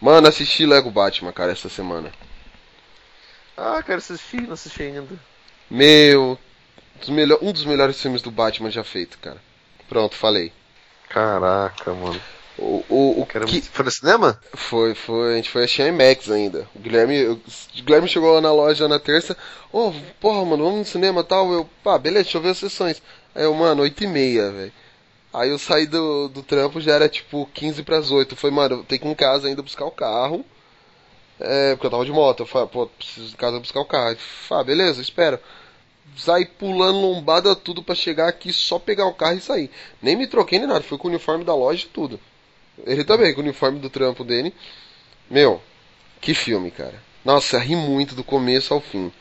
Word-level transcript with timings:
Mano, 0.00 0.28
assisti 0.28 0.64
Lego 0.64 0.90
Batman, 0.90 1.32
cara, 1.32 1.52
essa 1.52 1.68
semana. 1.68 2.10
Ah, 3.56 3.82
quero 3.82 3.98
assistir, 3.98 4.42
não 4.42 4.54
assisti 4.54 4.82
ainda. 4.82 5.18
Meu, 5.70 6.38
um 7.42 7.52
dos 7.52 7.64
melhores 7.64 8.00
filmes 8.00 8.22
do 8.22 8.30
Batman 8.30 8.70
já 8.70 8.82
feito, 8.82 9.18
cara. 9.18 9.36
Pronto, 9.88 10.16
falei. 10.16 10.52
Caraca, 11.08 11.92
mano. 11.92 12.20
O, 12.56 12.84
o, 12.88 13.20
o 13.22 13.26
Quero 13.26 13.46
que... 13.46 13.60
Foi 13.62 13.84
no 13.84 13.90
cinema? 13.90 14.40
Foi, 14.54 14.94
foi, 14.94 15.32
a 15.32 15.36
gente 15.36 15.50
foi 15.50 15.64
assistir 15.64 15.82
IMAX 15.82 16.30
ainda. 16.30 16.68
O 16.74 16.78
Guilherme, 16.78 17.26
o 17.26 17.40
Guilherme 17.82 18.08
chegou 18.08 18.34
lá 18.34 18.40
na 18.40 18.52
loja 18.52 18.86
na 18.86 18.98
terça, 18.98 19.36
ô, 19.72 19.88
oh, 19.88 19.94
porra, 20.20 20.44
mano, 20.44 20.64
vamos 20.64 20.78
no 20.78 20.84
cinema 20.84 21.22
e 21.22 21.24
tal. 21.24 21.52
Eu, 21.52 21.68
pá, 21.82 21.98
beleza, 21.98 22.24
deixa 22.24 22.38
eu 22.38 22.42
ver 22.42 22.50
as 22.50 22.58
sessões. 22.58 23.02
Aí 23.34 23.44
eu, 23.44 23.54
mano, 23.54 23.82
8 23.82 24.04
e 24.04 24.06
meia, 24.06 24.50
velho. 24.50 24.72
Aí 25.32 25.50
eu 25.50 25.58
saí 25.58 25.86
do, 25.86 26.28
do 26.28 26.42
trampo, 26.42 26.80
já 26.80 26.94
era 26.94 27.08
tipo 27.08 27.48
15 27.54 27.82
pras 27.82 28.10
8. 28.10 28.34
Foi, 28.34 28.50
mano, 28.50 28.76
eu 28.76 28.84
tenho 28.84 29.00
que 29.00 29.06
ir 29.06 29.10
em 29.10 29.14
casa 29.14 29.48
ainda 29.48 29.62
buscar 29.62 29.84
o 29.84 29.90
carro. 29.90 30.44
É, 31.38 31.74
porque 31.74 31.86
eu 31.86 31.90
tava 31.90 32.04
de 32.04 32.12
moto. 32.12 32.40
Eu 32.40 32.46
falei, 32.46 32.68
pô, 32.68 32.86
preciso 32.86 33.32
em 33.32 33.36
casa 33.36 33.60
buscar 33.60 33.80
o 33.80 33.84
carro. 33.84 34.16
Ah, 34.50 34.64
beleza, 34.64 35.00
espera. 35.00 35.40
Saí 36.16 36.44
pulando 36.44 37.00
lombada 37.00 37.54
tudo 37.54 37.82
para 37.82 37.94
chegar 37.94 38.28
aqui, 38.28 38.52
só 38.52 38.78
pegar 38.78 39.06
o 39.06 39.14
carro 39.14 39.38
e 39.38 39.40
sair. 39.40 39.70
Nem 40.02 40.16
me 40.16 40.26
troquei 40.26 40.58
nem 40.58 40.66
nada, 40.66 40.82
fui 40.82 40.98
com 40.98 41.06
o 41.06 41.10
uniforme 41.10 41.44
da 41.44 41.54
loja 41.54 41.84
e 41.84 41.88
tudo. 41.88 42.18
Ele 42.84 43.04
também, 43.04 43.32
com 43.32 43.40
o 43.40 43.44
uniforme 43.44 43.78
do 43.78 43.88
trampo 43.88 44.24
dele. 44.24 44.52
Meu, 45.30 45.62
que 46.20 46.34
filme, 46.34 46.70
cara. 46.70 47.00
Nossa, 47.24 47.58
ri 47.58 47.76
muito 47.76 48.14
do 48.14 48.24
começo 48.24 48.74
ao 48.74 48.80
fim. 48.80 49.12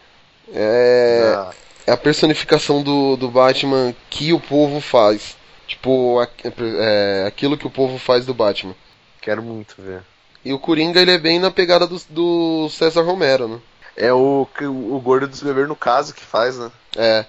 É, 0.51 1.33
ah. 1.35 1.53
é 1.85 1.91
a 1.91 1.97
personificação 1.97 2.81
do, 2.81 3.15
do 3.15 3.29
Batman 3.29 3.93
que 4.09 4.33
o 4.33 4.39
povo 4.39 4.81
faz. 4.81 5.37
Tipo, 5.69 6.17
é, 6.43 7.25
aquilo 7.27 7.55
que 7.55 7.67
o 7.67 7.69
povo 7.69 7.99
faz 7.99 8.25
do 8.25 8.33
Batman. 8.33 8.75
Quero 9.21 9.43
muito 9.43 9.75
ver. 9.77 10.01
E 10.43 10.51
o 10.51 10.57
Coringa, 10.57 10.99
ele 10.99 11.11
é 11.11 11.17
bem 11.19 11.37
na 11.37 11.51
pegada 11.51 11.85
do, 11.85 12.01
do 12.09 12.69
César 12.69 13.03
Romero, 13.03 13.47
né? 13.47 13.59
É 13.95 14.11
o, 14.11 14.47
o, 14.61 14.99
gordo 14.99 15.27
dos 15.27 15.43
beber 15.43 15.67
no 15.67 15.75
caso 15.75 16.15
que 16.15 16.23
faz, 16.23 16.57
né? 16.57 16.71
É. 16.97 17.25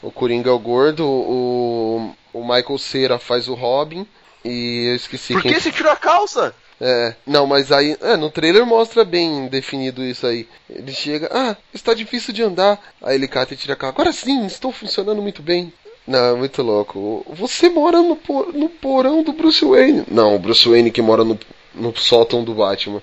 O 0.00 0.10
Coringa 0.10 0.48
é 0.48 0.52
o 0.52 0.58
gordo, 0.58 1.06
o, 1.06 2.14
o 2.32 2.40
Michael 2.40 2.78
Cera 2.78 3.18
faz 3.18 3.46
o 3.46 3.54
Robin. 3.54 4.06
E 4.42 4.86
eu 4.88 4.96
esqueci 4.96 5.34
Por 5.34 5.42
quem... 5.42 5.52
que 5.52 5.60
você 5.60 5.70
tirou 5.70 5.92
a 5.92 5.96
calça? 5.96 6.54
É, 6.80 7.14
não, 7.26 7.46
mas 7.46 7.70
aí, 7.70 7.96
é, 8.00 8.16
no 8.16 8.30
trailer 8.30 8.64
mostra 8.64 9.04
bem 9.04 9.48
definido 9.48 10.02
isso 10.02 10.26
aí. 10.26 10.48
Ele 10.68 10.92
chega, 10.92 11.28
ah, 11.30 11.56
está 11.74 11.92
difícil 11.92 12.32
de 12.32 12.42
andar. 12.42 12.80
Aí 13.02 13.16
ele 13.16 13.28
cata 13.28 13.52
e 13.52 13.56
tira 13.56 13.74
a 13.74 13.76
calça. 13.76 13.94
Agora 13.94 14.12
sim, 14.12 14.46
estou 14.46 14.72
funcionando 14.72 15.20
muito 15.20 15.42
bem. 15.42 15.72
Não, 16.12 16.26
é 16.26 16.34
muito 16.34 16.62
louco. 16.62 17.24
Você 17.30 17.70
mora 17.70 18.02
no, 18.02 18.14
por, 18.14 18.52
no 18.52 18.68
porão 18.68 19.22
do 19.22 19.32
Bruce 19.32 19.64
Wayne. 19.64 20.04
Não, 20.10 20.36
o 20.36 20.38
Bruce 20.38 20.68
Wayne 20.68 20.90
que 20.90 21.00
mora 21.00 21.24
no, 21.24 21.38
no 21.74 21.96
sótão 21.96 22.44
do 22.44 22.52
Batman. 22.52 23.02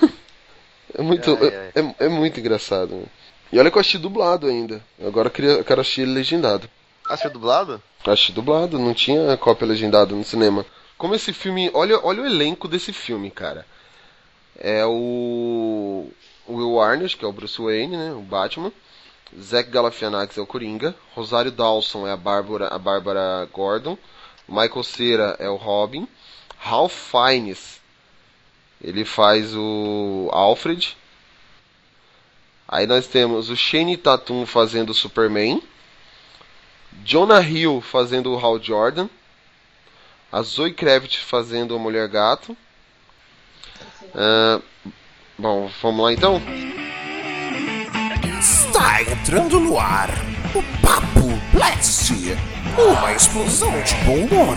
é 0.94 1.02
muito, 1.02 1.36
ai, 1.42 1.54
ai. 1.54 1.94
É, 2.00 2.06
é, 2.06 2.08
muito 2.08 2.40
engraçado. 2.40 3.06
E 3.52 3.58
olha 3.58 3.70
que 3.70 3.76
eu 3.76 3.80
achei 3.80 4.00
dublado 4.00 4.46
ainda. 4.46 4.82
Agora 5.06 5.28
eu, 5.28 5.30
queria, 5.30 5.50
eu 5.50 5.64
quero 5.64 5.82
assistir 5.82 6.00
ele 6.00 6.12
legendado. 6.12 6.70
Achei 7.06 7.30
dublado? 7.30 7.82
Achei 8.06 8.34
dublado, 8.34 8.78
não 8.78 8.94
tinha 8.94 9.36
cópia 9.36 9.66
legendada 9.66 10.14
no 10.14 10.24
cinema. 10.24 10.64
Como 10.96 11.14
esse 11.14 11.34
filme. 11.34 11.70
Olha, 11.74 12.00
olha 12.02 12.22
o 12.22 12.26
elenco 12.26 12.66
desse 12.66 12.94
filme, 12.94 13.30
cara. 13.30 13.66
É 14.58 14.86
o. 14.86 16.10
o 16.46 16.54
Will 16.54 16.80
Arnett, 16.80 17.14
que 17.14 17.26
é 17.26 17.28
o 17.28 17.32
Bruce 17.32 17.60
Wayne, 17.60 17.94
né? 17.94 18.12
O 18.12 18.22
Batman. 18.22 18.72
Zack 19.40 19.70
Galifianakis 19.70 20.38
é 20.38 20.40
o 20.40 20.46
Coringa. 20.46 20.94
Rosário 21.14 21.50
Dawson 21.50 22.06
é 22.06 22.12
a 22.12 22.16
Bárbara, 22.16 22.68
a 22.68 22.78
Bárbara 22.78 23.48
Gordon. 23.52 23.98
Michael 24.48 24.82
Cera 24.82 25.36
é 25.38 25.48
o 25.48 25.56
Robin. 25.56 26.08
Ralph 26.58 26.92
Fiennes 26.92 27.78
ele 28.82 29.04
faz 29.04 29.54
o 29.54 30.28
Alfred. 30.32 30.96
Aí 32.66 32.86
nós 32.86 33.06
temos 33.06 33.50
o 33.50 33.56
Shane 33.56 33.96
Tatum 33.96 34.46
fazendo 34.46 34.90
o 34.90 34.94
Superman. 34.94 35.62
Jonah 37.04 37.40
Hill 37.40 37.80
fazendo 37.80 38.32
o 38.32 38.38
Hal 38.38 38.60
Jordan, 38.60 39.08
a 40.32 40.42
Zoe 40.42 40.72
Kravitz 40.72 41.16
fazendo 41.16 41.74
a 41.74 41.78
Mulher 41.78 42.08
Gato. 42.08 42.56
Uh, 44.14 44.62
bom, 45.38 45.70
vamos 45.80 46.02
lá 46.02 46.12
então. 46.12 46.40
Está 48.38 49.02
entrando 49.02 49.58
no 49.58 49.76
ar 49.76 50.08
o 50.54 50.62
Papo 50.80 51.26
Blast, 51.52 52.12
uma 52.78 53.12
explosão 53.12 53.72
de 53.82 53.94
bom 54.04 54.14
humor. 54.14 54.56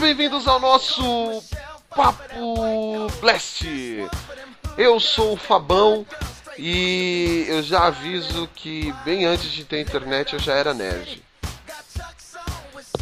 Bem-vindos 0.00 0.48
ao 0.48 0.58
nosso 0.58 1.42
Papo 1.94 3.08
Blast. 3.20 3.66
Eu 4.76 4.98
sou 4.98 5.34
o 5.34 5.36
Fabão 5.36 6.06
e 6.58 7.44
eu 7.46 7.62
já 7.62 7.88
aviso 7.88 8.48
que 8.54 8.94
bem 9.04 9.26
antes 9.26 9.50
de 9.52 9.64
ter 9.64 9.80
internet 9.80 10.32
eu 10.32 10.38
já 10.38 10.54
era 10.54 10.72
nerd. 10.72 11.22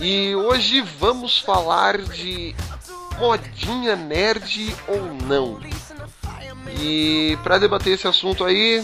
E 0.00 0.34
hoje 0.34 0.80
vamos 0.80 1.38
falar 1.38 1.98
de 1.98 2.56
modinha 3.18 3.94
nerd 3.94 4.74
ou 4.88 5.14
não. 5.26 5.60
E 6.80 7.38
para 7.44 7.58
debater 7.58 7.94
esse 7.94 8.08
assunto 8.08 8.44
aí, 8.44 8.82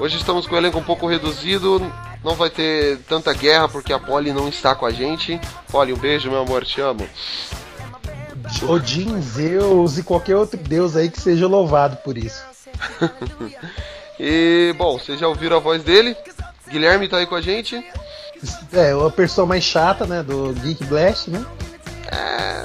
hoje 0.00 0.16
estamos 0.16 0.46
com 0.46 0.56
o 0.56 0.58
elenco 0.58 0.78
um 0.78 0.84
pouco 0.84 1.06
reduzido. 1.06 1.80
Não 2.24 2.34
vai 2.34 2.50
ter 2.50 2.98
tanta 3.08 3.32
guerra 3.32 3.68
porque 3.68 3.92
a 3.92 3.98
Polly 3.98 4.32
não 4.32 4.48
está 4.48 4.74
com 4.74 4.86
a 4.86 4.90
gente. 4.90 5.40
Polly, 5.70 5.92
um 5.92 5.98
beijo, 5.98 6.30
meu 6.30 6.42
amor, 6.42 6.64
te 6.64 6.80
amo. 6.80 7.08
Odin, 8.68 9.20
Zeus 9.20 9.98
e 9.98 10.02
qualquer 10.02 10.36
outro 10.36 10.58
deus 10.58 10.96
aí 10.96 11.10
que 11.10 11.20
seja 11.20 11.46
louvado 11.46 11.96
por 11.98 12.16
isso. 12.16 12.42
e, 14.18 14.74
bom, 14.76 14.98
vocês 14.98 15.18
já 15.18 15.26
ouviram 15.26 15.56
a 15.56 15.60
voz 15.60 15.82
dele? 15.82 16.16
Guilherme 16.68 17.08
tá 17.08 17.18
aí 17.18 17.26
com 17.26 17.34
a 17.34 17.40
gente. 17.40 17.84
É, 18.72 18.92
a 18.92 19.10
pessoa 19.10 19.46
mais 19.46 19.62
chata, 19.62 20.06
né, 20.06 20.22
do 20.22 20.52
Geek 20.54 20.84
Blast, 20.84 21.28
né? 21.28 21.44
É, 22.06 22.62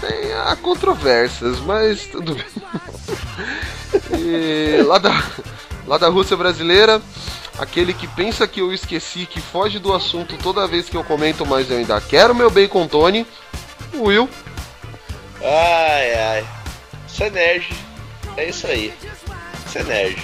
tem 0.00 0.32
há 0.32 0.56
controvérsias, 0.56 1.60
mas 1.60 2.06
tudo 2.06 2.34
bem. 2.34 2.44
e 4.18 4.82
lá 4.82 4.98
da, 4.98 5.22
lá 5.86 5.98
da 5.98 6.08
Rússia 6.08 6.36
brasileira, 6.36 7.00
aquele 7.58 7.92
que 7.92 8.06
pensa 8.06 8.46
que 8.46 8.60
eu 8.60 8.72
esqueci, 8.72 9.26
que 9.26 9.40
foge 9.40 9.78
do 9.78 9.92
assunto 9.92 10.36
toda 10.38 10.66
vez 10.66 10.88
que 10.88 10.96
eu 10.96 11.04
comento, 11.04 11.44
mas 11.46 11.70
eu 11.70 11.78
ainda 11.78 12.00
quero 12.00 12.34
meu 12.34 12.50
bacon 12.50 12.86
Tony, 12.86 13.26
Will. 13.94 14.28
Ai, 15.40 16.14
ai. 16.14 16.46
Você 17.06 17.24
é 17.24 17.30
nerd. 17.30 17.68
É 18.36 18.48
isso 18.48 18.66
aí. 18.66 18.92
Você 19.66 19.80
é 19.80 19.84
nerd. 19.84 20.22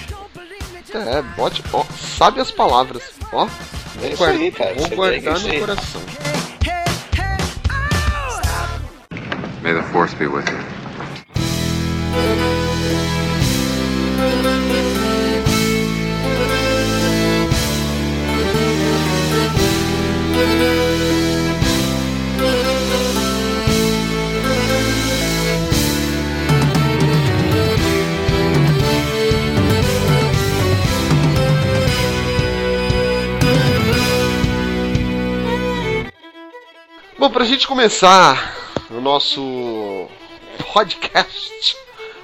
É, 0.93 1.21
bote, 1.35 1.63
ó, 1.71 1.85
sabe 2.17 2.41
as 2.41 2.49
palavras, 2.49 3.03
ó. 3.31 3.47
É 4.01 4.09
isso 4.09 4.23
aí, 4.23 4.51
cara. 4.51 4.73
Vou 4.75 4.89
guardar 4.89 5.39
no 5.39 5.59
coração. 5.59 6.01
May 9.61 9.73
the 9.73 9.83
force 9.91 10.15
be 10.15 10.25
with 10.25 10.45
you. 10.49 10.57
Bom, 37.19 37.29
pra 37.29 37.43
gente 37.43 37.67
começar 37.67 38.55
o 38.89 39.01
nosso 39.01 40.07
podcast, 40.73 41.75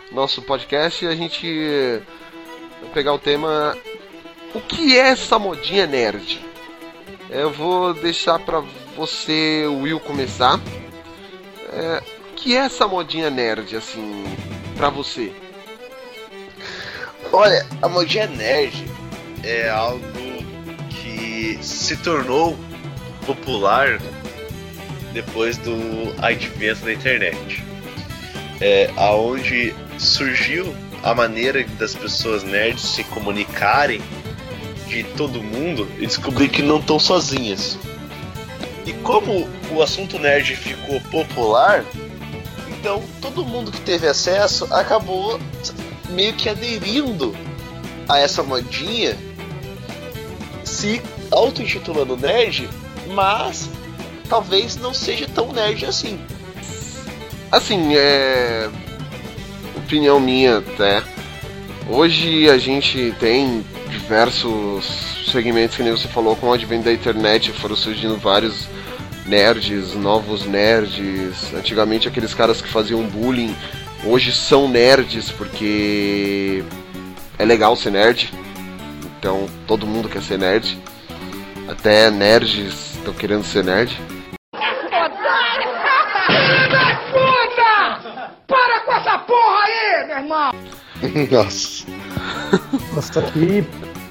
nosso 0.09 0.41
podcast, 0.41 1.05
a 1.05 1.13
gente 1.13 2.01
vai 2.81 2.91
pegar 2.93 3.13
o 3.13 3.19
tema 3.19 3.77
O 4.53 4.61
que 4.61 4.97
é 4.97 5.09
essa 5.09 5.37
modinha 5.37 5.85
nerd? 5.85 6.39
Eu 7.29 7.51
vou 7.51 7.93
deixar 7.93 8.39
pra 8.39 8.63
você, 8.95 9.65
Will, 9.67 9.99
começar. 9.99 10.59
É, 11.73 12.03
que 12.35 12.55
é 12.55 12.59
essa 12.59 12.87
modinha 12.87 13.29
nerd, 13.29 13.75
assim, 13.75 14.23
pra 14.75 14.89
você? 14.89 15.31
Olha, 17.31 17.65
a 17.81 17.89
modinha 17.89 18.27
nerd 18.27 18.85
é 19.43 19.69
algo 19.69 20.05
que 20.89 21.57
se 21.61 21.97
tornou 21.97 22.57
popular 23.25 23.99
depois 25.11 25.57
do 25.57 25.75
advento 26.21 26.85
da 26.85 26.93
internet. 26.93 27.63
É, 28.61 28.89
aonde 28.95 29.75
surgiu 29.97 30.73
a 31.03 31.13
maneira 31.13 31.63
das 31.77 31.95
pessoas 31.95 32.43
nerds 32.43 32.83
se 32.83 33.03
comunicarem 33.05 34.01
de 34.87 35.03
todo 35.03 35.41
mundo 35.41 35.87
e 35.97 36.05
descobrir 36.05 36.49
que 36.49 36.61
não 36.61 36.79
estão 36.79 36.99
sozinhas. 36.99 37.77
E 38.85 38.93
como 38.93 39.47
o 39.71 39.81
assunto 39.81 40.19
nerd 40.19 40.55
ficou 40.55 41.01
popular, 41.01 41.83
então 42.67 43.01
todo 43.21 43.45
mundo 43.45 43.71
que 43.71 43.81
teve 43.81 44.07
acesso 44.07 44.67
acabou 44.71 45.39
meio 46.09 46.33
que 46.33 46.47
aderindo 46.47 47.35
a 48.07 48.19
essa 48.19 48.43
modinha, 48.43 49.17
se 50.63 51.01
auto-intitulando 51.31 52.15
nerd, 52.15 52.69
mas 53.07 53.69
talvez 54.29 54.75
não 54.75 54.93
seja 54.93 55.27
tão 55.27 55.51
nerd 55.51 55.85
assim. 55.85 56.19
Assim, 57.51 57.95
é. 57.95 58.69
Opinião 59.77 60.19
minha 60.19 60.57
até. 60.57 61.03
Hoje 61.87 62.49
a 62.49 62.57
gente 62.57 63.13
tem 63.19 63.63
diversos 63.91 64.85
segmentos 65.31 65.77
que 65.77 65.83
nem 65.83 65.91
você 65.91 66.07
falou, 66.07 66.35
com 66.35 66.47
o 66.47 66.53
advento 66.53 66.85
da 66.85 66.91
internet 66.91 67.51
foram 67.51 67.75
surgindo 67.75 68.17
vários 68.17 68.67
nerds, 69.27 69.93
novos 69.93 70.45
nerds. 70.45 71.53
Antigamente 71.53 72.07
aqueles 72.07 72.33
caras 72.33 72.59
que 72.59 72.67
faziam 72.67 73.03
bullying, 73.03 73.55
hoje 74.03 74.31
são 74.31 74.67
nerds 74.67 75.29
porque 75.29 76.63
é 77.37 77.45
legal 77.45 77.75
ser 77.75 77.91
nerd. 77.91 78.33
Então 79.19 79.45
todo 79.67 79.85
mundo 79.85 80.09
quer 80.09 80.23
ser 80.23 80.39
nerd. 80.39 80.77
Até 81.67 82.09
nerds 82.09 82.95
estão 82.95 83.13
querendo 83.13 83.43
ser 83.43 83.63
nerd. 83.63 83.95
Nossa. 91.31 91.85
Nossa, 92.93 93.19
aqui. 93.19 93.65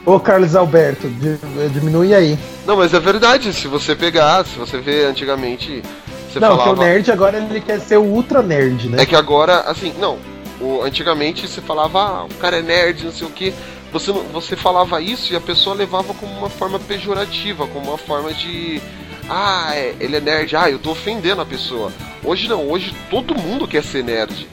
Ô 0.07 0.21
Carlos 0.21 0.55
Alberto, 0.55 1.09
di- 1.09 1.39
diminui 1.73 2.15
aí. 2.15 2.39
Não, 2.67 2.77
mas 2.77 2.93
é 2.93 3.01
verdade, 3.01 3.53
se 3.53 3.67
você 3.67 3.95
pegar, 3.97 4.45
se 4.45 4.59
você 4.59 4.79
ver 4.79 5.07
antigamente, 5.07 5.83
você 6.31 6.39
não, 6.41 6.51
que 6.57 6.57
falava. 6.65 6.81
o 6.81 6.85
nerd 6.85 7.11
agora 7.11 7.39
ele 7.39 7.61
quer 7.61 7.81
ser 7.81 7.97
o 7.97 8.03
ultra 8.03 8.43
nerd, 8.43 8.89
né? 8.89 9.03
É 9.03 9.07
que 9.07 9.17
agora, 9.17 9.61
assim, 9.61 9.95
não. 9.99 10.19
O, 10.61 10.83
antigamente 10.83 11.47
você 11.49 11.61
falava, 11.61 12.01
ah, 12.01 12.25
o 12.25 12.35
cara 12.35 12.59
é 12.59 12.63
nerd, 12.63 13.05
não 13.05 13.13
sei 13.13 13.27
o 13.27 13.31
que. 13.31 13.55
Você, 13.93 14.13
você 14.13 14.57
falava 14.57 15.01
isso 15.01 15.33
e 15.33 15.37
a 15.37 15.41
pessoa 15.41 15.75
levava 15.75 16.13
como 16.15 16.33
uma 16.37 16.51
forma 16.51 16.79
pejorativa, 16.79 17.67
como 17.67 17.89
uma 17.91 17.99
forma 17.99 18.33
de. 18.35 18.83
Ah, 19.29 19.71
é, 19.75 19.95
ele 20.01 20.17
é 20.17 20.21
nerd, 20.21 20.55
ah, 20.55 20.69
eu 20.71 20.79
tô 20.79 20.91
ofendendo 20.91 21.41
a 21.41 21.47
pessoa. 21.47 21.91
Hoje 22.23 22.47
não, 22.49 22.69
hoje 22.69 22.95
todo 23.09 23.35
mundo 23.35 23.67
quer 23.67 23.83
ser 23.83 24.05
nerd. 24.05 24.47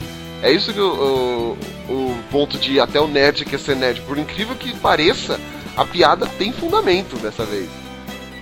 É 0.44 0.52
isso 0.52 0.74
que 0.74 0.80
o, 0.80 1.56
o, 1.90 1.92
o 1.94 2.18
ponto 2.32 2.58
de 2.58 2.80
até 2.80 3.00
o 3.00 3.08
nerd 3.08 3.46
quer 3.46 3.60
ser 3.60 3.76
nerd. 3.76 4.02
Por 4.02 4.18
incrível 4.18 4.56
que 4.56 4.74
pareça, 4.78 5.40
a 5.78 5.86
piada 5.86 6.26
tem 6.38 6.52
fundamento 6.52 7.16
dessa 7.18 7.46
vez. 7.46 7.68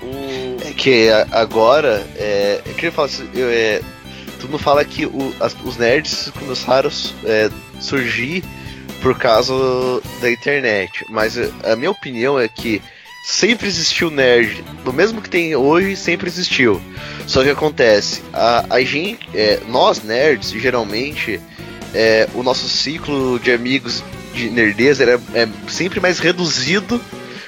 O... 0.01 0.57
É 0.68 0.72
que 0.74 1.10
agora, 1.31 2.06
é, 2.16 2.62
eu 2.66 2.74
queria 2.74 2.92
falar 2.92 3.07
assim, 3.07 3.30
eu, 3.34 3.50
é, 3.50 3.81
todo 4.40 4.51
mundo 4.51 4.60
fala 4.63 4.84
que 4.86 5.06
o- 5.06 5.34
as- 5.40 5.56
os 5.63 5.78
nerds 5.78 6.31
começaram 6.40 6.90
a 6.90 7.28
é, 7.30 7.50
surgir 7.81 8.44
por 9.02 9.18
causa 9.18 9.54
da 10.22 10.31
internet, 10.31 11.06
mas 11.10 11.38
é, 11.38 11.50
a 11.63 11.75
minha 11.75 11.92
opinião 11.92 12.40
é 12.40 12.48
que 12.48 12.81
sempre 13.25 13.68
existiu 13.68 14.10
nerd, 14.10 14.63
do 14.84 14.92
mesmo 14.94 15.22
que 15.22 15.30
tem 15.30 15.56
hoje, 15.56 15.95
sempre 15.95 16.28
existiu. 16.28 16.81
Só 17.28 17.44
que 17.44 17.50
acontece, 17.50 18.22
a, 18.34 18.66
a 18.69 18.81
gente, 18.81 19.30
é, 19.34 19.60
nós 19.68 20.02
nerds, 20.02 20.50
geralmente, 20.52 21.40
é, 21.94 22.27
o 22.33 22.44
nosso 22.44 22.68
ciclo 22.69 23.39
de 23.39 23.51
amigos 23.51 24.03
de 24.33 24.50
nerdeza 24.50 25.03
era 25.03 25.21
é 25.33 25.47
sempre 25.68 26.00
mais 26.00 26.19
reduzido 26.19 27.01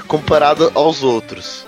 comparado 0.07 0.71
aos 0.73 1.03
outros. 1.03 1.65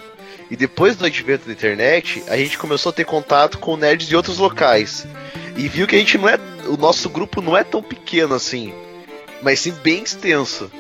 E 0.50 0.56
depois 0.56 0.96
do 0.96 1.06
advento 1.06 1.48
da 1.48 1.54
internet, 1.54 2.24
a 2.28 2.38
gente 2.38 2.58
começou 2.58 2.90
a 2.90 2.94
ter 2.94 3.06
contato 3.06 3.58
com 3.58 3.78
nerds 3.78 4.08
de 4.08 4.16
outros 4.16 4.38
locais. 4.38 5.08
E 5.56 5.68
viu 5.68 5.88
que 5.88 5.96
a 5.96 6.00
gente 6.00 6.18
não 6.18 6.28
é. 6.30 6.38
O 6.68 6.78
nosso 6.78 7.10
grupo 7.10 7.42
não 7.42 7.58
é 7.58 7.64
tão 7.64 7.82
pequeno 7.82 8.36
assim. 8.36 8.74
Mas 9.42 9.60
sim 9.60 9.72
bem 9.84 10.04
extenso. 10.04 10.72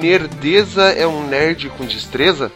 Nerdeza 0.00 0.90
é 0.90 1.06
um 1.06 1.26
nerd 1.26 1.68
com 1.70 1.84
destreza? 1.84 2.50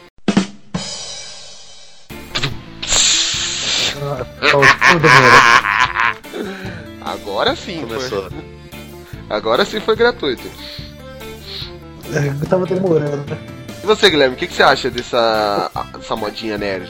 Ah, 4.01 4.25
tudo 4.51 5.01
bem. 5.01 5.11
Agora 7.05 7.57
sim, 7.57 7.81
Começou. 7.81 8.31
Foi. 8.31 8.58
Agora 9.29 9.65
sim 9.65 9.81
foi 9.81 9.95
gratuito. 9.97 10.43
Eu 12.13 12.47
tava 12.49 12.65
demorando, 12.67 13.17
né? 13.31 13.39
E 13.83 13.87
você, 13.87 14.09
Guilherme, 14.11 14.35
o 14.35 14.39
que, 14.39 14.47
que 14.47 14.55
você 14.55 14.63
acha 14.63 14.91
dessa 14.91 15.71
essa 15.99 16.17
modinha 16.17 16.57
nerd? 16.57 16.89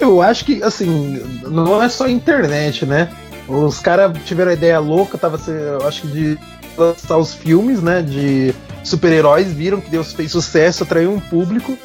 Eu 0.00 0.20
acho 0.20 0.44
que, 0.44 0.62
assim, 0.62 1.22
não 1.44 1.82
é 1.82 1.88
só 1.88 2.08
internet, 2.08 2.84
né? 2.84 3.08
Os 3.48 3.78
caras 3.78 4.12
tiveram 4.24 4.50
a 4.50 4.54
ideia 4.54 4.78
louca, 4.78 5.16
tava, 5.16 5.38
eu 5.50 5.86
acho 5.86 6.02
que 6.02 6.08
de 6.08 6.38
lançar 6.76 7.16
os 7.16 7.32
filmes, 7.32 7.80
né? 7.80 8.02
De 8.02 8.52
super-heróis, 8.84 9.52
viram 9.52 9.80
que 9.80 9.88
Deus 9.90 10.12
fez 10.12 10.32
sucesso, 10.32 10.82
atraiu 10.82 11.12
um 11.12 11.20
público, 11.20 11.78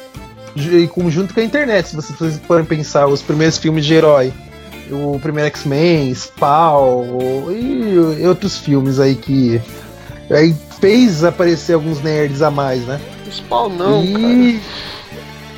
e 0.56 0.86
com- 0.88 1.08
junto 1.10 1.32
com 1.32 1.40
a 1.40 1.44
internet, 1.44 1.88
se 1.88 1.96
vocês 1.96 2.38
forem 2.46 2.64
pensar, 2.64 3.06
os 3.06 3.22
primeiros 3.22 3.56
filmes 3.58 3.86
de 3.86 3.94
herói. 3.94 4.32
O 4.92 5.18
primeiro 5.20 5.48
X-Men, 5.48 6.14
Spawn 6.14 7.50
e, 7.50 8.26
outros 8.26 8.58
filmes 8.58 9.00
aí 9.00 9.14
que 9.14 9.60
aí 10.30 10.54
fez 10.80 11.24
aparecer 11.24 11.74
alguns 11.74 12.02
nerds 12.02 12.42
a 12.42 12.50
mais, 12.50 12.82
né? 12.86 13.00
Spawn 13.30 13.70
não, 13.70 14.04
e... 14.04 14.60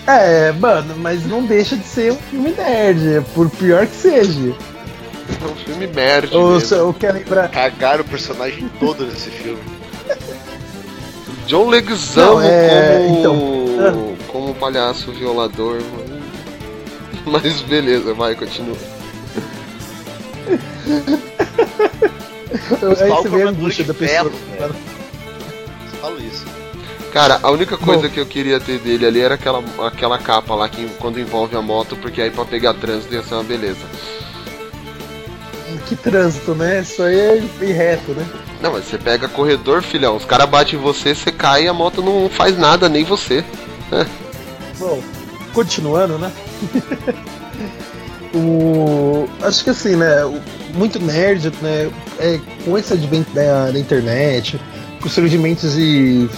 É, 0.06 0.52
mano, 0.52 0.94
mas 0.98 1.26
não 1.26 1.44
deixa 1.44 1.76
de 1.76 1.84
ser 1.84 2.12
um 2.12 2.16
filme 2.16 2.50
nerd, 2.50 3.25
por 3.34 3.48
pior 3.50 3.86
que 3.86 3.96
seja. 3.96 4.52
cara. 4.52 5.50
É 5.50 5.52
um 5.52 5.56
filme 5.56 5.86
nerd 5.86 6.36
Ou, 6.36 6.50
mesmo. 6.52 6.84
ou 6.84 6.92
quer 6.94 7.12
lembrar. 7.12 7.48
Cagaram 7.48 8.02
o 8.02 8.06
personagem 8.06 8.70
todo 8.78 9.06
nesse 9.06 9.31
filme. 9.31 9.62
John 11.46 11.69
Leguizamo 11.69 12.34
Não, 12.34 12.42
é, 12.42 13.06
como, 13.08 13.66
então. 13.69 14.16
como 14.28 14.54
palhaço 14.54 15.12
violador, 15.12 15.81
mano. 15.82 16.22
Mas 17.26 17.62
beleza, 17.62 18.12
vai, 18.14 18.34
continua. 18.34 18.76
Aí 23.01 23.08
você 23.08 23.29
vê 23.29 23.43
a 23.43 23.48
angústia 23.48 23.84
da 23.84 23.94
pessoa. 23.94 24.32
falo 26.01 26.20
isso. 26.20 26.44
Cara, 27.13 27.39
a 27.43 27.51
única 27.51 27.77
coisa 27.77 28.08
Bom. 28.08 28.08
que 28.08 28.19
eu 28.19 28.27
queria 28.27 28.58
ter 28.58 28.79
dele 28.81 29.06
ali 29.06 29.20
era 29.20 29.34
aquela, 29.34 29.63
aquela 29.86 30.19
capa 30.19 30.55
lá 30.55 30.69
que 30.69 30.89
quando 30.98 31.20
envolve 31.20 31.56
a 31.56 31.63
moto, 31.63 31.96
porque 31.96 32.20
aí 32.20 32.31
pra 32.31 32.44
pegar 32.44 32.74
trânsito 32.74 33.15
ia 33.15 33.22
ser 33.22 33.34
uma 33.34 33.44
beleza. 33.44 33.86
Que 35.86 35.94
trânsito, 35.94 36.55
né? 36.55 36.81
Isso 36.81 37.03
aí 37.03 37.19
é 37.19 37.36
ir 37.60 37.72
reto, 37.72 38.13
né? 38.13 38.27
Não, 38.60 38.72
mas 38.72 38.86
você 38.86 38.98
pega 38.98 39.29
corredor, 39.29 39.82
filhão, 39.82 40.17
os 40.17 40.24
caras 40.24 40.48
batem 40.48 40.79
em 40.79 40.82
você, 40.82 41.15
você 41.15 41.31
cai 41.31 41.65
e 41.65 41.69
a 41.69 41.72
moto 41.72 42.03
não 42.03 42.29
faz 42.29 42.58
nada, 42.58 42.89
nem 42.89 43.05
você. 43.05 43.44
Bom, 44.79 45.03
continuando, 45.53 46.19
né? 46.19 46.32
o, 48.34 49.29
acho 49.43 49.64
que 49.64 49.70
assim, 49.70 49.96
né? 49.96 50.17
Muito 50.74 50.98
nerd, 50.98 51.53
né? 51.62 51.91
É, 52.19 52.41
com 52.64 52.76
esse 52.76 52.93
advento 52.93 53.32
da, 53.32 53.70
da 53.70 53.79
internet, 53.79 54.60
com 55.00 55.06
o 55.06 55.10
surgimento 55.10 55.69
de 55.69 56.29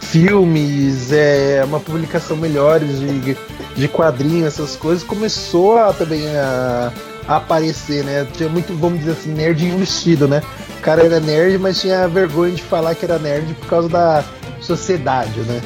filmes, 0.00 1.12
é, 1.12 1.62
uma 1.64 1.80
publicação 1.80 2.36
melhor 2.36 2.80
de, 2.80 3.36
de 3.76 3.88
quadrinhos, 3.88 4.46
essas 4.46 4.76
coisas, 4.76 5.04
começou 5.04 5.78
a, 5.78 5.92
também 5.92 6.26
a, 6.36 6.92
a 7.26 7.36
aparecer, 7.36 8.04
né? 8.04 8.26
Tinha 8.32 8.48
muito, 8.48 8.72
vamos 8.74 9.00
dizer 9.00 9.12
assim, 9.12 9.32
nerd 9.32 9.64
investido, 9.64 10.26
né? 10.28 10.42
O 10.78 10.82
cara 10.82 11.04
era 11.04 11.20
nerd, 11.20 11.58
mas 11.58 11.80
tinha 11.80 12.08
vergonha 12.08 12.54
de 12.54 12.62
falar 12.62 12.94
que 12.94 13.04
era 13.04 13.18
nerd 13.18 13.52
por 13.54 13.66
causa 13.68 13.88
da 13.88 14.24
sociedade, 14.60 15.40
né? 15.40 15.60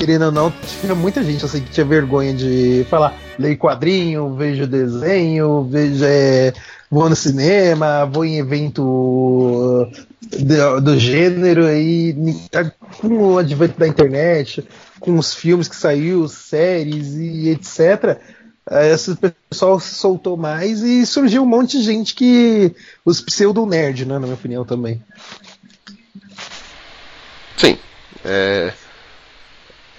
querendo 0.00 0.24
ou 0.24 0.32
não, 0.32 0.50
tinha 0.80 0.94
muita 0.94 1.22
gente 1.22 1.44
assim 1.44 1.60
que 1.60 1.70
tinha 1.70 1.84
vergonha 1.84 2.32
de 2.32 2.86
falar, 2.88 3.14
leio 3.40 3.58
quadrinho, 3.58 4.34
vejo 4.34 4.66
desenho, 4.66 5.64
vejo 5.64 6.04
é, 6.04 6.52
vou 6.90 7.08
no 7.08 7.16
cinema, 7.16 8.04
vou 8.04 8.24
em 8.24 8.38
evento 8.38 8.82
uh, 8.82 9.90
do, 10.38 10.80
do 10.80 10.98
gênero 10.98 11.66
aí 11.66 12.14
com 13.00 13.08
o 13.08 13.38
advento 13.38 13.78
da 13.78 13.88
internet, 13.88 14.66
com 14.98 15.18
os 15.18 15.34
filmes 15.34 15.68
que 15.68 15.76
saiu, 15.76 16.28
séries 16.28 17.14
e 17.14 17.48
etc. 17.48 18.20
Esse 18.70 19.16
pessoal 19.50 19.80
se 19.80 19.94
soltou 19.94 20.36
mais 20.36 20.82
e 20.82 21.04
surgiu 21.04 21.42
um 21.42 21.46
monte 21.46 21.78
de 21.78 21.82
gente 21.82 22.14
que. 22.14 22.72
Os 23.04 23.20
pseudo-nerd, 23.20 24.04
né? 24.04 24.14
Na 24.14 24.20
minha 24.20 24.34
opinião 24.34 24.64
também. 24.64 25.02
Sim. 27.56 27.76
É. 28.24 28.72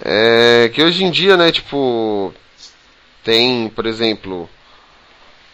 É 0.04 0.70
que 0.72 0.82
hoje 0.82 1.04
em 1.04 1.10
dia, 1.10 1.36
né, 1.36 1.52
tipo. 1.52 2.32
Tem, 3.24 3.68
por 3.68 3.86
exemplo, 3.86 4.48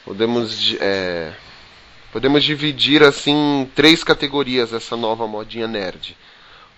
podemos 0.04 0.74
é, 0.80 1.34
podemos 2.12 2.42
dividir 2.42 3.02
assim 3.02 3.62
em 3.62 3.66
três 3.66 4.02
categorias 4.02 4.72
essa 4.72 4.96
nova 4.96 5.26
modinha 5.26 5.66
nerd. 5.66 6.16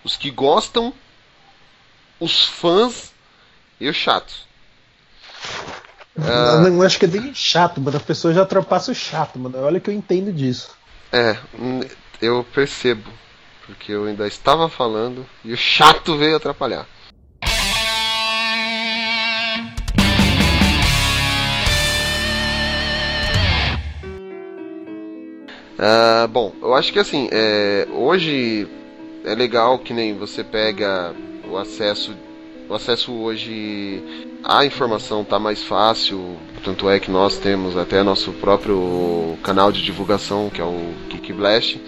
Os 0.02 0.16
que 0.16 0.30
gostam, 0.30 0.92
os 2.18 2.44
fãs 2.44 3.12
e 3.80 3.88
os 3.88 3.97
chatos. 3.97 4.49
Eu 6.16 6.70
não 6.70 6.82
acho 6.82 6.99
que 6.99 7.04
é 7.04 7.09
nem 7.09 7.35
chato, 7.35 7.80
mano. 7.80 7.97
A 7.97 8.00
pessoa 8.00 8.35
já 8.35 8.40
ultrapassa 8.40 8.92
o 8.92 8.94
chato, 8.94 9.38
mano. 9.38 9.59
Olha 9.59 9.80
que 9.80 9.88
eu 9.88 9.94
entendo 9.94 10.32
disso. 10.32 10.70
É, 11.12 11.37
eu 12.20 12.44
percebo, 12.52 13.11
porque 13.66 13.92
eu 13.92 14.04
ainda 14.06 14.26
estava 14.26 14.68
falando 14.68 15.26
e 15.44 15.52
o 15.52 15.56
chato 15.56 16.16
veio 16.16 16.37
atrapalhar. 16.37 16.87
Ah, 25.82 26.28
bom, 26.30 26.52
eu 26.60 26.75
acho 26.75 26.92
que 26.92 26.99
assim, 26.99 27.26
é, 27.32 27.88
hoje 27.90 28.68
é 29.25 29.34
legal 29.34 29.78
que 29.78 29.94
nem 29.94 30.12
você 30.12 30.44
pega 30.44 31.14
o 31.50 31.56
acesso, 31.56 32.14
o 32.68 32.75
acesso 32.75 33.10
hoje 33.10 34.28
à 34.44 34.62
informação 34.66 35.25
tá 35.25 35.38
mais 35.38 35.62
fácil, 35.64 36.37
tanto 36.62 36.87
é 36.90 37.00
que 37.00 37.10
nós 37.10 37.38
temos 37.38 37.78
até 37.78 38.02
nosso 38.02 38.30
próprio 38.32 39.38
canal 39.42 39.72
de 39.72 39.82
divulgação 39.82 40.50
que 40.50 40.60
é 40.60 40.64
o 40.64 40.92
Geek 41.08 41.32
Blast. 41.32 41.80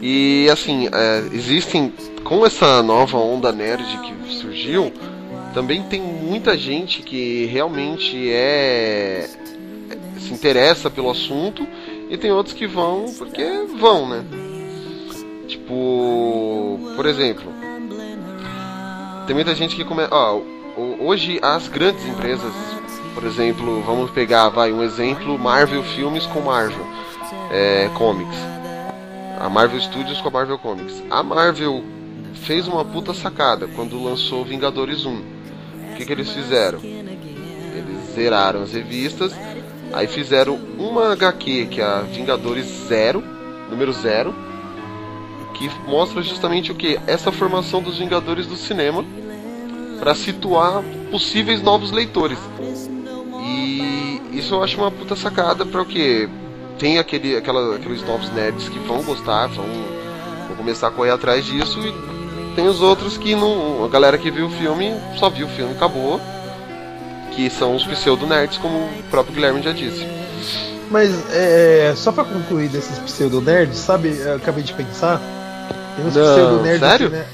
E 0.00 0.48
assim, 0.52 0.86
é, 0.86 1.24
existem 1.32 1.92
com 2.22 2.46
essa 2.46 2.84
nova 2.84 3.18
onda 3.18 3.50
nerd 3.50 3.98
que 3.98 4.32
surgiu, 4.32 4.92
também 5.52 5.82
tem 5.82 6.00
muita 6.00 6.56
gente 6.56 7.02
que 7.02 7.46
realmente 7.46 8.30
é 8.30 9.28
se 10.20 10.32
interessa 10.32 10.88
pelo 10.88 11.10
assunto 11.10 11.66
e 12.08 12.16
tem 12.16 12.30
outros 12.32 12.54
que 12.54 12.66
vão 12.66 13.12
porque 13.16 13.44
vão, 13.78 14.08
né? 14.08 14.24
Tipo, 15.46 16.78
por 16.96 17.06
exemplo, 17.06 17.52
tem 19.26 19.34
muita 19.34 19.54
gente 19.54 19.74
que 19.76 19.84
começa. 19.84 20.14
Ó, 20.14 20.36
ho- 20.76 20.96
hoje 21.00 21.38
as 21.42 21.68
grandes 21.68 22.04
empresas, 22.06 22.52
por 23.14 23.24
exemplo, 23.24 23.82
vamos 23.82 24.10
pegar, 24.10 24.48
vai 24.50 24.72
um 24.72 24.82
exemplo, 24.82 25.38
Marvel 25.38 25.82
Filmes 25.82 26.26
com 26.26 26.40
Marvel 26.40 26.86
é, 27.50 27.88
Comics, 27.94 28.36
a 29.40 29.48
Marvel 29.48 29.80
Studios 29.80 30.20
com 30.20 30.28
a 30.28 30.32
Marvel 30.32 30.58
Comics. 30.58 31.02
A 31.10 31.22
Marvel 31.22 31.82
fez 32.34 32.68
uma 32.68 32.84
puta 32.84 33.14
sacada 33.14 33.66
quando 33.74 34.02
lançou 34.02 34.44
Vingadores 34.44 35.04
1. 35.06 35.10
O 35.14 35.96
que, 35.96 36.04
que 36.04 36.12
eles 36.12 36.30
fizeram? 36.30 36.78
Eles 36.82 38.14
zeraram 38.14 38.62
as 38.62 38.72
revistas, 38.72 39.32
aí 39.92 40.06
fizeram 40.06 40.58
uma 40.78 41.12
HQ 41.12 41.66
que 41.66 41.80
é 41.80 41.84
a 41.84 42.00
Vingadores 42.00 42.66
Zero, 42.88 43.22
número 43.70 43.92
zero, 43.92 44.34
que 45.54 45.70
mostra 45.88 46.22
justamente 46.22 46.70
o 46.70 46.74
que? 46.74 46.98
Essa 47.06 47.32
formação 47.32 47.82
dos 47.82 47.98
Vingadores 47.98 48.46
do 48.46 48.56
cinema 48.56 49.04
para 49.98 50.14
situar 50.14 50.82
possíveis 51.10 51.60
novos 51.60 51.90
leitores. 51.90 52.38
E 53.42 54.20
isso 54.32 54.54
eu 54.54 54.62
acho 54.62 54.78
uma 54.78 54.90
puta 54.90 55.16
sacada 55.16 55.66
para 55.66 55.82
o 55.82 55.86
que? 55.86 56.28
Tem 56.78 56.98
aquele, 56.98 57.36
aquela, 57.36 57.74
aqueles 57.74 58.02
novos 58.06 58.30
nerds 58.30 58.68
que 58.68 58.78
vão 58.78 59.02
gostar, 59.02 59.48
vão, 59.48 59.66
vão 60.46 60.56
começar 60.56 60.88
a 60.88 60.90
correr 60.92 61.10
atrás 61.10 61.44
disso 61.44 61.80
e 61.80 62.54
tem 62.54 62.68
os 62.68 62.80
outros 62.80 63.18
que 63.18 63.34
não. 63.34 63.84
A 63.84 63.88
galera 63.88 64.16
que 64.16 64.30
viu 64.30 64.46
o 64.46 64.50
filme 64.50 64.92
só 65.16 65.28
viu 65.28 65.46
o 65.46 65.50
filme 65.50 65.72
acabou. 65.72 66.20
Que 67.38 67.48
são 67.48 67.76
os 67.76 67.84
pseudo-nerds, 67.84 68.58
como 68.58 68.76
o 68.76 69.02
próprio 69.12 69.32
Guilherme 69.32 69.62
já 69.62 69.70
disse. 69.70 70.04
Mas, 70.90 71.12
é, 71.32 71.94
só 71.96 72.10
pra 72.10 72.24
concluir 72.24 72.68
desses 72.68 72.98
pseudo-nerds, 72.98 73.76
sabe? 73.78 74.08
Eu 74.08 74.34
acabei 74.34 74.64
de 74.64 74.72
pensar. 74.72 75.20
Tem 75.94 76.04
uns 76.04 76.16
Não, 76.16 76.34
pseudo-nerds. 76.34 76.80
sério? 76.80 77.10
né? 77.10 77.24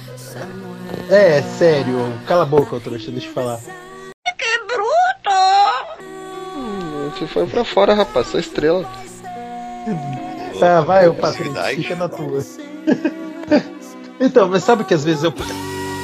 É, 1.08 1.40
sério. 1.40 2.12
Cala 2.26 2.42
a 2.42 2.44
boca, 2.44 2.78
trouxa, 2.80 3.11
deixa 3.11 3.28
eu 3.28 3.32
falar. 3.32 3.58
Você 7.14 7.26
foi 7.26 7.46
pra 7.46 7.64
fora, 7.64 7.94
rapaz, 7.94 8.26
só 8.26 8.38
estrela. 8.38 8.84
Tá, 10.61 10.82
vai, 10.82 11.11
Patrícia, 11.12 11.44
Verdade. 11.50 11.76
fica 11.76 11.96
na 11.96 12.11
tua. 12.11 12.44
então, 14.20 14.50
mas 14.50 14.64
sabe 14.64 14.84
que 14.84 14.92
às 14.92 15.02
vezes 15.02 15.25
eu, 15.25 15.32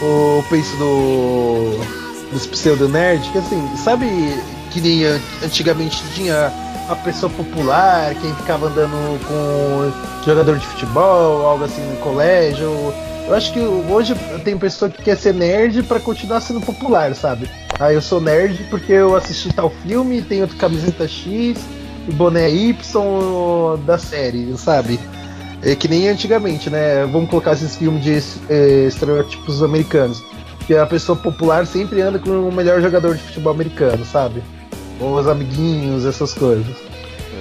eu 0.02 0.44
penso 0.48 0.74
no, 0.78 2.09
dos 2.32 2.46
pseudo-nerd, 2.46 3.22
que 3.30 3.38
assim, 3.38 3.68
sabe 3.76 4.06
que 4.70 4.80
nem 4.80 5.04
an- 5.04 5.20
antigamente 5.44 6.02
tinha 6.14 6.52
a 6.88 6.94
pessoa 6.96 7.30
popular, 7.30 8.14
quem 8.16 8.34
ficava 8.34 8.66
andando 8.66 9.18
com 9.26 9.92
jogador 10.24 10.58
de 10.58 10.66
futebol, 10.66 11.46
algo 11.46 11.64
assim 11.64 11.80
no 11.82 11.96
colégio. 11.96 12.68
Eu 13.28 13.34
acho 13.34 13.52
que 13.52 13.60
hoje 13.60 14.14
tem 14.44 14.58
pessoa 14.58 14.90
que 14.90 15.02
quer 15.02 15.16
ser 15.16 15.32
nerd 15.34 15.82
pra 15.84 16.00
continuar 16.00 16.40
sendo 16.40 16.60
popular, 16.60 17.14
sabe? 17.14 17.48
Ah, 17.78 17.92
eu 17.92 18.02
sou 18.02 18.20
nerd 18.20 18.64
porque 18.70 18.92
eu 18.92 19.14
assisti 19.14 19.52
tal 19.52 19.70
filme, 19.86 20.20
tenho 20.22 20.48
camiseta 20.48 21.06
X, 21.06 21.58
boné 22.14 22.50
Y 22.50 22.74
da 23.86 23.98
série, 23.98 24.52
sabe? 24.58 24.98
É 25.62 25.74
que 25.76 25.86
nem 25.86 26.08
antigamente, 26.08 26.70
né? 26.70 27.04
Vamos 27.12 27.30
colocar 27.30 27.52
esses 27.52 27.76
filmes 27.76 28.02
de 28.02 28.18
eh, 28.48 28.86
estereótipos 28.88 29.62
americanos. 29.62 30.22
Que 30.70 30.76
a 30.76 30.86
pessoa 30.86 31.18
popular 31.18 31.66
sempre 31.66 32.00
anda 32.00 32.16
com 32.20 32.30
o 32.30 32.52
melhor 32.52 32.80
jogador 32.80 33.16
de 33.16 33.22
futebol 33.24 33.52
americano, 33.52 34.04
sabe? 34.04 34.40
Ou 35.00 35.18
os 35.18 35.26
amiguinhos, 35.26 36.06
essas 36.06 36.32
coisas. 36.32 36.76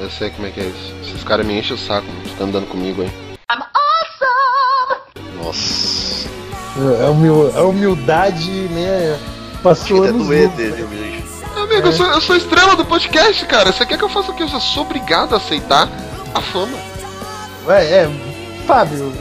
Eu 0.01 0.09
sei 0.09 0.31
como 0.31 0.47
é 0.47 0.49
que 0.49 0.59
é 0.59 0.63
isso. 0.63 0.95
Esses 1.03 1.23
caras 1.23 1.45
me 1.45 1.59
enchem 1.59 1.75
o 1.75 1.77
saco, 1.77 2.07
mano, 2.07 2.27
ficam 2.27 2.47
andando 2.47 2.65
comigo 2.65 3.03
aí. 3.03 3.11
Nossa. 5.43 6.27
É 7.01 7.05
a 7.05 7.11
humil- 7.11 7.55
a 7.55 7.61
humildade, 7.65 8.49
né? 8.49 9.19
Passou 9.61 10.05
anos 10.05 10.25
doer 10.25 10.45
luz. 10.47 10.55
dele, 10.55 10.81
humilde. 10.81 11.23
Amigo, 11.55 11.87
eu, 11.87 11.93
sou, 11.93 12.07
eu 12.07 12.21
sou 12.21 12.35
estrela 12.35 12.75
do 12.75 12.83
podcast, 12.83 13.45
cara. 13.45 13.71
Você 13.71 13.85
quer 13.85 13.99
que 13.99 14.03
eu 14.05 14.09
faça 14.09 14.31
o 14.31 14.35
quê? 14.35 14.41
Eu 14.41 14.47
sou 14.59 14.81
obrigado 14.81 15.35
a 15.35 15.37
aceitar 15.37 15.87
a 16.33 16.41
fama. 16.41 16.79
É, 17.67 17.83
é, 18.05 18.09
Fábio, 18.65 19.13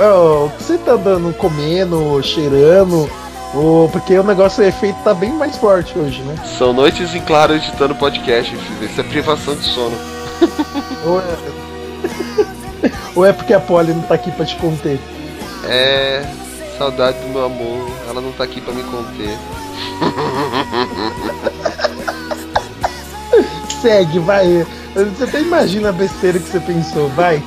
o 0.00 0.50
que 0.58 0.62
você 0.64 0.76
tá 0.78 0.96
dando, 0.96 1.32
comendo, 1.34 2.20
cheirando? 2.20 3.08
Ou 3.54 3.88
porque 3.88 4.18
o 4.18 4.22
negócio, 4.22 4.62
o 4.62 4.66
efeito 4.66 4.98
tá 5.02 5.14
bem 5.14 5.32
mais 5.32 5.56
forte 5.56 5.98
hoje, 5.98 6.20
né? 6.22 6.34
São 6.58 6.72
noites 6.72 7.14
em 7.14 7.20
claro 7.22 7.54
editando 7.54 7.94
podcast, 7.94 8.54
filho. 8.54 8.84
Isso 8.84 9.00
é 9.00 9.04
privação 9.04 9.54
de 9.54 9.64
sono. 9.64 9.96
Ou 11.06 11.20
é... 11.20 11.36
Ou 13.16 13.26
é 13.26 13.32
porque 13.32 13.54
a 13.54 13.60
Polly 13.60 13.92
não 13.92 14.02
tá 14.02 14.14
aqui 14.14 14.30
pra 14.30 14.44
te 14.44 14.54
conter? 14.56 15.00
É. 15.64 16.24
Saudade 16.76 17.18
do 17.18 17.28
meu 17.28 17.46
amor. 17.46 17.90
Ela 18.08 18.20
não 18.20 18.30
tá 18.32 18.44
aqui 18.44 18.60
pra 18.60 18.72
me 18.72 18.82
conter. 18.84 19.36
Segue, 23.82 24.18
vai. 24.20 24.64
Você 24.94 25.24
até 25.24 25.40
imagina 25.40 25.88
a 25.88 25.92
besteira 25.92 26.38
que 26.38 26.48
você 26.48 26.60
pensou, 26.60 27.08
vai. 27.10 27.42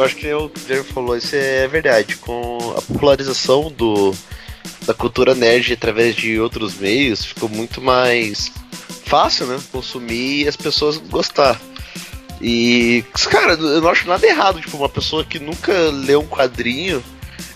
Eu 0.00 0.06
acho 0.06 0.16
que 0.16 0.32
o 0.32 0.48
Guilherme 0.48 0.84
falou, 0.84 1.16
isso 1.16 1.36
é 1.36 1.68
verdade. 1.68 2.16
Com 2.16 2.74
a 2.76 2.80
popularização 2.80 3.70
do, 3.70 4.14
da 4.86 4.94
cultura 4.94 5.34
nerd 5.34 5.74
através 5.74 6.16
de 6.16 6.40
outros 6.40 6.74
meios, 6.74 7.24
ficou 7.24 7.48
muito 7.50 7.82
mais 7.82 8.50
fácil, 9.04 9.46
né? 9.46 9.60
Consumir 9.70 10.44
e 10.44 10.48
as 10.48 10.56
pessoas 10.56 10.96
gostar. 10.96 11.60
E, 12.40 13.04
cara, 13.30 13.52
eu 13.52 13.82
não 13.82 13.90
acho 13.90 14.08
nada 14.08 14.26
errado, 14.26 14.60
tipo, 14.60 14.78
uma 14.78 14.88
pessoa 14.88 15.22
que 15.22 15.38
nunca 15.38 15.72
leu 15.90 16.20
um 16.22 16.26
quadrinho 16.26 17.04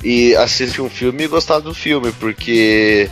e 0.03 0.37
assiste 0.37 0.83
um 0.83 0.91
filme 0.91 1.25
e 1.25 1.29
gostar 1.29 1.61
do 1.61 1.73
filme, 1.73 2.13
porque 2.13 3.09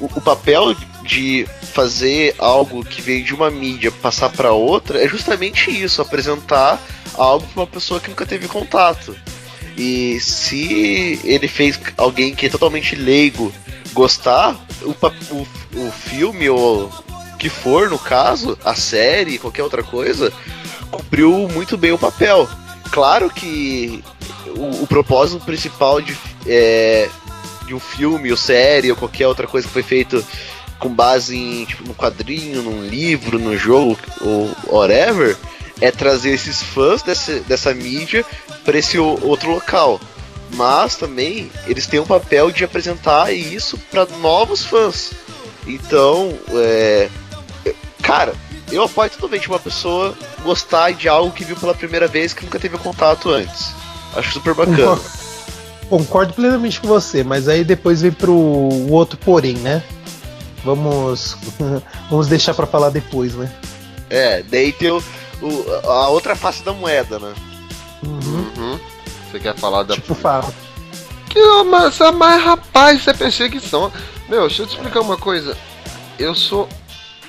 o, 0.00 0.06
o 0.06 0.20
papel 0.22 0.74
de 1.10 1.44
fazer 1.74 2.36
algo 2.38 2.84
que 2.84 3.02
vem 3.02 3.24
de 3.24 3.34
uma 3.34 3.50
mídia 3.50 3.90
passar 3.90 4.30
para 4.30 4.52
outra 4.52 5.02
é 5.02 5.08
justamente 5.08 5.68
isso, 5.68 6.00
apresentar 6.00 6.80
algo 7.14 7.44
para 7.48 7.62
uma 7.62 7.66
pessoa 7.66 7.98
que 7.98 8.08
nunca 8.08 8.24
teve 8.24 8.46
contato. 8.46 9.16
E 9.76 10.20
se 10.20 11.20
ele 11.24 11.48
fez 11.48 11.80
alguém 11.96 12.32
que 12.32 12.46
é 12.46 12.48
totalmente 12.48 12.94
leigo 12.94 13.52
gostar, 13.92 14.56
o, 14.82 14.90
o, 15.34 15.86
o 15.86 15.90
filme 15.90 16.48
ou 16.48 16.88
que 17.40 17.48
for, 17.48 17.90
no 17.90 17.98
caso, 17.98 18.56
a 18.64 18.74
série, 18.74 19.38
qualquer 19.38 19.64
outra 19.64 19.82
coisa, 19.82 20.32
cumpriu 20.92 21.48
muito 21.48 21.76
bem 21.76 21.90
o 21.90 21.98
papel. 21.98 22.48
Claro 22.92 23.30
que 23.30 24.04
o, 24.56 24.82
o 24.82 24.86
propósito 24.86 25.44
principal 25.44 26.00
de, 26.00 26.16
é, 26.46 27.08
de 27.66 27.74
um 27.74 27.80
filme 27.80 28.30
ou 28.30 28.36
série 28.36 28.90
ou 28.90 28.96
qualquer 28.96 29.26
outra 29.26 29.48
coisa 29.48 29.66
que 29.66 29.72
foi 29.72 29.82
feito 29.82 30.24
com 30.80 30.88
base 30.88 31.36
em 31.36 31.64
tipo, 31.66 31.86
num 31.86 31.94
quadrinho, 31.94 32.62
num 32.62 32.82
livro, 32.82 33.38
num 33.38 33.56
jogo 33.56 33.96
ou 34.20 34.50
whatever, 34.66 35.36
é 35.80 35.90
trazer 35.90 36.30
esses 36.30 36.62
fãs 36.62 37.02
dessa, 37.02 37.40
dessa 37.40 37.72
mídia 37.72 38.24
para 38.64 38.78
esse 38.78 38.98
outro 38.98 39.50
local. 39.50 40.00
Mas 40.54 40.96
também 40.96 41.50
eles 41.66 41.86
têm 41.86 42.00
um 42.00 42.06
papel 42.06 42.50
de 42.50 42.64
apresentar 42.64 43.32
isso 43.32 43.78
para 43.90 44.06
novos 44.20 44.64
fãs. 44.64 45.12
Então, 45.66 46.36
é, 46.52 47.08
cara, 48.02 48.34
eu 48.72 48.82
apoio 48.82 49.10
totalmente 49.10 49.48
uma 49.48 49.58
pessoa 49.58 50.16
gostar 50.42 50.92
de 50.92 51.08
algo 51.08 51.32
que 51.32 51.44
viu 51.44 51.56
pela 51.56 51.74
primeira 51.74 52.08
vez 52.08 52.32
que 52.32 52.44
nunca 52.44 52.58
teve 52.58 52.76
contato 52.78 53.30
antes. 53.30 53.72
Acho 54.16 54.32
super 54.32 54.54
bacana. 54.54 54.76
Concordo, 54.76 55.10
concordo 55.88 56.32
plenamente 56.32 56.80
com 56.80 56.88
você, 56.88 57.22
mas 57.22 57.46
aí 57.46 57.62
depois 57.62 58.02
vem 58.02 58.10
pro 58.10 58.34
outro 58.90 59.16
porém, 59.18 59.54
né? 59.54 59.82
Vamos 60.64 61.36
vamos 62.10 62.26
deixar 62.28 62.54
pra 62.54 62.66
falar 62.66 62.90
depois, 62.90 63.34
né? 63.34 63.50
É, 64.08 64.42
daí 64.42 64.72
tem 64.72 64.90
o, 64.90 65.02
o- 65.40 65.88
a 65.88 66.08
outra 66.08 66.34
face 66.36 66.62
da 66.62 66.72
moeda, 66.72 67.18
né? 67.18 67.32
Uhum. 68.02 68.50
Uhum. 68.56 68.80
Você 69.30 69.38
quer 69.40 69.54
falar 69.56 69.84
da. 69.84 69.94
Tipo, 69.94 70.14
fala. 70.14 70.52
Que, 71.28 71.40
mas, 71.64 71.98
mas 72.16 72.42
rapaz, 72.42 73.00
isso 73.00 73.10
é 73.10 73.14
perseguição. 73.14 73.92
Meu, 74.28 74.48
deixa 74.48 74.62
eu 74.62 74.66
te 74.66 74.74
explicar 74.74 75.00
uma 75.00 75.16
coisa. 75.16 75.56
Eu 76.18 76.34
sou 76.34 76.68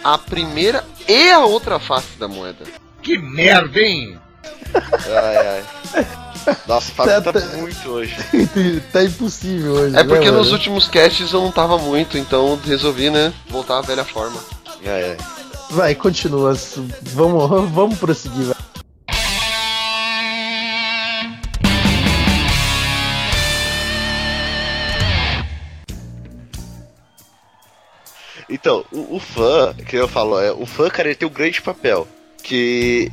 a 0.03 0.17
primeira 0.17 0.83
e 1.07 1.29
a 1.31 1.39
outra 1.45 1.79
face 1.79 2.17
da 2.17 2.27
moeda. 2.27 2.65
Que 3.03 3.17
merda, 3.17 3.79
hein? 3.79 4.19
Ai, 4.73 5.63
ai. 5.93 6.07
Nossa, 6.67 6.91
o 6.91 6.95
Fábio 6.95 7.21
tá 7.21 7.33
Tá- 7.33 7.39
muito 7.57 7.89
hoje. 7.89 8.15
tá 8.91 9.03
impossível 9.03 9.73
hoje. 9.73 9.95
É 9.97 10.03
porque 10.03 10.25
né, 10.25 10.31
nos 10.31 10.47
mano? 10.47 10.53
últimos 10.53 10.87
casts 10.87 11.31
eu 11.33 11.41
não 11.41 11.51
tava 11.51 11.77
muito, 11.77 12.17
então 12.17 12.59
resolvi, 12.65 13.09
né, 13.09 13.33
voltar 13.49 13.77
à 13.79 13.81
velha 13.81 14.03
forma. 14.05 14.39
Ai, 14.85 15.11
ai. 15.11 15.17
Vai, 15.69 15.95
continua. 15.95 16.53
Vamos, 17.13 17.69
vamos 17.71 17.97
prosseguir, 17.99 18.45
vai. 18.45 18.55
Então, 28.49 28.83
o, 28.91 29.15
o 29.15 29.19
fã, 29.19 29.73
que 29.73 29.95
eu 29.95 30.07
falo, 30.07 30.39
é, 30.39 30.51
o 30.51 30.65
fã, 30.65 30.89
cara, 30.89 31.07
ele 31.07 31.15
tem 31.15 31.27
um 31.27 31.31
grande 31.31 31.61
papel. 31.61 32.07
Que, 32.43 33.11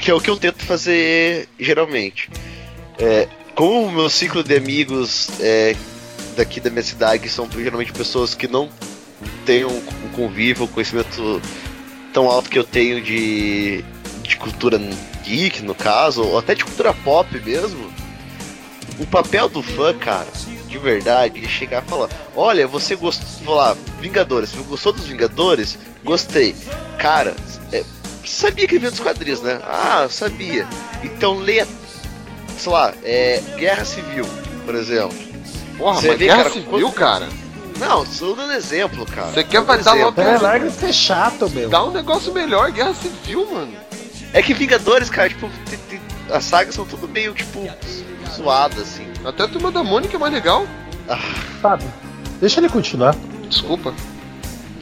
que 0.00 0.10
é 0.10 0.14
o 0.14 0.20
que 0.20 0.30
eu 0.30 0.36
tento 0.36 0.64
fazer 0.64 1.48
geralmente. 1.58 2.30
É, 2.98 3.28
como 3.54 3.86
o 3.86 3.92
meu 3.92 4.08
ciclo 4.08 4.42
de 4.42 4.56
amigos 4.56 5.28
é, 5.40 5.74
daqui 6.36 6.60
da 6.60 6.70
minha 6.70 6.82
cidade 6.82 7.28
são 7.28 7.48
geralmente 7.50 7.92
pessoas 7.92 8.34
que 8.34 8.48
não 8.48 8.68
têm 9.44 9.64
um, 9.64 9.76
um 9.76 10.08
convívio, 10.14 10.64
um 10.64 10.68
conhecimento 10.68 11.40
tão 12.12 12.28
alto 12.28 12.48
que 12.48 12.58
eu 12.58 12.64
tenho 12.64 13.02
de, 13.02 13.84
de 14.22 14.36
cultura 14.36 14.78
geek, 15.24 15.62
no 15.62 15.74
caso, 15.74 16.22
ou 16.22 16.38
até 16.38 16.54
de 16.54 16.64
cultura 16.64 16.92
pop 16.92 17.28
mesmo, 17.40 17.90
o 18.98 19.06
papel 19.06 19.48
do 19.48 19.62
fã, 19.62 19.96
cara, 19.96 20.28
de 20.68 20.78
verdade, 20.78 21.44
é 21.44 21.48
chegar 21.48 21.82
e 21.84 21.88
falar: 21.88 22.08
Olha, 22.34 22.66
você 22.66 22.94
gostou, 22.94 23.26
vou 23.44 23.54
lá, 23.54 23.76
Vingadores, 24.00 24.50
você 24.50 24.62
gostou 24.62 24.92
dos 24.92 25.06
Vingadores? 25.06 25.78
Gostei. 26.04 26.54
Cara, 26.98 27.34
é, 27.72 27.84
sabia 28.28 28.66
que 28.68 28.78
vinha 28.78 28.90
dos 28.90 29.00
quadrinhos, 29.00 29.40
né? 29.42 29.60
Ah, 29.64 30.06
sabia. 30.10 30.66
Então 31.02 31.38
leia, 31.38 31.66
sei 32.56 32.72
lá, 32.72 32.92
é, 33.04 33.42
Guerra 33.56 33.84
Civil, 33.84 34.26
por 34.64 34.74
exemplo. 34.74 35.16
Porra, 35.76 36.00
Você 36.00 36.08
mas 36.08 36.18
vê, 36.18 36.24
guerra 36.26 36.38
cara, 36.38 36.50
civil, 36.50 36.68
quando- 36.70 36.92
cara? 36.92 37.28
Não, 37.78 38.02
estou 38.02 38.34
dando 38.34 38.52
exemplo, 38.54 39.06
cara. 39.06 39.28
Você 39.32 39.44
quer 39.44 39.60
vai 39.62 39.80
dar 39.80 39.92
logo- 39.92 40.20
É, 40.20 40.36
larga 40.38 40.68
de 40.68 40.74
ser 40.76 40.92
chato, 40.92 41.48
meu. 41.50 41.68
Dá 41.70 41.84
um 41.84 41.92
negócio 41.92 42.32
melhor, 42.34 42.72
guerra 42.72 42.92
civil, 42.94 43.46
mano. 43.52 43.72
É 44.32 44.42
que 44.42 44.52
Vingadores, 44.52 45.08
cara, 45.08 45.28
tipo, 45.28 45.48
tem- 45.70 45.78
tem- 45.88 46.00
as 46.34 46.44
sagas 46.44 46.74
são 46.74 46.84
tudo 46.84 47.06
meio, 47.08 47.32
tipo, 47.32 47.68
zoadas, 48.36 48.80
assim. 48.80 49.06
Até 49.24 49.44
a 49.44 49.48
turma 49.48 49.70
da 49.70 49.82
Mônica 49.84 50.16
é 50.16 50.18
mais 50.18 50.32
legal. 50.32 50.66
Sabe? 51.62 51.84
Deixa 52.40 52.58
ele 52.60 52.68
continuar. 52.68 53.14
Desculpa. 53.48 53.94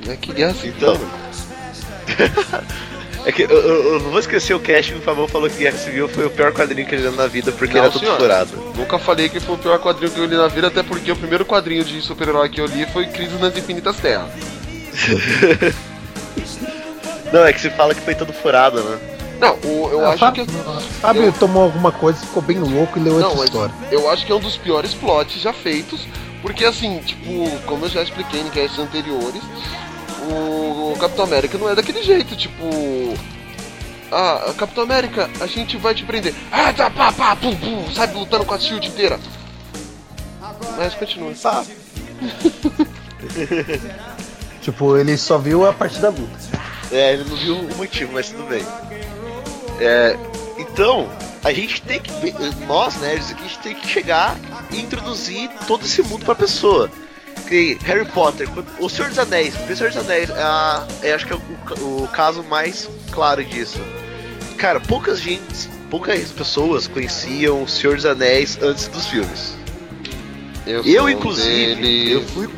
É 0.08 0.16
que 0.16 0.32
guerra 0.32 0.54
civil. 0.54 0.74
Então. 0.76 0.98
é 3.26 3.32
que 3.32 3.42
eu, 3.42 3.50
eu- 3.50 3.84
eu 3.94 4.00
não 4.00 4.10
vou 4.10 4.18
esquecer 4.20 4.54
o 4.54 4.60
cast 4.60 4.92
que 4.92 4.98
o 4.98 5.02
Fabão 5.02 5.26
falou 5.28 5.50
que 5.50 5.56
Guerra 5.58 5.76
Civil 5.76 6.08
foi 6.08 6.24
o 6.26 6.30
pior 6.30 6.52
quadrinho 6.52 6.86
que 6.88 6.94
ele 6.94 7.02
leu 7.02 7.12
na 7.12 7.26
vida 7.26 7.52
porque 7.52 7.74
Não, 7.74 7.82
era 7.82 7.90
tudo 7.90 8.04
senhor. 8.04 8.18
furado. 8.18 8.50
Nunca 8.76 8.98
falei 8.98 9.28
que 9.28 9.38
foi 9.40 9.56
o 9.56 9.58
pior 9.58 9.78
quadrinho 9.80 10.10
que 10.12 10.18
eu 10.18 10.24
li 10.26 10.36
na 10.36 10.48
vida, 10.48 10.68
até 10.68 10.82
porque 10.82 11.10
o 11.12 11.16
primeiro 11.16 11.44
quadrinho 11.44 11.84
de 11.84 12.00
super-herói 12.00 12.48
que 12.48 12.60
eu 12.60 12.66
li 12.66 12.86
foi 12.86 13.06
Crise 13.06 13.34
nas 13.36 13.56
Infinitas 13.56 13.96
Terras. 13.96 14.30
Não, 17.32 17.44
é 17.44 17.52
que 17.52 17.60
se 17.60 17.70
fala 17.70 17.94
que 17.94 18.00
foi 18.00 18.14
todo 18.14 18.32
furado, 18.32 18.80
né? 18.82 18.98
Não, 19.40 19.54
o- 19.64 19.88
eu 19.90 20.06
Ah, 20.06 20.10
acho 20.10 20.18
Fábio, 20.18 20.46
que. 20.46 20.52
Fábio 21.00 21.22
eu- 21.24 21.32
tomou 21.32 21.64
alguma 21.64 21.92
coisa, 21.92 22.18
ficou 22.20 22.42
bem 22.42 22.58
louco 22.58 22.98
e 22.98 23.02
leu 23.02 23.18
Não, 23.18 23.30
outra 23.30 23.44
história. 23.44 23.74
eu 23.90 24.08
acho 24.10 24.24
que 24.24 24.32
é 24.32 24.34
um 24.34 24.40
dos 24.40 24.56
piores 24.56 24.94
plots 24.94 25.40
já 25.42 25.52
feitos, 25.52 26.06
porque 26.40 26.64
assim, 26.64 27.00
tipo, 27.04 27.50
como 27.66 27.84
eu 27.84 27.88
já 27.90 28.02
expliquei 28.02 28.40
em 28.40 28.48
casts 28.48 28.78
anteriores, 28.78 29.42
o, 30.28 30.92
o 30.92 30.98
Capitão 30.98 31.24
América 31.24 31.56
não 31.58 31.68
é 31.68 31.74
daquele 31.74 32.02
jeito, 32.02 32.36
tipo. 32.36 32.62
Ah, 34.10 34.52
Capitão 34.56 34.84
América, 34.84 35.28
a 35.40 35.46
gente 35.46 35.76
vai 35.76 35.94
te 35.94 36.04
prender. 36.04 36.34
Ah, 36.52 36.72
tá, 36.72 36.88
pá, 36.90 37.10
pá, 37.12 37.34
pum, 37.36 37.54
pum, 37.56 37.90
sai 37.92 38.12
lutando 38.12 38.44
com 38.44 38.54
a 38.54 38.58
shield 38.58 38.86
inteira. 38.88 39.18
Mas 40.76 40.94
continua. 40.94 41.32
Tá. 41.34 41.64
Tipo, 44.62 44.96
ele 44.96 45.16
só 45.16 45.38
viu 45.38 45.64
a 45.66 45.72
parte 45.72 45.98
da 46.00 46.08
luta. 46.08 46.38
É, 46.90 47.12
ele 47.14 47.24
não 47.28 47.36
viu 47.36 47.56
o 47.56 47.76
motivo, 47.76 48.12
mas 48.12 48.30
tudo 48.30 48.44
bem. 48.48 48.64
É, 49.80 50.16
então, 50.58 51.08
a 51.44 51.52
gente 51.52 51.80
tem 51.82 52.00
que. 52.00 52.10
ver- 52.14 52.34
Nós, 52.66 52.96
nerds, 53.00 53.30
aqui, 53.30 53.44
a 53.44 53.46
gente 53.48 53.58
tem 53.60 53.74
que 53.74 53.86
chegar 53.88 54.36
e 54.72 54.80
introduzir 54.80 55.50
todo 55.66 55.84
esse 55.84 56.02
mundo 56.02 56.24
pra 56.24 56.34
pessoa. 56.34 56.90
Que 57.48 57.78
Harry 57.84 58.04
Potter, 58.06 58.48
O 58.80 58.88
Senhor 58.88 59.08
dos 59.08 59.18
Anéis, 59.18 59.54
o 59.54 59.76
Senhor 59.76 59.90
dos 59.92 59.98
Anéis, 60.04 60.30
é, 60.30 60.42
a- 60.42 60.86
é, 61.02 61.12
acho 61.12 61.26
que 61.26 61.32
é 61.32 61.36
o, 61.36 62.02
o 62.04 62.08
caso 62.08 62.42
mais 62.44 62.88
claro 63.12 63.44
disso. 63.44 63.78
Cara, 64.58 64.80
poucas 64.80 65.20
gente, 65.20 65.68
poucas 65.90 66.30
pessoas 66.32 66.86
conheciam 66.88 67.62
o 67.62 67.68
Senhor 67.68 67.94
dos 67.96 68.06
Anéis 68.06 68.58
antes 68.60 68.88
dos 68.88 69.06
filmes. 69.06 69.54
Eu, 70.66 70.84
Eu, 70.84 71.08
inclusive, 71.08 71.76
deles. 71.76 72.12
eu 72.12 72.22
fui. 72.22 72.48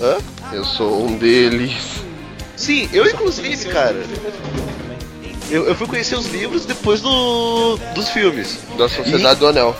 Hã? 0.00 0.18
Eu 0.52 0.64
sou 0.64 1.04
um 1.04 1.16
deles. 1.18 1.72
Sim, 2.56 2.88
eu 2.92 3.04
inclusive, 3.06 3.64
cara. 3.70 4.00
Eu, 5.50 5.66
eu 5.66 5.74
fui 5.74 5.86
conhecer 5.88 6.16
os 6.16 6.26
livros 6.26 6.64
depois 6.64 7.00
do, 7.00 7.76
dos 7.94 8.08
filmes. 8.10 8.58
Da 8.78 8.88
Sociedade 8.88 9.40
do 9.40 9.46
Anel. 9.48 9.76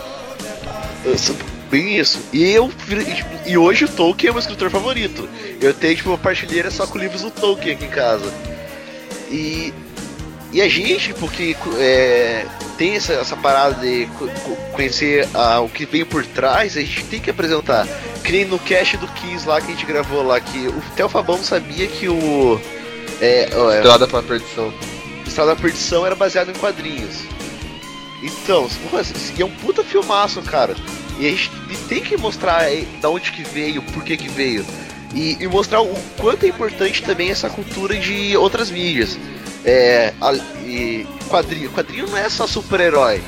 Bem 1.70 1.98
isso. 1.98 2.20
E 2.32 2.44
eu 2.50 2.70
e 3.44 3.58
hoje 3.58 3.84
o 3.84 3.88
Tolkien 3.88 4.30
é 4.30 4.32
meu 4.32 4.40
escritor 4.40 4.70
favorito. 4.70 5.28
Eu 5.60 5.74
tenho 5.74 5.96
tipo 5.96 6.10
uma 6.10 6.18
partilheira 6.18 6.70
só 6.70 6.86
com 6.86 6.98
livros 6.98 7.22
do 7.22 7.30
Tolkien 7.30 7.74
aqui 7.74 7.84
em 7.84 7.90
casa. 7.90 8.32
E 9.30 9.72
e 10.52 10.62
a 10.62 10.68
gente, 10.68 11.12
porque 11.14 11.56
é, 11.78 12.46
tem 12.78 12.94
essa, 12.94 13.12
essa 13.14 13.36
parada 13.36 13.74
de 13.84 14.06
co- 14.18 14.28
co- 14.28 14.56
conhecer 14.72 15.28
ah, 15.34 15.60
o 15.60 15.68
que 15.68 15.84
vem 15.84 16.04
por 16.04 16.24
trás, 16.24 16.76
a 16.76 16.80
gente 16.80 17.04
tem 17.04 17.20
que 17.20 17.28
apresentar. 17.30 17.86
Que 18.24 18.32
nem 18.32 18.44
no 18.44 18.58
cast 18.60 18.96
do 18.96 19.08
Kiss 19.08 19.46
lá 19.46 19.60
que 19.60 19.66
a 19.72 19.74
gente 19.74 19.84
gravou 19.84 20.22
lá, 20.22 20.40
que 20.40 20.68
o 20.68 20.82
Theo 20.94 21.08
Fabão 21.08 21.42
sabia 21.42 21.86
que 21.88 22.08
o. 22.08 22.60
É, 23.20 23.48
é, 23.52 23.76
Estrada 23.76 24.06
pra 24.06 24.22
perdição. 24.22 24.72
Estrada 25.26 25.54
da 25.54 25.60
Perdição 25.60 26.06
era 26.06 26.14
baseado 26.14 26.50
em 26.50 26.54
quadrinhos. 26.54 27.16
Então, 28.22 28.68
porra, 28.88 29.02
é 29.38 29.44
um 29.44 29.50
puta 29.50 29.82
filmaço, 29.84 30.40
cara. 30.42 30.74
E 31.18 31.26
a 31.26 31.30
gente 31.30 31.50
tem 31.88 32.02
que 32.02 32.16
mostrar 32.16 32.58
aí 32.58 32.86
da 33.00 33.08
onde 33.08 33.32
que 33.32 33.42
veio, 33.42 33.80
por 33.82 34.04
que 34.04 34.16
que 34.16 34.28
veio. 34.28 34.64
E, 35.14 35.36
e 35.40 35.46
mostrar 35.48 35.80
o 35.80 35.94
quanto 36.18 36.44
é 36.44 36.48
importante 36.48 37.02
também 37.02 37.30
essa 37.30 37.48
cultura 37.48 37.96
de 37.96 38.36
outras 38.36 38.70
mídias. 38.70 39.18
É, 39.64 40.12
a- 40.20 40.34
e 40.64 41.06
quadrinho. 41.28 41.70
Quadrinho 41.70 42.06
não 42.08 42.16
é 42.18 42.28
só 42.28 42.46
super-herói. 42.46 43.22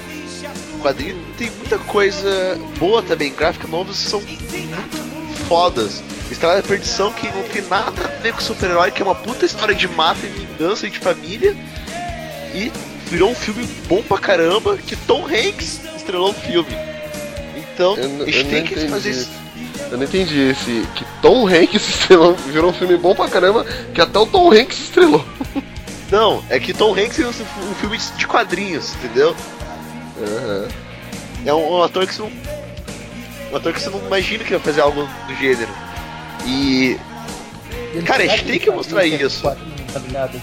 Quadrinho 0.83 1.16
tem 1.37 1.51
muita 1.51 1.79
coisa 1.79 2.59
boa 2.79 3.03
também. 3.03 3.33
Gráficos 3.33 3.70
novos 3.70 3.96
são 3.96 4.20
muito 4.20 5.44
fodas. 5.48 6.03
Estrada 6.31 6.61
da 6.61 6.68
Perdição 6.68 7.11
que 7.12 7.27
não 7.29 7.42
tem 7.44 7.62
nada 7.62 8.05
a 8.05 8.22
ver 8.22 8.35
com 8.35 8.40
super-herói, 8.40 8.90
que 8.90 9.01
é 9.01 9.05
uma 9.05 9.14
puta 9.14 9.46
história 9.46 9.74
de 9.74 9.88
mata 9.88 10.20
e 10.27 10.29
vingança 10.29 10.87
e 10.87 10.90
de 10.90 10.98
família. 10.98 11.57
E 12.55 12.70
virou 13.07 13.31
um 13.31 13.35
filme 13.35 13.64
bom 13.88 14.03
pra 14.03 14.18
caramba 14.18 14.77
que 14.77 14.94
Tom 14.94 15.27
Hanks 15.27 15.81
estrelou 15.96 16.31
o 16.31 16.35
filme. 16.35 16.68
Então, 17.78 17.96
Eu, 17.96 18.08
n- 18.08 18.22
a 18.22 18.26
gente 18.26 18.38
eu 18.38 18.44
tem 18.50 18.58
não 18.60 18.66
que 18.66 18.74
entendi. 18.74 18.88
fazer 18.90 19.10
isso. 19.10 19.30
Eu 19.92 19.98
não 19.98 20.04
entendi 20.04 20.40
esse. 20.50 20.84
Que 20.96 21.04
Tom 21.22 21.46
Hanks 21.46 21.74
estrelou, 21.88 22.34
virou 22.34 22.70
um 22.70 22.72
filme 22.72 22.96
bom 22.96 23.14
pra 23.14 23.28
caramba, 23.28 23.64
que 23.94 24.00
até 24.00 24.18
o 24.18 24.26
Tom 24.26 24.50
Hanks 24.52 24.80
estrelou. 24.80 25.24
Não, 26.10 26.42
é 26.48 26.58
que 26.58 26.72
Tom 26.72 26.92
Hanks 26.94 27.20
é 27.20 27.26
um, 27.26 27.28
um 27.28 27.74
filme 27.74 27.98
de 27.98 28.26
quadrinhos, 28.26 28.94
entendeu? 28.94 29.36
Aham. 30.20 30.68
É 31.44 31.52
um, 31.54 31.70
um 31.78 31.82
ator 31.82 32.06
que 32.06 32.14
você 32.14 32.22
não. 32.22 32.32
Um 33.52 33.56
ator 33.56 33.72
que 33.74 33.80
você 33.82 33.90
não 33.90 33.98
imagina 34.06 34.42
que 34.42 34.50
vai 34.50 34.58
fazer 34.58 34.80
algo 34.80 35.06
do 35.28 35.34
gênero. 35.36 35.70
E. 36.46 36.98
Cara, 38.06 38.22
a 38.24 38.26
gente 38.26 38.44
tem 38.44 38.58
que 38.58 38.70
mostrar 38.70 39.04
isso. 39.04 39.42
Tá 39.42 39.56
ligado? 40.00 40.40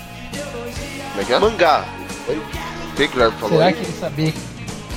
É 1.20 1.24
que 1.26 1.34
é? 1.34 1.40
Mangá. 1.40 1.84
O 2.30 2.96
que 2.96 2.96
que 2.96 3.04
o 3.04 3.10
Guilherme 3.14 3.38
falou 3.40 3.58
Será 3.58 3.66
aí? 3.66 3.74
que 3.74 3.80
ele 3.82 3.94
sabia. 4.00 4.34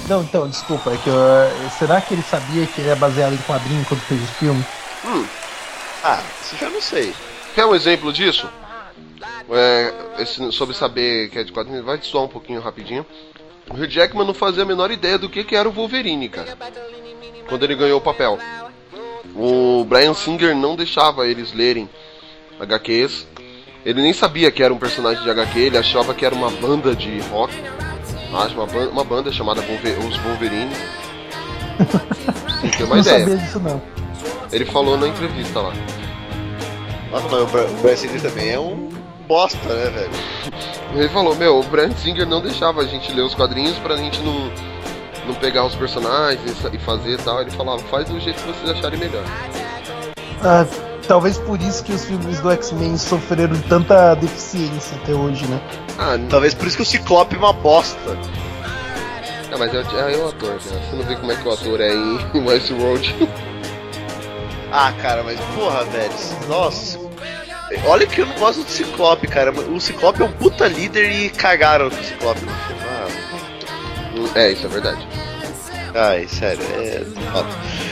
Não, 0.09 0.23
então, 0.23 0.49
desculpa, 0.49 0.91
é 0.93 0.97
que 0.97 1.09
eu, 1.09 1.15
eh, 1.15 1.71
será 1.79 2.01
que 2.01 2.15
ele 2.15 2.23
sabia 2.23 2.67
que 2.67 2.81
ele 2.81 2.89
é 2.91 2.95
baseado 2.95 3.35
em 3.35 3.39
quadrinho 3.39 3.85
quando 3.87 4.01
fez 4.01 4.23
o 4.23 4.27
filme? 4.27 4.65
Ah, 6.03 6.23
isso 6.43 6.57
já 6.57 6.71
não 6.71 6.81
sei. 6.81 7.13
Quer 7.55 7.67
um 7.67 7.75
exemplo 7.75 8.13
disso? 8.13 8.49
É, 9.51 9.93
esse- 10.19 10.51
sobre 10.53 10.75
saber 10.75 11.29
que 11.31 11.39
é 11.39 11.45
de 11.45 11.53
quadrinhos, 11.53 11.85
vai 11.85 11.99
soar 12.01 12.25
um 12.25 12.29
pouquinho 12.29 12.61
rapidinho. 12.61 13.05
O 13.69 13.75
Hugh 13.75 13.87
Jackman 13.89 14.27
não 14.27 14.33
fazia 14.35 14.63
a 14.63 14.67
menor 14.67 14.91
ideia 14.91 15.19
do 15.19 15.29
que, 15.29 15.45
que 15.45 15.55
era 15.57 15.69
o 15.69 15.73
Wolverine, 15.73 16.29
cara. 16.29 16.57
Quando 17.49 17.63
ele 17.65 17.75
ganhou 17.75 17.99
o 17.99 18.03
papel. 18.03 18.39
O 19.35 19.85
Brian 19.85 20.15
Singer 20.15 20.55
não 20.57 20.75
deixava 20.75 21.27
eles 21.27 21.53
lerem 21.53 21.89
HQs. 22.59 23.27
Ele 23.85 24.03
nem 24.03 24.13
sabia 24.13 24.51
que 24.51 24.63
era 24.63 24.73
um 24.73 24.79
personagem 24.79 25.23
de 25.23 25.31
HQ, 25.31 25.59
ele 25.59 25.79
achava 25.79 26.15
que 26.15 26.25
era 26.25 26.35
uma 26.35 26.51
banda 26.51 26.95
de 26.95 27.21
rock. 27.31 27.53
Acho 28.35 28.55
uma, 28.55 28.67
ban- 28.67 28.89
uma 28.91 29.05
banda 29.05 29.33
chamada 29.33 29.61
Wolver- 29.63 29.99
Os 30.07 30.17
ter 32.77 32.85
uma 32.85 32.97
não 32.97 33.03
ideia. 33.03 33.21
sabia 33.21 33.37
disso 33.37 33.61
não. 33.61 33.81
Ele 34.53 34.65
falou 34.65 34.97
na 34.99 35.09
entrevista 35.09 35.61
lá. 35.61 35.73
Nossa, 37.11 37.27
mas 37.31 37.43
o 37.43 37.77
Brian 37.83 37.97
Singer 37.97 38.21
também 38.21 38.51
é 38.51 38.59
um 38.61 38.89
bosta, 39.27 39.59
né, 39.69 39.91
velho? 39.91 40.11
Ele 40.95 41.09
falou, 41.11 41.35
meu, 41.37 41.59
o 41.61 41.63
Brand 41.65 41.93
Singer 41.97 42.27
não 42.27 42.41
deixava 42.41 42.81
a 42.81 42.85
gente 42.87 43.13
ler 43.13 43.23
os 43.23 43.35
quadrinhos 43.35 43.79
pra 43.79 43.97
gente 43.97 44.21
não, 44.21 44.51
não 45.27 45.35
pegar 45.35 45.65
os 45.67 45.75
personagens 45.75 46.41
e 46.73 46.77
e 46.77 46.79
fazer 46.79 47.13
e 47.13 47.17
tal. 47.19 47.41
Ele 47.41 47.51
falava, 47.51 47.79
faz 47.85 48.09
do 48.09 48.19
jeito 48.21 48.43
que 48.43 48.49
vocês 48.49 48.71
acharem 48.71 48.99
melhor. 48.99 49.25
Ah, 50.43 50.65
talvez 51.09 51.39
por 51.39 51.61
isso 51.61 51.83
que 51.83 51.93
os 51.93 52.05
filmes 52.05 52.39
do 52.41 52.51
X-Men 52.53 52.97
sofreram 52.99 53.59
tanta 53.63 54.15
deficiência 54.15 54.97
até 55.03 55.13
hoje, 55.13 55.47
né? 55.47 55.61
Ah, 55.99 56.17
Talvez 56.29 56.55
por 56.55 56.67
isso 56.67 56.77
que 56.77 56.83
o 56.83 56.87
Ciclope 56.87 57.35
é 57.35 57.39
uma 57.39 57.53
bosta. 57.53 57.99
é, 59.51 59.57
mas 59.57 59.75
é, 59.75 59.79
é 60.13 60.17
o 60.19 60.29
ator, 60.29 60.51
né? 60.51 60.59
Você 60.61 60.97
não 60.97 61.03
vê 61.05 61.17
como 61.17 61.33
é 61.33 61.37
que 61.37 61.49
o 61.49 61.53
ator 61.53 61.81
é 61.81 61.93
em 61.93 62.19
Westworld. 62.47 63.29
Ah, 64.71 64.93
cara, 65.01 65.23
mas 65.25 65.41
porra, 65.57 65.85
velho. 65.85 66.13
Nossa. 66.47 66.99
Olha 67.87 68.07
que 68.07 68.21
eu 68.21 68.27
não 68.27 68.35
gosto 68.39 68.63
do 68.63 68.71
Ciclope, 68.71 69.27
cara. 69.27 69.51
O 69.51 69.81
Ciclope 69.81 70.23
é 70.23 70.25
um 70.25 70.33
puta 70.33 70.67
líder 70.69 71.11
e 71.11 71.31
cagaram 71.31 71.91
com 71.91 71.97
o 71.97 72.05
Ciclope. 72.05 72.41
Ah, 72.85 73.09
é, 74.39 74.53
isso 74.53 74.67
é 74.67 74.69
verdade. 74.69 75.07
Ai, 75.99 76.29
sério, 76.29 76.63
é. 76.77 77.03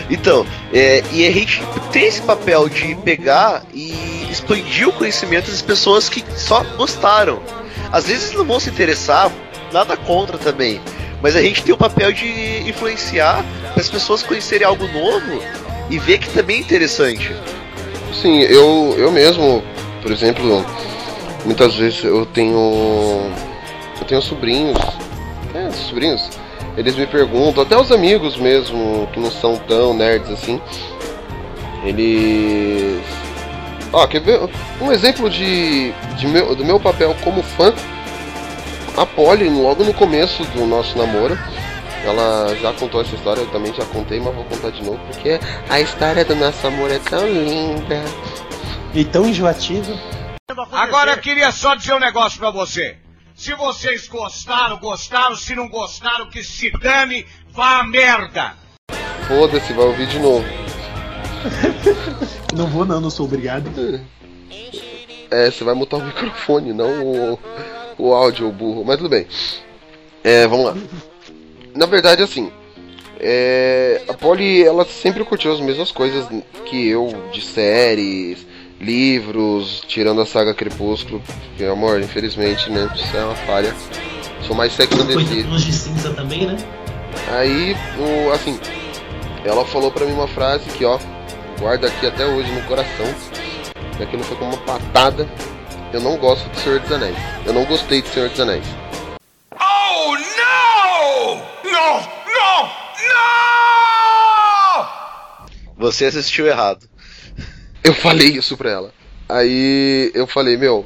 Então, 0.09 0.47
é, 0.73 1.03
e 1.13 1.27
a 1.27 1.31
gente 1.33 1.61
tem 1.91 2.07
esse 2.07 2.23
papel 2.23 2.69
de 2.69 2.95
pegar 2.97 3.65
e 3.75 4.29
expandir 4.31 4.89
o 4.89 4.93
conhecimento 4.93 5.51
das 5.51 5.61
pessoas 5.61 6.09
que 6.09 6.25
só 6.37 6.63
gostaram. 6.77 7.43
Às 7.91 8.07
vezes 8.07 8.33
não 8.33 8.45
vão 8.45 8.61
se 8.61 8.71
interessar, 8.71 9.33
nada 9.73 9.97
contra 9.97 10.39
também. 10.39 10.81
Mas 11.21 11.35
a 11.35 11.43
gente 11.43 11.65
tem 11.65 11.75
o 11.75 11.77
papel 11.77 12.13
de 12.13 12.69
influenciar 12.69 13.45
as 13.77 13.89
pessoas 13.89 14.23
conhecerem 14.23 14.65
algo 14.65 14.87
novo 14.87 15.43
e 15.91 15.99
ver 15.99 16.19
que 16.19 16.31
também 16.31 16.59
é 16.59 16.61
interessante. 16.61 17.35
Sim, 18.23 18.43
eu, 18.43 18.95
eu 18.97 19.11
mesmo, 19.11 19.65
por 20.01 20.13
exemplo, 20.13 20.65
muitas 21.45 21.75
vezes 21.75 22.05
eu 22.05 22.25
tenho. 22.27 23.33
Eu 23.99 24.07
tenho 24.07 24.23
sobrinhos. 24.23 24.79
É, 25.53 25.71
sobrinhos. 25.73 26.31
Eles 26.77 26.95
me 26.95 27.07
perguntam, 27.07 27.63
até 27.63 27.77
os 27.77 27.91
amigos 27.91 28.37
mesmo, 28.37 29.09
que 29.13 29.19
não 29.19 29.31
são 29.31 29.57
tão 29.57 29.95
nerds 29.95 30.31
assim. 30.31 30.61
Eles. 31.83 33.03
Ó, 33.93 34.07
quer 34.07 34.21
ver? 34.21 34.41
Um 34.81 34.93
exemplo 34.93 35.31
de, 35.31 35.93
de 36.17 36.27
meu, 36.27 36.55
do 36.55 36.65
meu 36.65 36.79
papel 36.79 37.17
como 37.23 37.43
fã. 37.43 37.73
A 38.97 39.07
Polly, 39.07 39.49
logo 39.49 39.85
no 39.85 39.93
começo 39.93 40.43
do 40.45 40.67
nosso 40.67 40.97
namoro, 40.97 41.39
ela 42.05 42.55
já 42.57 42.73
contou 42.73 43.03
essa 43.03 43.15
história, 43.15 43.41
eu 43.41 43.47
também 43.49 43.73
já 43.75 43.85
contei, 43.87 44.19
mas 44.21 44.35
vou 44.35 44.45
contar 44.45 44.71
de 44.71 44.83
novo, 44.83 44.99
porque 45.07 45.39
a 45.69 45.81
história 45.81 46.25
do 46.25 46.35
nosso 46.35 46.67
amor 46.67 46.91
é 46.91 46.99
tão 46.99 47.27
linda. 47.27 48.03
E 48.95 49.05
tão 49.05 49.27
enjoativo. 49.27 49.93
Agora 50.73 51.13
eu 51.13 51.19
queria 51.19 51.53
só 51.53 51.75
dizer 51.75 51.95
um 51.95 51.99
negócio 51.99 52.39
pra 52.39 52.51
você. 52.51 52.97
Se 53.37 53.55
vocês 53.55 54.09
gostaram, 54.09 54.79
gostaram. 54.79 55.37
Se 55.37 55.55
não 55.55 55.69
gostaram, 55.69 56.31
que 56.31 56.43
se 56.43 56.71
dane, 56.71 57.27
vá 57.51 57.81
a 57.81 57.85
merda. 57.85 58.55
Foda-se, 59.29 59.75
vai 59.75 59.85
ouvir 59.85 60.07
de 60.07 60.19
novo. 60.19 60.47
Não 62.57 62.67
vou 62.69 62.87
não, 62.87 62.99
não 62.99 63.11
sou 63.11 63.27
obrigado. 63.27 63.71
É, 65.31 65.51
você 65.51 65.63
vai 65.63 65.75
mutar 65.75 65.99
o 65.99 66.05
microfone, 66.05 66.73
não 66.73 67.05
o, 67.05 67.39
o 67.99 68.15
áudio, 68.15 68.49
o 68.49 68.53
burro. 68.53 68.85
Mas 68.85 68.97
tudo 68.97 69.11
bem. 69.11 69.27
É, 70.25 70.47
vamos 70.47 70.67
lá. 70.67 70.77
Na 71.75 71.85
verdade, 71.85 72.23
assim, 72.23 72.51
é, 73.21 74.03
a 74.09 74.15
Polly, 74.15 74.65
ela 74.65 74.87
sempre 74.87 75.23
curtiu 75.25 75.53
as 75.53 75.61
mesmas 75.61 75.93
coisas 75.93 76.27
que 76.65 76.89
eu, 76.89 77.09
de 77.31 77.43
séries, 77.43 78.47
livros, 78.81 79.83
tirando 79.87 80.21
a 80.21 80.27
saga 80.27 80.55
Crepúsculo. 80.55 81.23
Que, 81.57 81.65
amor, 81.65 82.01
infelizmente, 82.01 82.71
né, 82.71 82.89
isso 82.95 83.17
é 83.17 83.25
uma 83.25 83.35
falha. 83.35 83.75
Sou 84.47 84.55
mais 84.55 84.73
sexo 84.73 84.97
Foi 85.05 85.25
desse. 85.25 85.43
tons 85.45 85.63
de 85.65 85.73
cinza 85.73 86.11
também, 86.15 86.47
né? 86.47 86.57
Aí, 87.31 87.75
o, 87.99 88.31
assim, 88.33 88.59
ela 89.45 89.65
falou 89.65 89.91
pra 89.91 90.05
mim 90.05 90.13
uma 90.13 90.29
frase 90.29 90.69
que, 90.71 90.85
ó, 90.85 90.99
guarda 91.59 91.89
aqui 91.89 92.07
até 92.07 92.27
hoje 92.27 92.51
no 92.53 92.63
coração. 92.63 93.07
E 93.99 94.03
aquilo 94.03 94.23
foi 94.23 94.37
como 94.37 94.53
uma 94.55 94.63
patada. 94.63 95.27
Eu 95.93 96.01
não 96.01 96.17
gosto 96.19 96.49
de 96.51 96.61
Senhor 96.61 96.81
dos 96.81 96.93
Anéis. 96.93 97.17
Eu 97.47 97.53
não 97.55 97.65
gostei 97.65 98.03
de 98.03 98.09
Senhor 98.09 98.29
dos 98.29 98.39
Anéis. 98.39 98.67
Oh, 99.53 100.13
no! 100.13 101.37
No, 101.65 102.01
no, 102.27 102.67
no! 104.77 104.89
Você 105.79 106.05
assistiu 106.07 106.47
errado. 106.47 106.87
Eu 107.87 107.95
falei 107.95 108.31
isso 108.31 108.57
pra 108.57 108.69
ela. 108.69 108.93
Aí 109.29 110.11
eu 110.13 110.27
falei, 110.27 110.57
meu, 110.57 110.85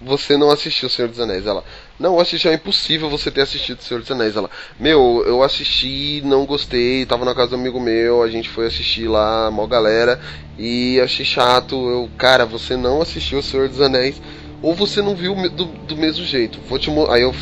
você 0.00 0.36
não 0.36 0.48
assistiu 0.48 0.88
Senhor 0.88 1.08
dos 1.08 1.18
Anéis. 1.18 1.44
Ela, 1.44 1.64
não, 1.98 2.20
assisti, 2.20 2.46
é 2.46 2.54
impossível 2.54 3.10
você 3.10 3.32
ter 3.32 3.40
assistido 3.40 3.82
Senhor 3.82 3.98
dos 3.98 4.12
Anéis. 4.12 4.36
Ela, 4.36 4.48
meu, 4.78 5.24
eu 5.26 5.42
assisti, 5.42 6.22
não 6.24 6.46
gostei, 6.46 7.04
tava 7.04 7.24
na 7.24 7.34
casa 7.34 7.48
do 7.48 7.56
amigo 7.56 7.80
meu, 7.80 8.22
a 8.22 8.30
gente 8.30 8.48
foi 8.48 8.66
assistir 8.66 9.08
lá, 9.08 9.50
mó 9.50 9.66
galera, 9.66 10.20
e 10.56 11.00
achei 11.00 11.24
chato. 11.24 11.74
Eu, 11.74 12.08
cara, 12.16 12.46
você 12.46 12.76
não 12.76 13.02
assistiu 13.02 13.42
Senhor 13.42 13.68
dos 13.68 13.80
Anéis, 13.80 14.22
ou 14.62 14.72
você 14.72 15.02
não 15.02 15.16
viu 15.16 15.34
do, 15.50 15.64
do 15.64 15.96
mesmo 15.96 16.24
jeito. 16.24 16.60
Vou 16.68 16.78
te 16.78 16.90
Aí 17.10 17.22
eu 17.22 17.34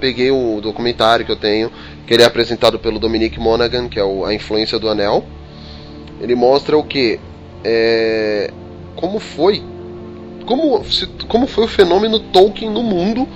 peguei 0.00 0.32
o 0.32 0.60
documentário 0.60 1.24
que 1.24 1.30
eu 1.30 1.36
tenho, 1.36 1.70
que 2.08 2.12
ele 2.12 2.24
é 2.24 2.26
apresentado 2.26 2.76
pelo 2.76 2.98
Dominic 2.98 3.38
Monaghan, 3.38 3.88
que 3.88 4.00
é 4.00 4.04
o, 4.04 4.24
a 4.24 4.34
influência 4.34 4.80
do 4.80 4.88
Anel. 4.88 5.24
Ele 6.20 6.34
mostra 6.34 6.76
o 6.76 6.82
que? 6.82 7.20
É, 7.64 8.50
como 8.96 9.18
foi 9.18 9.62
como, 10.48 10.82
se- 10.84 11.06
como 11.28 11.46
foi 11.46 11.64
o 11.64 11.68
fenômeno 11.68 12.18
Tolkien 12.18 12.70
no 12.70 12.82
mundo 12.82 13.28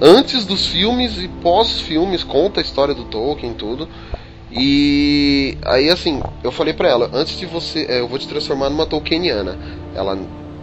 antes 0.00 0.46
dos 0.46 0.66
filmes 0.66 1.18
e 1.18 1.26
pós-filmes, 1.26 2.22
conta 2.22 2.60
a 2.60 2.62
história 2.62 2.94
do 2.94 3.04
Tolkien 3.04 3.50
e 3.52 3.54
tudo. 3.56 3.88
E 4.52 5.58
aí 5.64 5.90
assim, 5.90 6.22
eu 6.42 6.52
falei 6.52 6.72
pra 6.72 6.88
ela, 6.88 7.10
antes 7.12 7.36
de 7.38 7.46
você, 7.46 7.84
é, 7.88 8.00
eu 8.00 8.08
vou 8.08 8.18
te 8.18 8.28
transformar 8.28 8.70
numa 8.70 8.86
Tolkieniana. 8.86 9.58
Ela, 9.94 10.16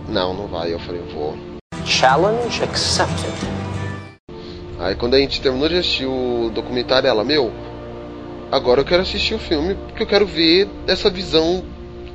não, 0.08 0.34
não 0.34 0.48
vai. 0.48 0.74
Eu 0.74 0.80
falei, 0.80 1.02
vou. 1.14 1.38
Challenge 1.86 2.64
accepted. 2.64 3.34
Aí 4.80 4.96
quando 4.96 5.16
a 5.16 5.20
gente 5.20 5.42
terminou 5.42 5.68
de 5.68 5.78
assistir 5.78 6.06
o 6.06 6.50
documentário, 6.54 7.08
ela, 7.10 7.24
meu, 7.24 7.52
agora 8.52 8.82
eu 8.82 8.86
quero 8.86 9.02
assistir 9.02 9.34
o 9.36 9.40
filme 9.40 9.76
porque 9.76 10.04
eu 10.04 10.08
quero 10.08 10.26
ver 10.26 10.68
essa 10.88 11.10
visão 11.10 11.64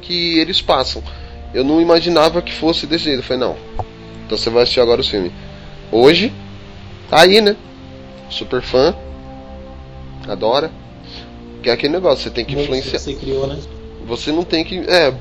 que 0.03 0.39
eles 0.39 0.61
passam. 0.61 1.03
Eu 1.55 1.65
não 1.65 1.81
imaginava 1.81 2.43
que 2.43 2.53
fosse 2.53 2.87
desse 2.87 3.05
jeito. 3.05 3.21
Eu 3.21 3.23
falei, 3.25 3.41
não. 3.47 3.57
Então 4.27 4.37
você 4.37 4.51
vai 4.51 4.63
assistir 4.65 4.81
agora 4.81 5.01
o 5.01 5.05
filme. 5.05 5.33
Hoje, 5.91 6.33
tá 7.09 7.21
aí, 7.23 7.41
né? 7.41 7.57
Super 8.29 8.61
fã. 8.63 8.95
Adora. 10.29 10.71
Que 11.63 11.71
é 11.71 11.73
aquele 11.73 11.93
negócio, 11.93 12.25
você 12.25 12.31
tem 12.31 12.45
que 12.45 12.55
influenciar. 12.55 12.99
Você 12.99 13.15
criou, 13.15 13.47
né? 13.47 13.59
Você 14.07 14.33
não 14.33 14.43
tem 14.43 14.65
que. 14.65 14.79
É. 14.81 15.13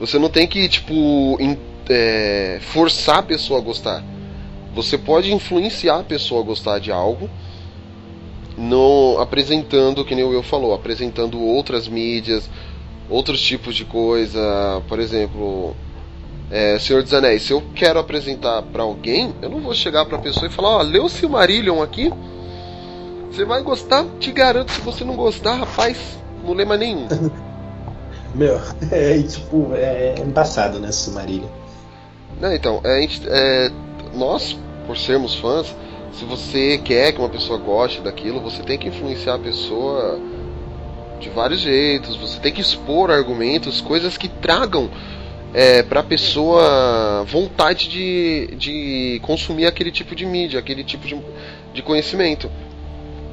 Você 0.00 0.18
não 0.18 0.28
tem 0.28 0.46
que, 0.46 0.68
tipo, 0.68 1.36
in- 1.40 1.58
é, 1.88 2.58
forçar 2.60 3.18
a 3.18 3.22
pessoa 3.22 3.60
a 3.60 3.62
gostar. 3.62 4.04
Você 4.74 4.98
pode 4.98 5.32
influenciar 5.32 6.00
a 6.00 6.04
pessoa 6.04 6.40
a 6.40 6.44
gostar 6.44 6.78
de 6.78 6.90
algo, 6.90 7.28
no, 8.56 9.18
apresentando, 9.20 10.04
que 10.04 10.14
nem 10.14 10.24
o 10.24 10.30
Will 10.30 10.42
falou, 10.42 10.74
apresentando 10.74 11.40
outras 11.40 11.86
mídias, 11.88 12.48
outros 13.08 13.40
tipos 13.40 13.74
de 13.74 13.84
coisa. 13.84 14.82
Por 14.88 14.98
exemplo, 14.98 15.74
é, 16.50 16.78
Senhor 16.78 17.02
dos 17.02 17.12
Anéis. 17.12 17.42
Se 17.42 17.52
eu 17.52 17.62
quero 17.74 17.98
apresentar 17.98 18.62
pra 18.62 18.82
alguém, 18.82 19.34
eu 19.42 19.48
não 19.48 19.60
vou 19.60 19.74
chegar 19.74 20.04
pra 20.06 20.18
pessoa 20.18 20.46
e 20.46 20.50
falar: 20.50 20.78
Ó, 20.78 20.82
lê 20.82 20.98
o 20.98 21.08
Silmarillion 21.08 21.82
aqui. 21.82 22.12
Você 23.30 23.44
vai 23.44 23.62
gostar, 23.62 24.04
te 24.18 24.32
garanto. 24.32 24.72
Se 24.72 24.80
você 24.80 25.04
não 25.04 25.14
gostar, 25.14 25.54
rapaz, 25.54 25.96
não 26.44 26.54
lê 26.54 26.64
mais 26.64 26.80
nenhum. 26.80 27.06
Meu, 28.34 28.60
é 28.90 29.22
tipo, 29.22 29.72
é 29.74 30.14
embaçado, 30.18 30.78
né, 30.78 30.92
Silmarillion. 30.92 31.48
Não, 32.40 32.54
então, 32.54 32.80
a 32.84 33.00
gente, 33.00 33.22
é, 33.26 33.70
nós, 34.14 34.56
por 34.86 34.96
sermos 34.96 35.34
fãs, 35.34 35.74
Se 36.12 36.24
você 36.24 36.78
quer 36.78 37.12
que 37.12 37.18
uma 37.18 37.28
pessoa 37.28 37.58
goste 37.58 38.00
daquilo, 38.00 38.40
você 38.40 38.62
tem 38.62 38.78
que 38.78 38.88
influenciar 38.88 39.34
a 39.34 39.38
pessoa 39.38 40.18
de 41.18 41.28
vários 41.28 41.60
jeitos. 41.60 42.16
Você 42.16 42.38
tem 42.40 42.52
que 42.52 42.60
expor 42.60 43.10
argumentos, 43.10 43.80
coisas 43.80 44.16
que 44.16 44.28
tragam 44.28 44.90
é, 45.52 45.82
para 45.82 46.00
a 46.00 46.04
pessoa 46.04 47.24
vontade 47.24 47.88
de, 47.88 48.54
de 48.56 49.20
consumir 49.22 49.66
aquele 49.66 49.90
tipo 49.90 50.14
de 50.14 50.26
mídia, 50.26 50.58
aquele 50.58 50.84
tipo 50.84 51.06
de, 51.06 51.20
de 51.72 51.82
conhecimento. 51.82 52.50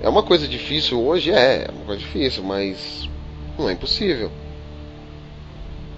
É 0.01 0.09
uma 0.09 0.23
coisa 0.23 0.47
difícil 0.47 1.01
hoje? 1.01 1.31
É, 1.31 1.65
é 1.67 1.71
uma 1.71 1.85
coisa 1.85 1.99
difícil, 1.99 2.43
mas 2.43 3.09
não 3.57 3.69
é 3.69 3.73
impossível. 3.73 4.31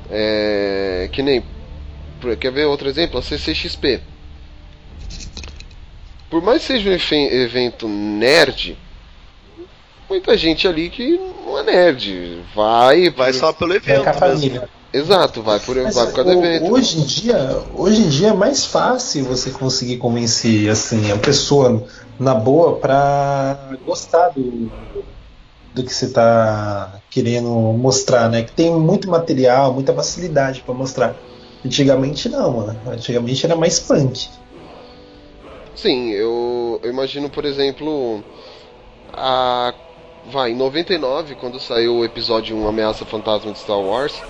É, 0.10 1.10
que 1.12 1.22
nem. 1.22 1.44
Quer 2.40 2.52
ver 2.52 2.66
outro 2.66 2.88
exemplo? 2.88 3.20
A 3.20 3.22
CCXP. 3.22 4.02
Por 6.30 6.42
mais 6.42 6.62
que 6.62 6.68
seja 6.68 6.90
um 6.90 6.94
evento 7.16 7.88
nerd, 7.88 8.78
muita 10.10 10.38
gente 10.38 10.68
ali 10.68 10.90
que 10.90 11.18
não 11.46 11.60
é 11.60 11.64
nerd. 11.64 12.44
Vai. 12.56 13.10
Vai 13.10 13.32
por- 13.32 13.40
só 13.40 13.54
pelo 13.54 13.70
Vai 13.72 13.78
evento 13.78 14.04
com 14.04 14.10
a 14.10 14.14
família. 14.14 14.70
Exato, 14.94 15.44
vai 15.44 15.60
por, 15.60 15.76
Mas, 15.76 15.96
vai 15.96 16.12
por 16.12 16.24
do 16.24 16.30
o- 16.30 16.44
evento. 16.46 16.72
hoje 16.74 17.00
em 17.00 17.06
dia, 17.06 17.38
hoje 17.74 18.02
em 18.02 18.10
dia 18.10 18.28
é 18.30 18.34
mais 18.34 18.66
fácil 18.66 19.26
você 19.26 19.52
conseguir 19.52 19.98
convencer 19.98 20.70
assim 20.70 21.12
a 21.12 21.18
pessoa 21.18 21.86
na 22.18 22.34
boa 22.34 22.80
pra 22.80 23.70
gostar 23.86 24.30
do, 24.30 24.72
do 25.74 25.84
que 25.84 25.94
você 25.94 26.10
tá 26.12 27.02
querendo 27.10 27.50
mostrar, 27.50 28.30
né? 28.30 28.44
Que 28.44 28.54
tem 28.54 28.72
muito 28.72 29.10
material, 29.10 29.74
muita 29.74 29.94
facilidade 29.94 30.62
pra 30.64 30.74
mostrar. 30.74 31.16
Antigamente 31.64 32.30
não, 32.30 32.52
mano. 32.58 32.82
Antigamente 32.90 33.46
era 33.46 33.56
mais 33.58 33.80
punk. 33.80 34.30
Sim, 35.76 36.10
eu, 36.12 36.80
eu 36.82 36.90
imagino, 36.90 37.30
por 37.30 37.46
exemplo, 37.46 38.24
a 39.14 39.74
vai, 40.32 40.52
em 40.52 40.56
99, 40.56 41.36
quando 41.36 41.60
saiu 41.60 41.98
o 41.98 42.06
episódio 42.06 42.56
1 42.56 42.68
Ameaça 42.68 43.06
Fantasma 43.06 43.52
de 43.52 43.60
Star 43.60 43.80
Wars, 43.80 44.22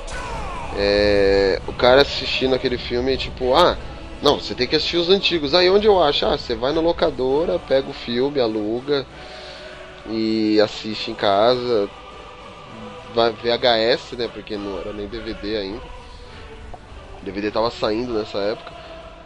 é, 0.77 1.61
o 1.67 1.73
cara 1.73 2.01
assistindo 2.01 2.53
aquele 2.53 2.77
filme, 2.77 3.17
tipo, 3.17 3.55
ah, 3.55 3.77
não, 4.21 4.39
você 4.39 4.53
tem 4.53 4.67
que 4.67 4.75
assistir 4.75 4.97
os 4.97 5.09
antigos. 5.09 5.53
Aí 5.53 5.69
onde 5.69 5.87
eu 5.87 6.01
acho? 6.01 6.25
Ah, 6.25 6.37
você 6.37 6.55
vai 6.55 6.73
na 6.73 6.81
locadora, 6.81 7.59
pega 7.59 7.89
o 7.89 7.93
filme, 7.93 8.39
aluga 8.39 9.05
e 10.09 10.59
assiste 10.61 11.11
em 11.11 11.15
casa. 11.15 11.89
Vai 13.13 13.31
VHS, 13.31 14.13
né? 14.17 14.29
Porque 14.31 14.57
não 14.57 14.79
era 14.79 14.93
nem 14.93 15.07
DVD 15.07 15.57
ainda. 15.57 15.81
DVD 17.23 17.51
tava 17.51 17.69
saindo 17.69 18.13
nessa 18.13 18.37
época. 18.39 18.71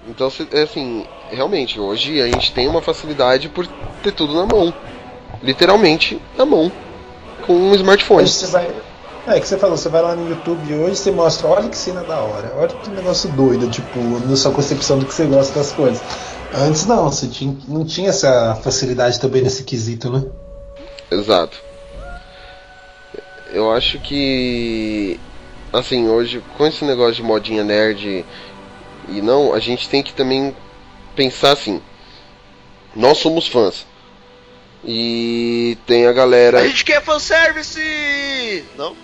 Então, 0.07 0.31
é 0.51 0.61
assim, 0.61 1.05
realmente, 1.29 1.79
hoje 1.79 2.21
a 2.21 2.25
gente 2.25 2.51
tem 2.53 2.67
uma 2.67 2.81
facilidade 2.81 3.49
por 3.49 3.67
ter 4.01 4.11
tudo 4.11 4.33
na 4.33 4.45
mão. 4.45 4.73
Literalmente 5.41 6.21
na 6.37 6.45
mão. 6.45 6.71
Com 7.45 7.53
um 7.53 7.75
smartphone. 7.75 8.27
Você 8.27 8.45
vai. 8.47 8.69
É 9.27 9.39
que 9.39 9.47
você 9.47 9.57
falou, 9.57 9.77
você 9.77 9.87
vai 9.87 10.01
lá 10.01 10.15
no 10.15 10.27
YouTube 10.27 10.73
hoje 10.73 10.95
você 10.95 11.11
mostra, 11.11 11.47
olha 11.47 11.69
que 11.69 11.77
cena 11.77 12.01
da 12.01 12.19
hora, 12.19 12.53
olha 12.57 12.69
que 12.69 12.89
negócio 12.89 13.29
doido, 13.29 13.69
tipo, 13.69 13.99
na 14.27 14.35
sua 14.35 14.51
concepção 14.51 14.97
do 14.97 15.05
que 15.05 15.13
você 15.13 15.25
gosta 15.25 15.53
das 15.53 15.71
coisas. 15.71 16.01
Antes 16.53 16.87
não, 16.87 17.03
você 17.03 17.27
tinha, 17.27 17.55
não 17.67 17.85
tinha 17.85 18.09
essa 18.09 18.55
facilidade 18.55 19.19
também 19.19 19.43
nesse 19.43 19.63
quesito, 19.63 20.09
né? 20.09 20.23
Exato. 21.11 21.55
Eu 23.53 23.71
acho 23.71 23.99
que 23.99 25.19
assim, 25.71 26.07
hoje 26.09 26.43
com 26.57 26.65
esse 26.65 26.83
negócio 26.83 27.15
de 27.15 27.23
modinha 27.23 27.63
nerd 27.63 28.25
e 29.07 29.21
não, 29.21 29.53
a 29.53 29.59
gente 29.59 29.87
tem 29.87 30.01
que 30.01 30.13
também 30.13 30.55
pensar 31.15 31.51
assim. 31.51 31.81
Nós 32.95 33.17
somos 33.19 33.47
fãs. 33.47 33.85
E 34.83 35.77
tem 35.85 36.07
a 36.07 36.11
galera 36.11 36.59
A 36.59 36.67
gente 36.67 36.83
quer 36.83 37.03
fanservice! 37.03 38.65
Não? 38.75 38.95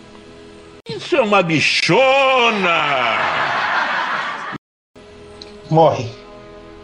Isso 0.90 1.16
é 1.16 1.22
uma 1.22 1.44
bichona! 1.44 2.98
Morre. 5.70 6.10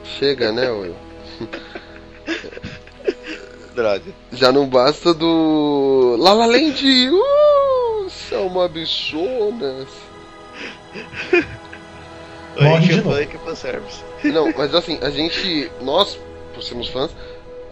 chega, 0.03 0.51
né, 0.51 0.69
Will? 0.69 0.95
Droga. 3.73 4.03
Já 4.31 4.51
não 4.51 4.67
basta 4.67 5.13
do 5.13 6.15
La 6.19 6.33
La 6.33 6.45
Land, 6.45 7.09
uh, 7.09 8.09
são 8.09 8.47
uma 8.47 8.67
bichonas. 8.67 9.87
A 12.57 12.63
Morre 12.63 12.85
de 12.85 12.93
é 12.93 12.95
novo. 12.97 13.39
fanservice. 13.45 14.03
Não, 14.25 14.53
mas 14.55 14.75
assim, 14.75 14.99
a 15.01 15.09
gente, 15.09 15.71
nós, 15.81 16.19
por 16.53 16.61
sermos 16.61 16.89
fãs, 16.89 17.09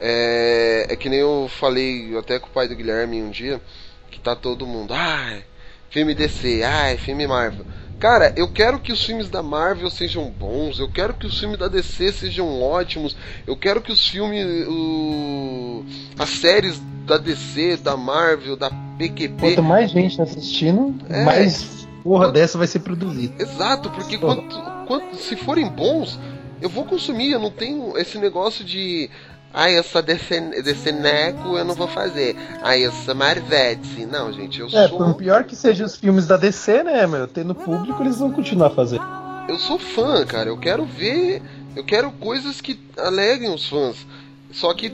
é, 0.01 0.87
é 0.89 0.95
que 0.95 1.07
nem 1.07 1.19
eu 1.19 1.47
falei 1.47 2.17
até 2.17 2.39
com 2.39 2.47
o 2.47 2.51
pai 2.51 2.67
do 2.67 2.75
Guilherme 2.75 3.21
um 3.21 3.29
dia, 3.29 3.61
que 4.09 4.19
tá 4.19 4.35
todo 4.35 4.65
mundo, 4.65 4.93
ai, 4.93 5.43
filme 5.89 6.15
DC, 6.15 6.63
ai, 6.63 6.97
filme 6.97 7.27
Marvel. 7.27 7.65
Cara, 7.99 8.33
eu 8.35 8.51
quero 8.51 8.79
que 8.79 8.91
os 8.91 9.05
filmes 9.05 9.29
da 9.29 9.43
Marvel 9.43 9.87
sejam 9.91 10.27
bons, 10.27 10.79
eu 10.79 10.89
quero 10.89 11.13
que 11.13 11.27
os 11.27 11.39
filmes 11.39 11.59
da 11.59 11.67
DC 11.67 12.11
sejam 12.11 12.59
ótimos, 12.59 13.15
eu 13.45 13.55
quero 13.55 13.79
que 13.79 13.91
os 13.91 14.07
filmes, 14.07 14.67
o, 14.67 15.85
as 16.17 16.29
séries 16.29 16.81
da 17.05 17.19
DC, 17.19 17.77
da 17.77 17.95
Marvel, 17.95 18.55
da 18.57 18.71
PQP, 18.97 19.35
Quanto 19.39 19.63
mais 19.63 19.91
gente 19.91 20.19
assistindo, 20.19 20.95
É. 21.09 21.23
mais 21.23 21.87
porra 22.03 22.31
dessa 22.31 22.57
vai 22.57 22.65
ser 22.65 22.79
produzida. 22.79 23.35
Exato, 23.41 23.91
porque 23.91 24.17
quanto, 24.17 24.59
quanto, 24.87 25.15
se 25.17 25.35
forem 25.35 25.67
bons, 25.67 26.19
eu 26.61 26.69
vou 26.69 26.85
consumir. 26.85 27.31
Eu 27.31 27.39
não 27.39 27.51
tenho 27.51 27.97
esse 27.97 28.17
negócio 28.17 28.63
de. 28.63 29.09
Ai, 29.53 29.75
essa 29.77 30.01
DC, 30.01 30.61
DC 30.63 30.91
Neco 30.93 31.57
eu 31.57 31.65
não 31.65 31.75
vou 31.75 31.87
fazer. 31.87 32.35
Ai, 32.61 32.85
essa 32.85 33.13
Marvete. 33.13 34.05
Não, 34.05 34.31
gente, 34.31 34.59
eu 34.61 34.67
É, 34.67 34.87
sou. 34.87 34.97
por 34.97 35.13
pior 35.15 35.43
que 35.43 35.55
sejam 35.55 35.85
os 35.85 35.97
filmes 35.97 36.25
da 36.25 36.37
DC, 36.37 36.83
né, 36.83 37.05
meu? 37.05 37.27
Tendo 37.27 37.53
público, 37.53 38.01
eles 38.01 38.17
vão 38.19 38.31
continuar 38.31 38.69
fazendo. 38.69 39.03
Eu 39.49 39.57
sou 39.59 39.77
fã, 39.77 40.25
cara. 40.25 40.49
Eu 40.49 40.57
quero 40.57 40.85
ver. 40.85 41.41
Eu 41.75 41.83
quero 41.83 42.11
coisas 42.11 42.61
que 42.61 42.79
alegrem 42.97 43.53
os 43.53 43.67
fãs. 43.67 44.05
Só 44.51 44.73
que 44.73 44.89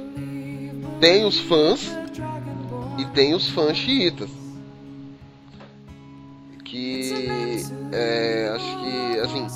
tem 0.99 1.23
os 1.25 1.37
fãs 1.39 1.91
e 2.97 3.05
tem 3.05 3.35
os 3.35 3.49
fãs 3.49 3.77
xiitas. 3.77 4.29
Que. 6.65 7.63
É, 7.91 8.51
acho 8.55 8.77
que, 8.79 9.19
assim. 9.19 9.47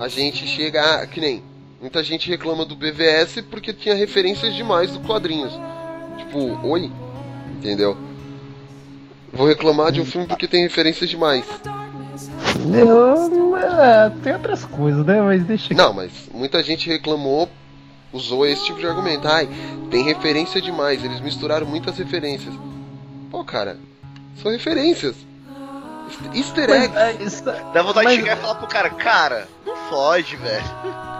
A 0.00 0.08
gente 0.08 0.46
chega. 0.46 0.82
a- 1.02 1.06
que 1.06 1.20
nem. 1.20 1.42
Muita 1.82 2.00
gente 2.04 2.30
reclama 2.30 2.64
do 2.64 2.76
BVS 2.76 3.40
porque 3.50 3.72
tinha 3.72 3.96
referências 3.96 4.54
demais 4.54 4.92
dos 4.92 5.04
quadrinhos. 5.04 5.52
Tipo, 6.16 6.64
oi? 6.64 6.88
Entendeu? 7.58 7.98
Vou 9.32 9.48
reclamar 9.48 9.90
de 9.90 10.00
um 10.00 10.04
filme 10.04 10.28
porque 10.28 10.46
tem 10.46 10.62
referências 10.62 11.10
demais. 11.10 11.44
Eu, 12.72 13.56
é, 13.56 14.10
tem 14.22 14.32
outras 14.32 14.64
coisas, 14.64 15.04
né? 15.04 15.20
Mas 15.20 15.42
deixa 15.42 15.74
Não, 15.74 15.92
mas 15.92 16.12
muita 16.32 16.62
gente 16.62 16.88
reclamou, 16.88 17.48
usou 18.12 18.46
esse 18.46 18.64
tipo 18.64 18.78
de 18.78 18.86
argumento. 18.86 19.26
Ai, 19.26 19.48
tem 19.90 20.04
referência 20.04 20.62
demais, 20.62 21.04
eles 21.04 21.20
misturaram 21.20 21.66
muitas 21.66 21.98
referências. 21.98 22.54
Pô, 23.28 23.42
cara, 23.42 23.76
são 24.40 24.52
referências. 24.52 25.16
Easter 26.34 26.70
eggs. 26.70 26.92
Mas, 26.94 26.96
é, 26.96 27.22
isso- 27.22 27.44
Dá 27.44 27.82
vontade 27.82 28.04
Mas- 28.06 28.14
de 28.16 28.22
chegar 28.22 28.36
e 28.36 28.40
falar 28.40 28.54
pro 28.56 28.66
cara, 28.66 28.90
cara, 28.90 29.48
não 29.66 29.76
foge, 29.88 30.36
velho. 30.36 30.64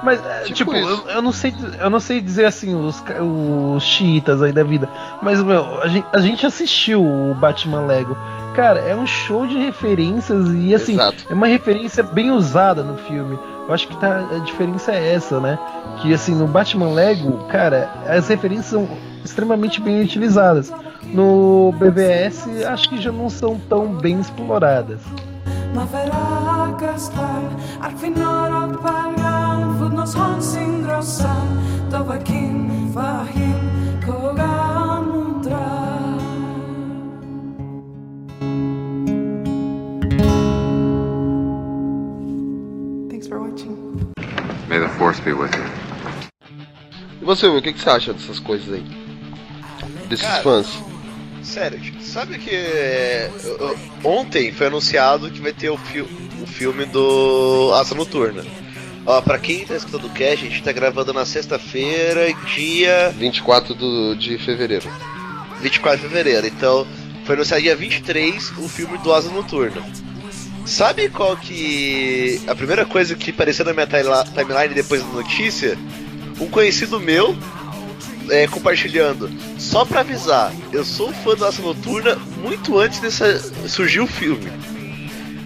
Mas, 0.03 0.25
é, 0.25 0.41
Tipo 0.41 0.55
tipo, 0.55 0.75
eu, 0.75 1.09
eu 1.11 1.23
não 1.23 1.31
sei, 1.33 1.55
eu 1.79 1.89
não 1.89 2.01
sei 2.01 2.21
dizer 2.21 2.45
assim, 2.45 2.75
os, 2.75 3.03
os 3.77 3.83
chiitas 3.85 4.43
aí 4.43 4.51
da 4.53 4.65
vida. 4.65 4.89
Mas, 5.23 5.41
meu, 5.43 5.81
a 5.81 5.87
gente, 5.87 6.07
a 6.13 6.19
gente 6.19 6.45
assistiu 6.45 7.03
o 7.05 7.35
Batman 7.35 7.87
Lego. 7.87 8.17
Cara, 8.57 8.81
é 8.81 8.95
um 8.97 9.07
show 9.07 9.47
de 9.47 9.57
referências 9.57 10.49
e, 10.55 10.75
assim, 10.75 10.95
Exato. 10.95 11.25
é 11.31 11.33
uma 11.33 11.47
referência 11.47 12.03
bem 12.03 12.31
usada 12.33 12.83
no 12.83 12.99
filme. 12.99 13.39
Eu 13.69 13.73
acho 13.73 13.87
que 13.87 13.97
tá, 13.97 14.25
a 14.35 14.39
diferença 14.41 14.91
é 14.93 15.15
essa, 15.15 15.39
né? 15.41 15.57
Que, 16.03 16.13
assim, 16.13 16.35
no 16.35 16.47
Batman 16.49 16.93
Lego, 16.93 17.45
cara, 17.49 17.89
as 18.09 18.27
referências 18.29 18.67
são 18.67 18.89
extremamente 19.25 19.81
bem 19.81 20.03
utilizadas. 20.03 20.73
No 21.07 21.73
BBS, 21.79 22.47
acho 22.65 22.89
que 22.89 23.01
já 23.01 23.13
não 23.13 23.29
são 23.29 23.59
tão 23.69 23.95
bem 23.95 24.21
exploradas. 24.21 25.01
Thanks 43.09 43.27
for 43.27 43.41
watching. 43.41 44.13
May 44.69 44.79
the 44.79 44.89
force 44.99 45.21
be 45.21 45.33
with 45.33 45.51
you. 45.55 45.83
E 47.21 47.25
você, 47.25 47.47
o 47.47 47.63
que, 47.63 47.73
que 47.73 47.81
você 47.81 47.91
acha 47.91 48.13
dessas 48.13 48.41
coisas 48.41 48.73
aí? 48.73 48.85
Desses 50.09 50.27
Cara, 50.27 50.43
fãs? 50.43 50.92
Sério, 51.53 51.79
sabe 52.01 52.39
que 52.39 52.49
é, 52.51 53.31
eu- 53.45 53.77
ontem 54.03 54.51
foi 54.53 54.69
anunciado 54.69 55.31
que 55.31 55.39
vai 55.41 55.53
ter 55.53 55.69
o, 55.69 55.77
fi 55.77 56.01
o 56.01 56.47
filme 56.47 56.87
do 56.87 57.71
Asa 57.75 57.95
Noturna. 57.95 58.43
Ó, 59.05 59.21
pra 59.21 59.39
quem 59.39 59.67
tá 59.67 59.77
escutando 59.77 60.07
o 60.07 60.11
cast, 60.11 60.47
a 60.47 60.49
gente 60.49 60.63
tá 60.63 60.73
gravando 60.73 61.13
na 61.13 61.27
sexta-feira, 61.27 62.33
dia 62.55 63.13
24 63.19 63.75
do, 63.75 64.15
de 64.15 64.39
fevereiro. 64.39 64.89
24 65.61 66.01
de 66.01 66.09
fevereiro. 66.09 66.47
Então, 66.47 66.87
foi 67.27 67.35
anunciado 67.35 67.63
dia 67.63 67.77
23 67.77 68.51
o 68.57 68.67
filme 68.67 68.97
do 68.99 69.13
Asa 69.13 69.29
Noturna. 69.31 69.83
Sabe 70.65 71.11
qual 71.11 71.37
que. 71.37 72.41
A 72.47 72.55
primeira 72.55 72.87
coisa 72.87 73.15
que 73.15 73.31
apareceu 73.31 73.65
na 73.67 73.75
minha 73.75 73.87
timeline 73.87 74.75
depois 74.75 75.03
da 75.03 75.09
notícia? 75.09 75.77
Um 76.41 76.49
conhecido 76.49 76.99
meu 76.99 77.37
é, 78.31 78.47
compartilhando. 78.47 79.31
Só 79.59 79.85
pra 79.85 80.01
avisar, 80.01 80.53
eu 80.73 80.85
sou 80.85 81.13
fã 81.13 81.35
do 81.35 81.45
Asa 81.45 81.63
Noturna 81.63 82.17
muito 82.43 82.79
antes 82.79 83.01
dessa 83.01 83.39
surgir 83.69 84.01
o 84.01 84.07
filme. 84.07 84.51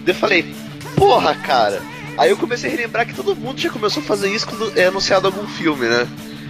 Eu 0.05 0.15
falei, 0.15 0.53
porra, 0.95 1.35
cara. 1.35 1.81
Aí 2.17 2.31
eu 2.31 2.37
comecei 2.37 2.69
a 2.69 2.73
relembrar 2.73 3.05
que 3.05 3.13
todo 3.13 3.35
mundo 3.35 3.59
já 3.59 3.69
começou 3.69 4.01
a 4.01 4.05
fazer 4.05 4.29
isso 4.29 4.47
quando 4.47 4.77
é 4.77 4.85
anunciado 4.85 5.27
algum 5.27 5.47
filme, 5.47 5.87
né? 5.87 6.07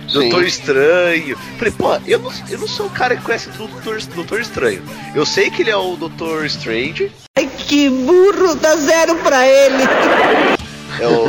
Sim. 0.08 0.14
Doutor 0.20 0.46
Estranho. 0.46 1.38
Falei, 1.58 1.74
pô, 1.78 1.96
eu 2.08 2.20
não, 2.20 2.32
eu 2.50 2.60
não 2.60 2.68
sou 2.68 2.86
o 2.86 2.90
cara 2.90 3.18
que 3.18 3.24
conhece 3.24 3.50
o 3.50 3.54
Doutor, 3.54 4.02
Doutor 4.16 4.40
Estranho. 4.40 4.82
Eu 5.14 5.26
sei 5.26 5.52
que 5.52 5.62
ele 5.62 5.70
é 5.70 5.76
o 5.76 5.96
Doutor 5.98 6.46
Strange. 6.46 7.12
Ai, 7.38 7.50
que 7.58 7.90
burro, 7.90 8.56
dá 8.56 8.76
zero 8.78 9.16
pra 9.18 9.46
ele. 9.46 10.57
É 11.00 11.08
o. 11.08 11.26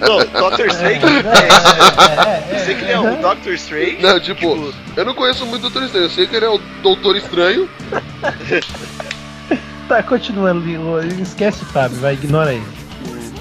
não, 0.00 0.40
Doctor 0.40 0.66
Strange. 0.66 1.04
É, 1.06 2.54
eu 2.54 2.64
sei 2.64 2.74
que 2.74 2.82
ele 2.82 2.92
é 2.92 3.00
o 3.00 3.16
Doctor 3.16 3.52
Strange. 3.54 3.98
Não, 4.00 4.20
tipo, 4.20 4.74
eu 4.96 5.04
não 5.04 5.14
conheço 5.14 5.46
muito 5.46 5.66
o 5.66 5.70
Doutor 5.70 5.84
Estranho. 5.84 6.06
Eu 6.06 6.10
sei 6.10 6.26
que 6.26 6.36
ele 6.36 6.46
é 6.46 6.50
o 6.50 6.58
Doutor 6.82 7.16
Estranho. 7.16 7.68
Tá, 9.88 10.02
continuando 10.02 10.64
ali. 10.96 11.20
Esquece 11.20 11.62
o 11.62 11.66
Fábio, 11.66 11.98
vai, 11.98 12.14
ignora 12.14 12.54
ele. 12.54 12.64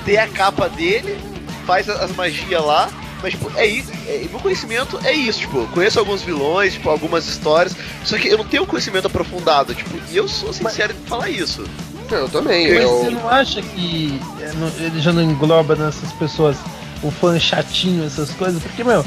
Tem 0.03 0.17
a 0.17 0.27
capa 0.27 0.67
dele, 0.67 1.17
faz 1.65 1.89
as 1.89 2.13
magias 2.15 2.63
lá. 2.63 2.89
Mas, 3.21 3.31
tipo, 3.31 3.49
é 3.55 3.65
isso. 3.65 3.89
É, 4.05 4.27
meu 4.29 4.39
conhecimento 4.39 4.99
é 5.05 5.13
isso, 5.13 5.39
tipo, 5.39 5.65
conheço 5.67 5.97
alguns 5.97 6.21
vilões, 6.21 6.73
tipo, 6.73 6.89
algumas 6.89 7.25
histórias. 7.25 7.73
Só 8.03 8.17
que 8.17 8.27
eu 8.27 8.37
não 8.37 8.43
tenho 8.45 8.67
conhecimento 8.67 9.07
aprofundado, 9.07 9.73
tipo, 9.73 9.97
e 10.11 10.17
eu 10.17 10.27
sou 10.27 10.51
sincero 10.51 10.93
em 10.93 11.07
falar 11.07 11.29
isso. 11.29 11.63
Eu 12.11 12.29
também. 12.29 12.73
Mas 12.73 12.83
Eu... 12.83 12.89
você 12.89 13.09
não 13.11 13.29
acha 13.29 13.61
que 13.61 14.19
é, 14.39 14.85
ele 14.85 14.99
já 14.99 15.11
não 15.11 15.21
engloba 15.21 15.75
nessas 15.75 16.11
pessoas 16.13 16.57
o 17.01 17.11
fã 17.11 17.39
chatinho, 17.39 18.05
essas 18.05 18.31
coisas? 18.31 18.61
Porque, 18.61 18.83
meu, 18.83 19.05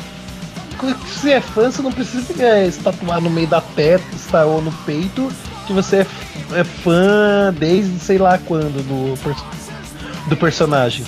se 1.06 1.32
é 1.32 1.40
fã, 1.40 1.70
você 1.70 1.82
não 1.82 1.92
precisa 1.92 2.42
é, 2.42 2.70
se 2.70 2.80
tatuar 2.80 3.20
no 3.20 3.30
meio 3.30 3.46
da 3.46 3.60
testa 3.60 4.44
ou 4.44 4.60
no 4.60 4.72
peito 4.84 5.30
que 5.66 5.72
você 5.72 5.96
é, 5.96 6.60
é 6.60 6.64
fã 6.64 7.52
desde 7.56 7.98
sei 7.98 8.18
lá 8.18 8.38
quando 8.38 8.82
do, 8.82 10.28
do 10.28 10.36
personagem. 10.36 11.04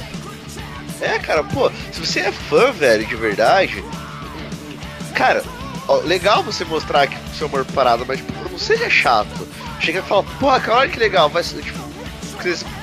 É, 1.01 1.19
cara, 1.19 1.45
pô, 1.45 1.71
se 1.93 2.01
você 2.01 2.21
é 2.21 2.33
fã, 2.33 2.73
velho, 2.73 3.07
de 3.07 3.15
verdade, 3.15 3.85
cara, 5.15 5.45
ó, 5.87 5.99
legal 5.99 6.43
você 6.43 6.65
mostrar 6.65 7.07
que 7.07 7.17
seu 7.37 7.47
amor 7.47 7.65
parado, 7.67 8.05
mas 8.07 8.19
tipo, 8.19 8.33
não 8.51 8.59
seja 8.59 8.91
chato. 8.91 9.47
Chega 9.81 10.01
e 10.01 10.03
fala, 10.03 10.23
porra, 10.41 10.61
cara, 10.61 10.79
olha 10.81 10.89
que 10.91 10.99
legal, 10.99 11.29
vai 11.29 11.43
ser, 11.43 11.63
tipo, 11.63 11.79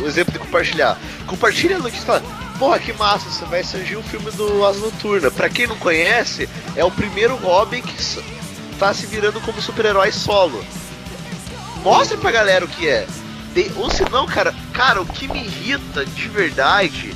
o 0.01 0.05
exemplo 0.07 0.33
de 0.33 0.39
compartilhar. 0.39 0.97
Compartilha 1.27 1.75
a 1.75 1.79
notícia 1.79 2.03
e 2.03 2.05
fala, 2.05 2.23
porra, 2.57 2.79
que 2.79 2.93
massa, 2.93 3.29
você 3.29 3.45
vai 3.45 3.63
surgir 3.63 3.95
o 3.97 4.03
filme 4.03 4.31
do 4.31 4.65
Asa 4.65 4.79
Noturna. 4.79 5.29
Pra 5.31 5.49
quem 5.49 5.67
não 5.67 5.75
conhece, 5.77 6.47
é 6.75 6.83
o 6.83 6.91
primeiro 6.91 7.35
Robin 7.37 7.81
que 7.81 7.95
tá 8.79 8.93
se 8.93 9.05
virando 9.05 9.39
como 9.41 9.61
super-herói 9.61 10.11
solo. 10.11 10.63
Mostre 11.83 12.17
pra 12.17 12.31
galera 12.31 12.65
o 12.65 12.67
que 12.67 12.87
é. 12.87 13.05
De- 13.53 13.71
ou 13.77 13.89
se 13.89 14.03
não, 14.09 14.25
cara, 14.25 14.53
cara, 14.73 15.01
o 15.01 15.05
que 15.05 15.27
me 15.27 15.39
irrita 15.45 16.05
de 16.05 16.27
verdade 16.27 17.13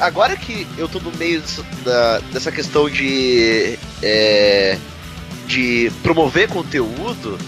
agora 0.00 0.36
que 0.36 0.66
eu 0.78 0.88
tô 0.88 0.98
no 1.00 1.10
meio 1.12 1.42
da- 1.84 2.18
dessa 2.32 2.50
questão 2.50 2.88
de. 2.88 3.78
é, 4.02 4.78
de 5.46 5.92
promover 6.02 6.48
conteúdo, 6.48 7.38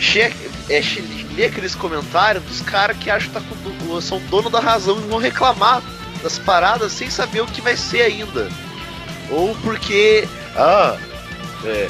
che, 0.00 0.32
é, 0.68 0.82
che, 0.82 1.02
ler 1.34 1.46
aqueles 1.46 1.74
comentários 1.74 2.42
dos 2.44 2.60
caras 2.62 2.96
que 2.96 3.10
acham 3.10 3.28
que 3.28 3.34
tá 3.34 3.42
com 3.86 4.00
são 4.00 4.18
dono 4.30 4.48
da 4.48 4.58
razão 4.58 4.98
e 4.98 5.08
vão 5.08 5.18
reclamar 5.18 5.82
das 6.22 6.38
paradas 6.38 6.92
sem 6.92 7.10
saber 7.10 7.42
o 7.42 7.46
que 7.46 7.60
vai 7.60 7.76
ser 7.76 8.02
ainda. 8.02 8.48
Ou 9.30 9.54
porque. 9.56 10.26
Ah, 10.56 10.96
é. 11.64 11.88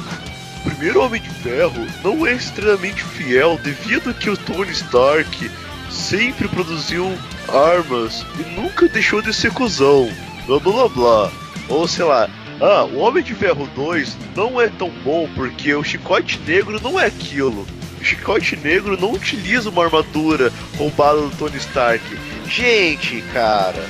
O 0.58 0.70
primeiro 0.70 1.02
Homem 1.02 1.22
de 1.22 1.30
Ferro 1.30 1.86
não 2.04 2.26
é 2.26 2.34
extremamente 2.34 3.02
fiel 3.02 3.58
devido 3.62 4.12
que 4.12 4.28
o 4.28 4.36
Tony 4.36 4.72
Stark 4.72 5.50
sempre 5.90 6.46
produziu 6.48 7.16
armas 7.48 8.26
e 8.38 8.42
nunca 8.60 8.86
deixou 8.88 9.22
de 9.22 9.32
ser 9.32 9.52
cuzão. 9.52 10.10
Blá 10.46 10.58
blá 10.58 10.88
blá. 10.88 11.32
Ou 11.68 11.88
sei 11.88 12.04
lá, 12.04 12.28
ah, 12.60 12.84
o 12.84 12.98
Homem 12.98 13.22
de 13.22 13.34
Ferro 13.34 13.66
2 13.74 14.18
não 14.36 14.60
é 14.60 14.68
tão 14.68 14.90
bom 15.02 15.26
porque 15.34 15.74
o 15.74 15.82
chicote 15.82 16.38
negro 16.46 16.78
não 16.82 17.00
é 17.00 17.06
aquilo. 17.06 17.66
Chicote 18.02 18.56
negro 18.56 18.96
não 19.00 19.12
utiliza 19.12 19.68
uma 19.70 19.84
armadura 19.84 20.52
roubada 20.78 21.20
do 21.20 21.30
Tony 21.36 21.56
Stark. 21.58 22.02
Gente, 22.46 23.22
cara, 23.32 23.84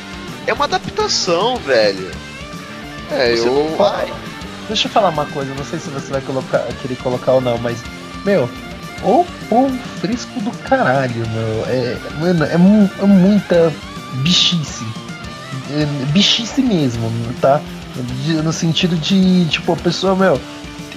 é 0.47 0.53
uma 0.53 0.65
adaptação, 0.65 1.57
velho. 1.59 2.11
É, 3.11 3.35
Você 3.37 3.49
eu. 3.49 3.55
não 3.55 3.77
vai. 3.77 4.13
Deixa 4.69 4.87
eu 4.89 4.93
falar 4.93 5.09
uma 5.09 5.27
coisa, 5.27 5.53
não 5.55 5.65
sei 5.65 5.79
se 5.79 5.91
você 5.91 6.11
vai 6.13 6.21
colocar, 6.21 6.61
querer 6.81 6.97
colocar 6.97 7.33
ou 7.33 7.41
não, 7.41 7.59
mas, 7.59 7.79
meu, 8.25 8.49
o 9.03 9.27
povo 9.49 9.77
fresco 10.01 10.39
do 10.41 10.51
caralho, 10.69 11.27
meu. 11.31 11.65
É, 11.67 11.97
mano, 12.21 12.45
é, 12.45 12.57
mu- 12.57 12.91
é 13.03 13.07
muita 13.07 13.73
bichice. 14.23 14.85
É, 15.73 15.87
bichice 16.13 16.63
mesmo, 16.63 17.11
tá? 17.41 17.61
De- 18.25 18.35
no 18.43 18.53
sentido 18.53 18.95
de, 18.97 19.45
tipo, 19.47 19.73
a 19.73 19.77
pessoa, 19.77 20.15
meu, 20.15 20.41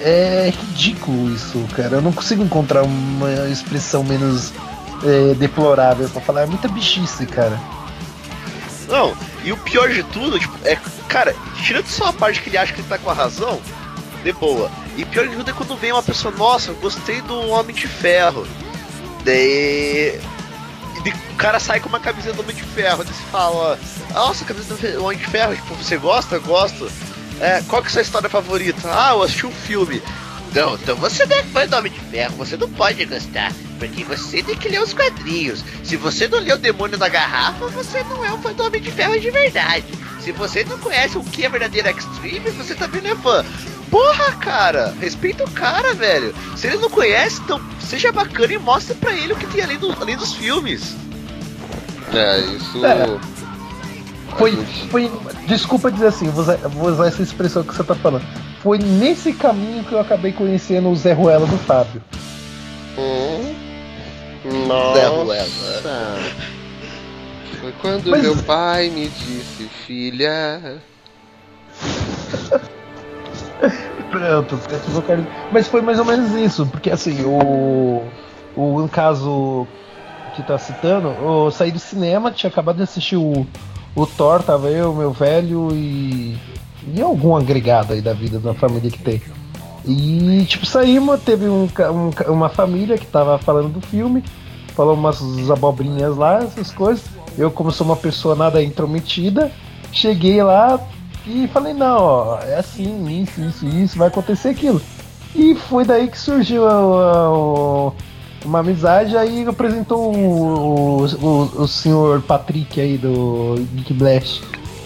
é 0.02 0.50
ridículo 0.50 1.34
isso, 1.34 1.66
cara. 1.76 1.98
Eu 1.98 2.02
não 2.02 2.12
consigo 2.12 2.44
encontrar 2.44 2.84
uma 2.84 3.50
expressão 3.50 4.04
menos 4.04 4.52
é, 5.04 5.34
deplorável 5.36 6.10
pra 6.10 6.22
falar. 6.22 6.42
É 6.44 6.46
muita 6.46 6.68
bichice, 6.68 7.26
cara. 7.26 7.60
Não, 8.88 9.16
e 9.44 9.52
o 9.52 9.58
pior 9.58 9.90
de 9.90 10.04
tudo, 10.04 10.40
tipo, 10.40 10.58
é, 10.66 10.78
cara, 11.08 11.36
tirando 11.64 11.88
só 11.88 12.08
a 12.08 12.14
parte 12.14 12.42
que 12.42 12.50
ele 12.50 12.58
acha 12.58 12.74
que 12.74 12.82
ele 12.82 12.88
tá 12.88 12.98
com 12.98 13.10
a 13.10 13.14
razão, 13.14 13.60
de 14.24 14.32
boa. 14.34 14.70
E 14.98 15.06
pior 15.06 15.28
de 15.28 15.36
tudo 15.36 15.50
é 15.50 15.54
quando 15.54 15.76
vem 15.78 15.92
uma 15.92 16.04
pessoa, 16.04 16.34
nossa, 16.36 16.74
gostei 16.74 17.22
do 17.22 17.50
Homem 17.50 17.76
de 17.76 17.88
Ferro. 17.88 18.48
Daí. 19.24 20.20
e 21.06 21.10
o 21.10 21.36
cara 21.38 21.60
sai 21.60 21.80
com 21.80 21.90
uma 21.90 22.00
camiseta 22.00 22.36
do 22.36 22.42
Homem 22.42 22.56
de 22.56 22.64
Ferro, 22.64 23.04
daí 23.04 23.14
você 23.14 23.24
fala, 23.32 23.80
nossa, 24.14 24.46
camiseta 24.46 24.92
do 24.92 25.06
Homem 25.06 25.18
de 25.18 25.26
Ferro, 25.26 25.56
tipo, 25.56 25.76
você 25.76 25.98
gosta? 25.98 26.40
Gosto. 26.40 26.92
É, 27.40 27.62
qual 27.68 27.82
que 27.82 27.88
é 27.88 27.90
a 27.90 27.94
sua 27.94 28.02
história 28.02 28.30
favorita? 28.30 28.82
Ah, 28.86 29.12
eu 29.12 29.22
assisti 29.24 29.46
um 29.46 29.52
filme. 29.52 30.02
Não, 30.54 30.76
então 30.76 30.96
você 30.96 31.26
não 31.26 31.36
é 31.36 31.44
fã 31.44 31.66
do 31.68 31.76
Homem 31.76 31.92
de 31.92 32.00
Ferro, 32.00 32.36
você 32.38 32.56
não 32.56 32.70
pode 32.70 33.04
gostar, 33.06 33.52
porque 33.80 34.04
você 34.04 34.44
tem 34.44 34.56
que 34.56 34.70
ler 34.70 34.82
os 34.84 34.94
quadrinhos. 34.94 35.64
Se 35.84 35.98
você 35.98 36.28
não 36.28 36.38
lê 36.40 36.54
o 36.54 36.58
Demônio 36.60 36.96
da 36.96 37.10
Garrafa, 37.10 37.66
você 37.70 38.04
não 38.04 38.24
é 38.24 38.32
um 38.32 38.40
fã 38.40 38.54
do 38.54 38.64
Homem 38.64 38.80
de 38.80 38.92
Ferro 38.92 39.20
de 39.20 39.32
verdade. 39.32 39.84
Se 40.22 40.32
você 40.32 40.64
não 40.64 40.78
conhece 40.78 41.18
o 41.18 41.24
que 41.24 41.44
é 41.44 41.50
verdadeiro 41.50 41.90
Extreme, 41.90 42.52
você 42.52 42.76
também 42.76 43.02
não 43.02 43.10
é 43.12 43.16
fã. 43.16 43.44
Porra, 43.90 44.32
cara, 44.34 44.94
respeita 45.02 45.44
o 45.44 45.50
cara, 45.52 45.94
velho. 45.96 46.34
Se 46.56 46.68
ele 46.68 46.78
não 46.78 46.90
conhece, 46.90 47.42
então 47.44 47.60
seja 47.82 48.12
bacana 48.12 48.54
e 48.54 48.58
mostre 48.60 48.94
pra 48.96 49.12
ele 49.12 49.34
o 49.34 49.36
que 49.36 49.48
tem 49.48 49.64
além, 49.64 49.78
do- 49.80 49.92
além 50.00 50.16
dos 50.16 50.34
filmes. 50.34 50.96
É, 52.14 52.40
isso. 52.42 52.86
É. 52.86 53.20
Foi, 54.38 54.56
foi. 54.90 55.12
Desculpa 55.48 55.92
dizer 55.92 56.08
assim, 56.08 56.30
vou 56.30 56.42
usar, 56.42 56.58
vou 56.58 56.90
usar 56.90 57.08
essa 57.08 57.22
expressão 57.22 57.64
que 57.64 57.74
você 57.74 57.84
tá 57.84 57.96
falando. 57.96 58.26
Foi 58.62 58.78
nesse 58.78 59.34
caminho 59.34 59.84
que 59.84 59.92
eu 59.94 60.00
acabei 60.00 60.32
conhecendo 60.32 60.90
o 60.90 60.96
Zé 60.96 61.14
Ruela 61.14 61.46
do 61.46 61.58
Fábio. 61.60 62.02
Hum, 62.98 63.54
Zé 64.44 64.68
nossa. 64.68 65.10
Ruela. 65.10 66.20
Foi 67.62 67.72
quando 67.82 68.10
Mas- 68.10 68.22
meu 68.24 68.36
pai 68.44 68.90
me 68.90 69.08
disse, 69.08 69.70
filha. 69.86 70.82
Pronto, 74.12 74.56
ativou 74.56 75.00
o 75.00 75.04
carinho. 75.04 75.28
Mas 75.52 75.68
foi 75.68 75.82
mais 75.82 75.98
ou 76.00 76.06
menos 76.06 76.32
isso, 76.34 76.66
porque 76.68 76.90
assim, 76.90 77.24
o. 77.24 78.04
O 78.56 78.82
no 78.82 78.88
caso 78.88 79.68
que 80.36 80.44
tá 80.44 80.60
citando, 80.60 81.08
eu 81.10 81.50
saí 81.50 81.72
do 81.72 81.80
cinema, 81.80 82.30
tinha 82.30 82.50
acabado 82.52 82.78
de 82.78 82.84
assistir 82.84 83.16
o, 83.16 83.48
o 83.96 84.06
Thor, 84.06 84.42
tava 84.44 84.70
eu, 84.70 84.94
meu 84.94 85.12
velho 85.12 85.70
e. 85.74 86.38
E 86.94 87.02
algum 87.02 87.36
agregado 87.36 87.94
aí 87.94 88.02
da 88.02 88.14
vida 88.14 88.40
da 88.40 88.54
família 88.54 88.92
que 88.92 89.00
tem. 89.02 89.22
E 89.86 90.46
tipo, 90.46 90.66
saímos, 90.66 91.22
teve 91.22 91.48
um, 91.48 91.68
um 91.68 92.32
uma 92.34 92.50
família 92.50 92.98
que 92.98 93.06
tava 93.06 93.38
falando 93.38 93.70
do 93.70 93.82
filme, 93.82 94.24
falou 94.76 94.94
umas 94.94 95.22
abobrinhas 95.50 96.18
lá, 96.18 96.44
essas 96.44 96.72
coisas. 96.72 97.06
Eu, 97.38 97.50
como 97.52 97.72
sou 97.72 97.86
uma 97.88 97.96
pessoa 97.96 98.36
nada 98.36 98.62
intrometida, 98.62 99.52
cheguei 99.92 100.44
lá 100.44 100.80
e 101.26 101.48
falei, 101.48 101.74
não, 101.74 101.98
ó, 101.98 102.40
é 102.40 102.56
assim, 102.58 103.22
isso, 103.22 103.42
isso, 103.42 103.66
isso, 103.66 103.98
vai 103.98 104.10
acontecer 104.10 104.50
aquilo. 104.50 104.82
E 105.34 105.56
foi 105.56 105.86
daí 105.86 106.08
que 106.10 106.20
surgiu 106.20 106.68
a- 106.68 107.92
uma 108.46 108.60
amizade, 108.60 109.18
aí 109.18 109.46
apresentou 109.46 110.14
o, 110.14 111.06
o, 111.06 111.62
o, 111.64 111.68
senhor 111.68 112.22
Patrick 112.22 112.80
aí 112.80 112.98
do 112.98 113.56
Geek 113.74 113.94
Blast. 113.94 114.42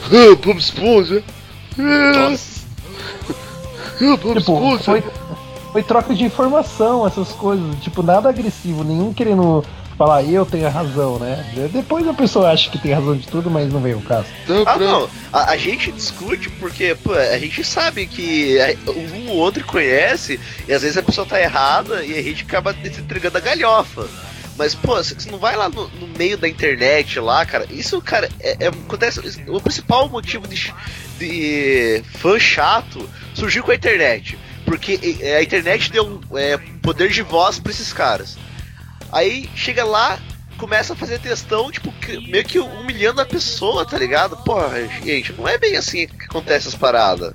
Ah, 0.05 0.35
Bob 0.43 0.57
Esponja. 0.57 1.23
Ah, 1.79 2.33
ah, 4.01 4.17
Bob 4.21 4.39
Tipo, 4.39 4.77
foi, 4.79 5.03
foi 5.71 5.83
troca 5.83 6.13
de 6.13 6.23
informação, 6.23 7.05
essas 7.05 7.29
coisas. 7.29 7.75
Tipo, 7.81 8.03
nada 8.03 8.29
agressivo, 8.29 8.83
nenhum 8.83 9.13
querendo 9.13 9.63
falar 9.97 10.23
eu 10.23 10.45
tenho 10.45 10.67
a 10.67 10.69
razão, 10.69 11.17
né? 11.17 11.43
Depois 11.71 12.07
a 12.07 12.13
pessoa 12.13 12.51
acha 12.51 12.69
que 12.69 12.77
tem 12.77 12.93
razão 12.93 13.15
de 13.15 13.27
tudo, 13.27 13.49
mas 13.49 13.71
não 13.71 13.81
vem 13.81 13.95
o 13.95 14.01
caso. 14.01 14.27
Ah, 14.65 14.77
não. 14.77 15.09
A, 15.33 15.51
a 15.51 15.57
gente 15.57 15.91
discute 15.91 16.49
porque, 16.51 16.95
pô, 16.95 17.13
a 17.13 17.37
gente 17.37 17.63
sabe 17.63 18.05
que 18.05 18.57
é, 18.59 18.77
um 18.87 19.29
ou 19.29 19.37
outro 19.37 19.63
conhece, 19.65 20.39
e 20.67 20.73
às 20.73 20.83
vezes 20.83 20.97
a 20.97 21.03
pessoa 21.03 21.25
tá 21.25 21.41
errada 21.41 22.05
e 22.05 22.17
a 22.17 22.21
gente 22.21 22.43
acaba 22.43 22.73
se 22.73 23.01
entregando 23.01 23.37
a 23.37 23.41
galhofa. 23.41 24.07
Mas, 24.57 24.73
pô, 24.73 24.95
você 24.95 25.29
não 25.29 25.37
vai 25.37 25.55
lá 25.55 25.69
no, 25.69 25.87
no 25.89 26.07
meio 26.17 26.37
da 26.37 26.47
internet 26.47 27.19
lá, 27.19 27.45
cara. 27.45 27.67
Isso, 27.69 28.01
cara, 28.01 28.27
é, 28.39 28.65
é- 28.65 28.67
acontece. 28.67 29.19
O 29.47 29.61
principal 29.61 30.09
motivo 30.09 30.47
de, 30.47 30.73
de 31.19 32.03
fã 32.17 32.39
chato 32.39 33.07
surgiu 33.35 33.63
com 33.63 33.71
a 33.71 33.75
internet. 33.75 34.37
Porque 34.65 34.99
a 35.37 35.43
internet 35.43 35.91
deu 35.91 36.05
um, 36.05 36.37
é, 36.37 36.57
poder 36.81 37.09
de 37.09 37.21
voz 37.21 37.59
pra 37.59 37.71
esses 37.71 37.93
caras. 37.93 38.37
Aí 39.11 39.49
chega 39.55 39.83
lá, 39.83 40.19
começa 40.57 40.93
a 40.93 40.95
fazer 40.95 41.19
textão, 41.19 41.71
tipo, 41.71 41.93
meio 42.27 42.43
que 42.43 42.59
humilhando 42.59 43.21
a 43.21 43.25
pessoa, 43.25 43.85
tá 43.85 43.97
ligado? 43.97 44.35
Porra, 44.37 44.87
gente, 45.03 45.33
não 45.33 45.47
é 45.47 45.57
bem 45.57 45.75
assim 45.75 46.07
que 46.07 46.25
acontece 46.25 46.67
as 46.67 46.75
paradas. 46.75 47.33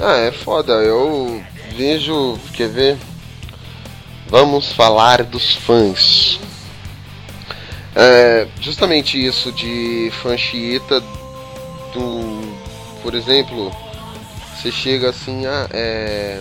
Ah, 0.00 0.16
é 0.16 0.32
foda. 0.32 0.72
Eu 0.74 1.42
vejo. 1.76 2.38
Quer 2.54 2.68
ver? 2.68 2.98
Vamos 4.28 4.72
falar 4.72 5.24
dos 5.24 5.54
fãs. 5.56 6.38
É, 7.94 8.46
justamente 8.60 9.24
isso 9.24 9.50
de 9.50 10.10
fã 10.22 10.36
xiita 10.36 11.00
do. 11.92 12.56
Por 13.02 13.14
exemplo, 13.14 13.72
você 14.54 14.70
chega 14.70 15.10
assim, 15.10 15.46
ah, 15.46 15.68
é. 15.72 16.40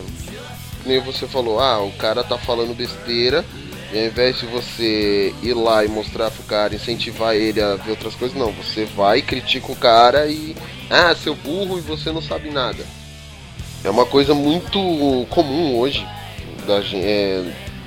Nem 0.85 0.99
você 0.99 1.27
falou, 1.27 1.59
ah, 1.59 1.81
o 1.81 1.91
cara 1.93 2.23
tá 2.23 2.37
falando 2.37 2.75
besteira. 2.75 3.43
E 3.91 3.99
ao 3.99 4.05
invés 4.05 4.39
de 4.39 4.45
você 4.47 5.33
ir 5.41 5.53
lá 5.53 5.85
e 5.85 5.87
mostrar 5.87 6.29
pro 6.29 6.43
cara, 6.43 6.75
incentivar 6.75 7.35
ele 7.35 7.61
a 7.61 7.75
ver 7.75 7.91
outras 7.91 8.15
coisas, 8.15 8.37
não, 8.37 8.51
você 8.51 8.85
vai, 8.85 9.21
critica 9.21 9.71
o 9.71 9.75
cara 9.75 10.27
e. 10.27 10.55
Ah, 10.89 11.15
seu 11.15 11.35
burro 11.35 11.77
e 11.77 11.81
você 11.81 12.11
não 12.11 12.21
sabe 12.21 12.49
nada. 12.49 12.83
É 13.83 13.89
uma 13.89 14.05
coisa 14.05 14.33
muito 14.33 14.79
comum 15.29 15.77
hoje 15.77 16.05
da, 16.65 16.81
é, 16.93 17.43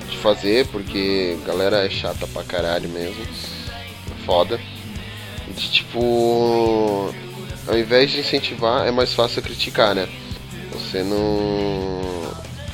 de 0.09 0.17
fazer, 0.17 0.65
porque 0.67 1.37
a 1.43 1.47
galera 1.47 1.85
é 1.85 1.89
chata 1.89 2.25
pra 2.27 2.43
caralho 2.43 2.89
mesmo. 2.89 3.23
É 3.23 4.25
foda. 4.25 4.59
De 5.47 5.71
tipo. 5.71 7.13
Ao 7.67 7.77
invés 7.77 8.09
de 8.09 8.19
incentivar, 8.19 8.87
é 8.87 8.91
mais 8.91 9.13
fácil 9.13 9.41
criticar, 9.43 9.93
né? 9.93 10.07
Você 10.71 11.03
não. 11.03 12.01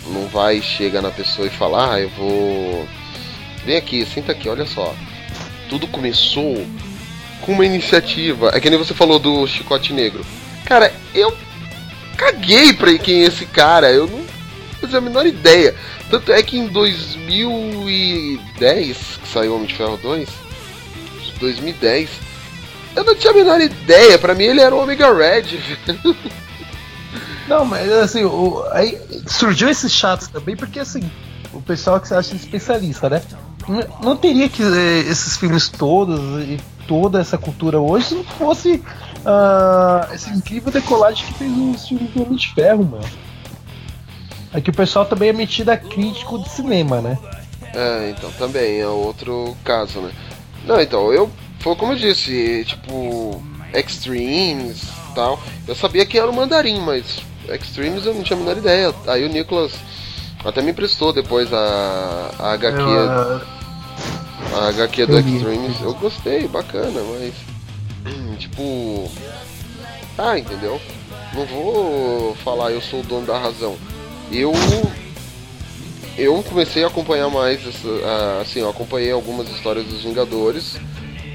Não 0.09 0.27
vai 0.27 0.61
chegar 0.61 1.01
na 1.01 1.11
pessoa 1.11 1.47
e 1.47 1.51
falar, 1.51 1.95
ah, 1.95 1.99
eu 1.99 2.09
vou. 2.11 2.87
Vem 3.67 3.75
aqui, 3.75 4.05
senta 4.05 4.31
aqui, 4.31 4.47
olha 4.47 4.65
só. 4.65 4.95
Tudo 5.69 5.85
começou 5.87 6.65
com 7.41 7.51
uma 7.51 7.65
iniciativa. 7.65 8.49
É 8.53 8.61
que 8.61 8.69
nem 8.69 8.79
você 8.79 8.93
falou 8.93 9.19
do 9.19 9.45
Chicote 9.45 9.91
Negro. 9.91 10.25
Cara, 10.63 10.93
eu 11.13 11.35
caguei 12.15 12.71
pra 12.71 12.97
quem 12.97 13.23
é 13.23 13.27
esse 13.27 13.45
cara. 13.45 13.91
Eu 13.91 14.07
não 14.07 14.23
fazia 14.79 14.99
a 14.99 15.01
menor 15.01 15.25
ideia. 15.25 15.75
Tanto 16.09 16.31
é 16.31 16.41
que 16.41 16.57
em 16.57 16.67
2010, 16.67 18.97
que 19.21 19.27
saiu 19.27 19.53
Homem 19.55 19.67
de 19.67 19.75
Ferro 19.75 19.99
2, 20.01 20.29
2010, 21.41 22.09
eu 22.95 23.03
não 23.03 23.15
tinha 23.15 23.33
a 23.33 23.35
menor 23.35 23.59
ideia. 23.59 24.17
Pra 24.17 24.33
mim 24.33 24.45
ele 24.45 24.61
era 24.61 24.73
o 24.73 24.81
Omega 24.81 25.13
Red. 25.13 25.59
Não, 27.47 27.63
mas 27.63 27.89
assim, 27.91 28.25
o- 28.25 28.61
aí 28.71 28.97
surgiu 29.25 29.69
esses 29.69 29.93
chatos 29.93 30.27
também, 30.27 30.53
porque 30.57 30.79
assim, 30.79 31.09
o 31.53 31.61
pessoal 31.61 31.97
que 31.97 32.05
se 32.09 32.13
acha 32.13 32.35
especialista, 32.35 33.09
né? 33.09 33.21
Não, 34.01 34.15
teria 34.15 34.47
que 34.47 34.63
eh, 34.63 34.99
esses 35.09 35.35
filmes 35.37 35.67
todos 35.67 36.19
e 36.43 36.57
toda 36.87 37.19
essa 37.19 37.37
cultura 37.37 37.79
hoje 37.79 38.05
se 38.05 38.15
não 38.15 38.23
fosse 38.23 38.81
ah, 39.25 40.07
esse 40.13 40.29
incrível 40.29 40.71
decolagem 40.71 41.25
que 41.25 41.33
fez 41.33 41.51
os 41.51 41.87
filmes 41.87 42.09
do 42.11 42.23
Homem 42.23 42.37
de 42.37 42.53
Ferro, 42.53 42.85
mano. 42.85 43.05
É 44.53 44.61
que 44.61 44.69
o 44.69 44.73
pessoal 44.73 45.05
também 45.05 45.29
é 45.29 45.33
metido 45.33 45.69
a 45.69 45.77
crítico 45.77 46.39
de 46.39 46.49
cinema, 46.49 47.01
né? 47.01 47.17
É, 47.73 48.09
então 48.09 48.31
também 48.39 48.79
é 48.79 48.87
outro 48.87 49.55
caso, 49.63 49.99
né? 49.99 50.11
Não, 50.65 50.79
então, 50.79 51.11
eu. 51.11 51.29
Foi 51.59 51.75
como 51.75 51.93
eu 51.93 51.97
disse, 51.97 52.63
tipo. 52.65 53.41
Extremes 53.73 54.83
e 54.83 55.13
tal. 55.13 55.39
Eu 55.67 55.75
sabia 55.75 56.05
que 56.05 56.17
era 56.17 56.29
o 56.29 56.33
mandarim, 56.33 56.79
mas 56.79 57.21
Extremes 57.49 58.05
eu 58.05 58.13
não 58.13 58.23
tinha 58.23 58.37
a 58.37 58.39
menor 58.39 58.57
ideia. 58.57 58.95
Aí 59.05 59.25
o 59.25 59.29
Nicolas 59.29 59.73
até 60.43 60.61
me 60.61 60.71
emprestou 60.71 61.11
depois 61.11 61.53
a, 61.53 62.31
a 62.39 62.53
HQ. 62.53 62.79
Eu, 62.79 63.56
A 64.53 64.67
HQ 64.69 65.05
do. 65.05 65.19
Extremes. 65.19 65.81
Eu 65.81 65.93
gostei, 65.95 66.47
bacana, 66.47 67.01
mas. 67.01 67.33
hum, 68.05 68.35
Tipo. 68.35 69.09
Ah, 70.17 70.37
entendeu? 70.37 70.81
Não 71.33 71.45
vou 71.45 72.35
falar 72.43 72.71
eu 72.71 72.81
sou 72.81 73.01
o 73.01 73.03
dono 73.03 73.27
da 73.27 73.37
razão. 73.37 73.77
Eu 74.31 74.51
eu 76.17 76.41
comecei 76.41 76.83
a 76.83 76.87
acompanhar 76.87 77.29
mais 77.29 77.59
assim, 78.41 78.59
eu 78.61 78.69
acompanhei 78.69 79.11
algumas 79.11 79.47
histórias 79.49 79.85
dos 79.85 80.01
Vingadores. 80.03 80.77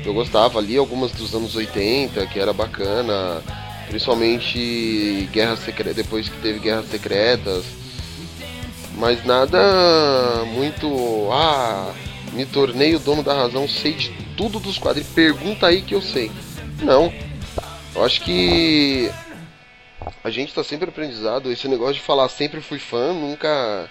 Eu 0.05 0.13
gostava 0.13 0.59
ali 0.59 0.77
algumas 0.77 1.13
dos 1.13 1.33
anos 1.33 1.55
80, 1.55 2.27
que 2.27 2.41
era 2.41 2.53
bacana, 2.53 3.41
principalmente 3.87 5.29
Guerra 5.33 5.57
Secreta, 5.57 5.95
depois 5.95 6.29
que 6.29 6.37
teve 6.39 6.59
Guerras 6.59 6.91
Secretas. 6.91 7.65
Mas 8.99 9.25
nada 9.25 10.45
muito, 10.53 11.29
ah, 11.31 11.93
me 12.33 12.47
tornei 12.47 12.95
o 12.95 12.99
dono 12.99 13.23
da 13.23 13.35
razão, 13.35 13.69
sei 13.69 13.93
de 13.93 14.11
tudo 14.37 14.59
dos 14.59 14.79
quadrinhos. 14.79 15.11
Pergunta 15.11 15.67
aí 15.67 15.83
que 15.83 15.95
eu 15.95 16.03
sei. 16.03 16.31
Não. 16.83 17.13
Eu 17.95 18.05
acho 18.05 18.23
que 18.23 19.11
a 20.25 20.31
gente 20.31 20.55
tá 20.55 20.65
sempre 20.65 20.89
aprendizado. 20.89 21.51
Esse 21.53 21.69
negócio 21.69 21.95
de 21.95 22.01
falar 22.01 22.29
sempre 22.29 22.61
fui 22.61 22.79
fã 22.79 23.13
nunca. 23.13 23.89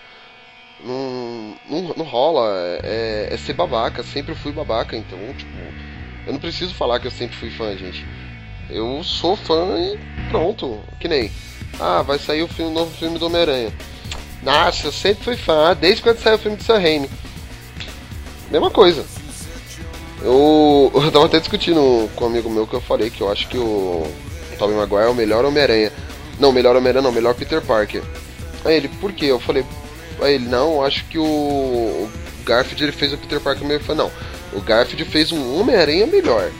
Não, 0.84 1.56
não, 1.70 1.94
não 1.98 2.06
rola. 2.06 2.50
É, 2.84 3.30
é 3.32 3.38
ser 3.38 3.54
babaca. 3.54 4.04
Sempre 4.04 4.36
fui 4.36 4.52
babaca. 4.52 4.96
Então, 4.96 5.20
tipo. 5.38 5.52
Eu 6.26 6.34
não 6.34 6.40
preciso 6.40 6.74
falar 6.74 7.00
que 7.00 7.08
eu 7.08 7.12
sempre 7.12 7.36
fui 7.36 7.50
fã, 7.50 7.76
gente. 7.76 8.06
Eu 8.70 9.04
sou 9.04 9.36
fã 9.36 9.78
e 9.80 10.00
pronto. 10.30 10.80
Que 11.00 11.08
nem. 11.08 11.32
Ah, 11.80 12.02
vai 12.02 12.20
sair 12.20 12.44
o 12.44 12.48
filme, 12.48 12.74
novo 12.74 12.96
filme 12.96 13.18
do 13.18 13.26
Homem-Aranha. 13.26 13.72
Nossa, 14.44 14.88
eu 14.88 14.92
sempre 14.92 15.24
fui 15.24 15.36
fã. 15.36 15.76
Desde 15.80 16.02
quando 16.02 16.18
saiu 16.18 16.36
o 16.36 16.40
filme 16.40 16.58
de 16.58 16.64
Sam 16.64 16.80
Raimi. 16.80 17.10
Mesma 18.52 18.70
coisa. 18.70 19.06
Eu, 20.22 20.92
eu 20.94 21.12
tava 21.12 21.26
até 21.26 21.40
discutindo 21.40 22.10
com 22.16 22.26
um 22.26 22.28
amigo 22.28 22.50
meu 22.50 22.68
que 22.68 22.74
eu 22.74 22.82
falei 22.82 23.10
que 23.10 23.22
eu 23.22 23.32
acho 23.32 23.48
que 23.48 23.58
o 23.58 24.06
Tobey 24.60 24.76
Maguire 24.76 25.06
é 25.06 25.10
o 25.10 25.16
melhor 25.16 25.46
Homem-Aranha. 25.46 25.92
Não, 26.40 26.52
melhor 26.52 26.76
Homem-Aranha 26.76 27.04
não, 27.04 27.12
melhor 27.12 27.34
Peter 27.34 27.62
Parker. 27.62 28.04
Aí 28.66 28.76
ele, 28.76 28.88
por 28.88 29.12
quê? 29.14 29.26
Eu 29.26 29.40
falei, 29.40 29.66
aí 30.22 30.36
ele, 30.36 30.48
não, 30.48 30.84
acho 30.84 31.06
que 31.06 31.18
o, 31.18 31.24
o 31.24 32.12
Garfield 32.46 32.84
ele 32.84 32.92
fez 32.92 33.14
o 33.14 33.18
Peter 33.18 33.40
Parker 33.40 33.64
melhor. 33.64 33.80
Eu 33.80 33.86
falei, 33.86 34.04
não, 34.04 34.12
o 34.54 34.62
Garfield 34.62 35.06
fez 35.06 35.32
um 35.32 35.60
Homem-Aranha 35.60 36.06
melhor. 36.06 36.52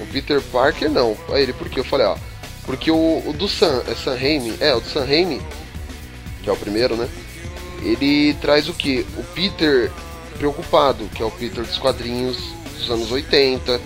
O 0.00 0.06
Peter 0.06 0.40
Parker 0.52 0.88
não. 0.88 1.16
Aí 1.30 1.42
ele, 1.42 1.52
por 1.52 1.68
quê? 1.68 1.80
Eu 1.80 1.84
falei, 1.84 2.06
ó, 2.06 2.16
porque 2.64 2.90
o, 2.90 3.22
o 3.26 3.32
do 3.32 3.48
Sam, 3.48 3.82
é 3.88 3.94
Sam 3.94 4.14
Raimi, 4.14 4.54
é, 4.60 4.74
o 4.74 4.80
do 4.80 4.88
Sam 4.88 5.04
Raimi, 5.04 5.40
que 6.42 6.50
é 6.50 6.52
o 6.52 6.56
primeiro, 6.56 6.96
né? 6.96 7.08
Ele 7.82 8.34
traz 8.34 8.68
o 8.68 8.74
que? 8.74 9.06
O 9.16 9.22
Peter 9.34 9.90
preocupado, 10.38 11.08
que 11.14 11.22
é 11.22 11.26
o 11.26 11.30
Peter 11.30 11.64
dos 11.64 11.78
quadrinhos 11.78 12.36
dos 12.78 12.90
anos 12.90 13.10
80, 13.10 13.80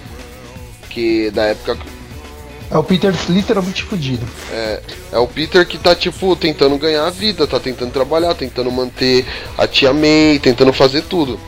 que 0.90 1.30
da 1.30 1.44
época 1.44 1.78
É 2.70 2.76
o 2.76 2.84
Peter 2.84 3.12
literalmente 3.28 3.82
fudido. 3.82 4.26
é, 4.52 4.82
é 5.12 5.18
o 5.18 5.26
Peter 5.26 5.66
que 5.66 5.78
tá, 5.78 5.94
tipo, 5.94 6.36
tentando 6.36 6.76
ganhar 6.78 7.06
a 7.06 7.10
vida, 7.10 7.46
tá 7.46 7.58
tentando 7.58 7.92
trabalhar, 7.92 8.34
tentando 8.34 8.70
manter 8.70 9.24
a 9.58 9.66
tia 9.66 9.92
May, 9.92 10.38
tentando 10.40 10.72
fazer 10.72 11.02
tudo. 11.02 11.38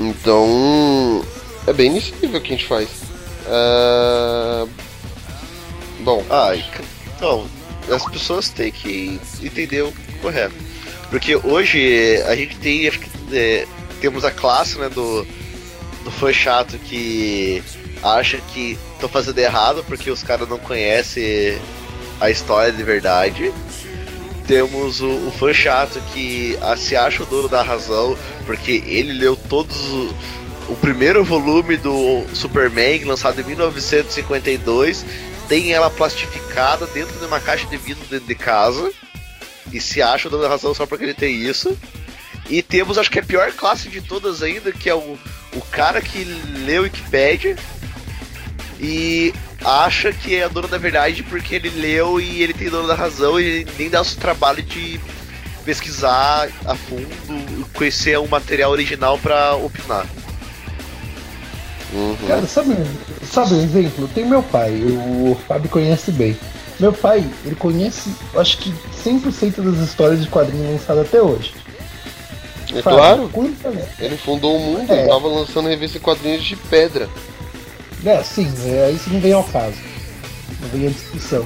Então, 0.00 1.24
é 1.66 1.72
bem 1.72 1.90
nesse 1.90 2.12
nível 2.20 2.40
que 2.40 2.52
a 2.52 2.56
gente 2.56 2.66
faz. 2.66 2.88
É... 3.46 4.66
Bom, 6.00 6.24
Ai, 6.28 6.64
então, 7.16 7.46
as 7.90 8.04
pessoas 8.06 8.48
têm 8.48 8.72
que 8.72 9.20
entender 9.42 9.82
o 9.82 9.92
correto. 10.20 10.54
Porque 11.10 11.36
hoje 11.36 12.20
a 12.26 12.34
gente 12.34 12.56
tem, 12.56 12.88
acho 12.88 12.98
que 12.98 13.10
é, 13.32 13.66
temos 14.02 14.24
a 14.24 14.32
classe 14.32 14.76
né, 14.78 14.88
do, 14.88 15.24
do 16.02 16.10
fã 16.10 16.32
chato 16.32 16.76
que 16.76 17.62
acha 18.02 18.36
que 18.52 18.76
estão 18.94 19.08
fazendo 19.08 19.38
errado 19.38 19.84
porque 19.86 20.10
os 20.10 20.24
caras 20.24 20.48
não 20.48 20.58
conhecem 20.58 21.56
a 22.20 22.28
história 22.28 22.72
de 22.72 22.82
verdade. 22.82 23.52
Temos 24.44 25.00
o, 25.00 25.28
o 25.28 25.30
fã 25.30 25.54
chato 25.54 26.02
que 26.12 26.58
ah, 26.60 26.76
se 26.76 26.96
acha 26.96 27.22
o 27.22 27.26
dono 27.26 27.48
da 27.48 27.62
razão 27.62 28.18
porque 28.44 28.82
ele 28.84 29.12
leu 29.12 29.36
todos 29.36 29.76
o, 30.68 30.74
primeiro 30.80 31.22
volume 31.22 31.76
do 31.76 32.24
Superman 32.34 33.04
lançado 33.04 33.40
em 33.40 33.44
1952 33.44 35.04
tem 35.48 35.72
ela 35.72 35.90
plastificada 35.90 36.86
dentro 36.88 37.16
de 37.20 37.24
uma 37.24 37.38
caixa 37.38 37.68
de 37.68 37.76
vidro 37.76 38.04
dentro 38.10 38.26
de 38.26 38.34
casa. 38.34 38.90
E 39.72 39.80
se 39.80 40.02
acha 40.02 40.26
o 40.26 40.30
dono 40.30 40.42
da 40.42 40.48
razão 40.48 40.74
só 40.74 40.86
porque 40.86 41.04
ele 41.04 41.14
tem 41.14 41.36
isso. 41.36 41.78
E 42.48 42.62
temos, 42.62 42.98
acho 42.98 43.10
que 43.10 43.18
a 43.18 43.22
pior 43.22 43.52
classe 43.52 43.88
de 43.88 44.00
todas 44.00 44.42
ainda, 44.42 44.72
que 44.72 44.88
é 44.88 44.94
o, 44.94 45.18
o 45.54 45.60
cara 45.70 46.00
que 46.00 46.24
lê 46.64 46.78
o 46.78 46.82
Wikipedia 46.82 47.56
e 48.80 49.32
acha 49.64 50.12
que 50.12 50.34
é 50.34 50.44
a 50.44 50.48
dona 50.48 50.66
da 50.66 50.78
verdade 50.78 51.22
porque 51.22 51.54
ele 51.54 51.70
leu 51.70 52.20
e 52.20 52.42
ele 52.42 52.52
tem 52.52 52.68
dono 52.68 52.88
da 52.88 52.94
razão 52.94 53.38
e 53.38 53.44
ele 53.44 53.70
nem 53.78 53.88
dá 53.88 54.02
o 54.02 54.04
trabalho 54.04 54.62
de 54.62 55.00
pesquisar 55.64 56.48
a 56.66 56.74
fundo, 56.74 57.08
conhecer 57.72 58.18
um 58.18 58.26
material 58.26 58.72
original 58.72 59.18
para 59.18 59.54
opinar. 59.54 60.06
Uhum. 61.92 62.16
Cara, 62.26 62.46
sabe, 62.46 62.74
sabe 63.22 63.54
um 63.54 63.62
exemplo? 63.62 64.08
Tem 64.08 64.24
meu 64.24 64.42
pai, 64.42 64.72
o 64.82 65.36
Fábio 65.46 65.70
conhece 65.70 66.10
bem. 66.10 66.36
Meu 66.80 66.92
pai, 66.92 67.24
ele 67.44 67.54
conhece, 67.54 68.10
acho 68.34 68.58
que 68.58 68.74
100% 69.04 69.60
das 69.60 69.88
histórias 69.88 70.22
de 70.22 70.28
quadrinhos 70.28 70.72
lançadas 70.72 71.06
até 71.06 71.22
hoje. 71.22 71.54
É 72.74 72.82
Fábio, 72.82 73.28
claro, 73.28 73.50
né? 73.74 73.88
ele 73.98 74.16
fundou 74.16 74.56
o 74.56 74.60
mundo, 74.60 74.90
É. 74.90 75.00
ele 75.00 75.08
tava 75.08 75.28
lançando 75.28 75.68
revista 75.68 75.98
em 75.98 76.00
quadrinhos 76.00 76.42
de 76.42 76.56
pedra. 76.56 77.08
É, 78.04 78.22
sim, 78.22 78.50
é, 78.64 78.90
isso 78.90 79.10
não 79.10 79.20
vem 79.20 79.32
ao 79.32 79.44
caso. 79.44 79.76
Não 80.60 80.68
vem 80.70 80.88
à 80.88 80.90
discussão. 80.90 81.44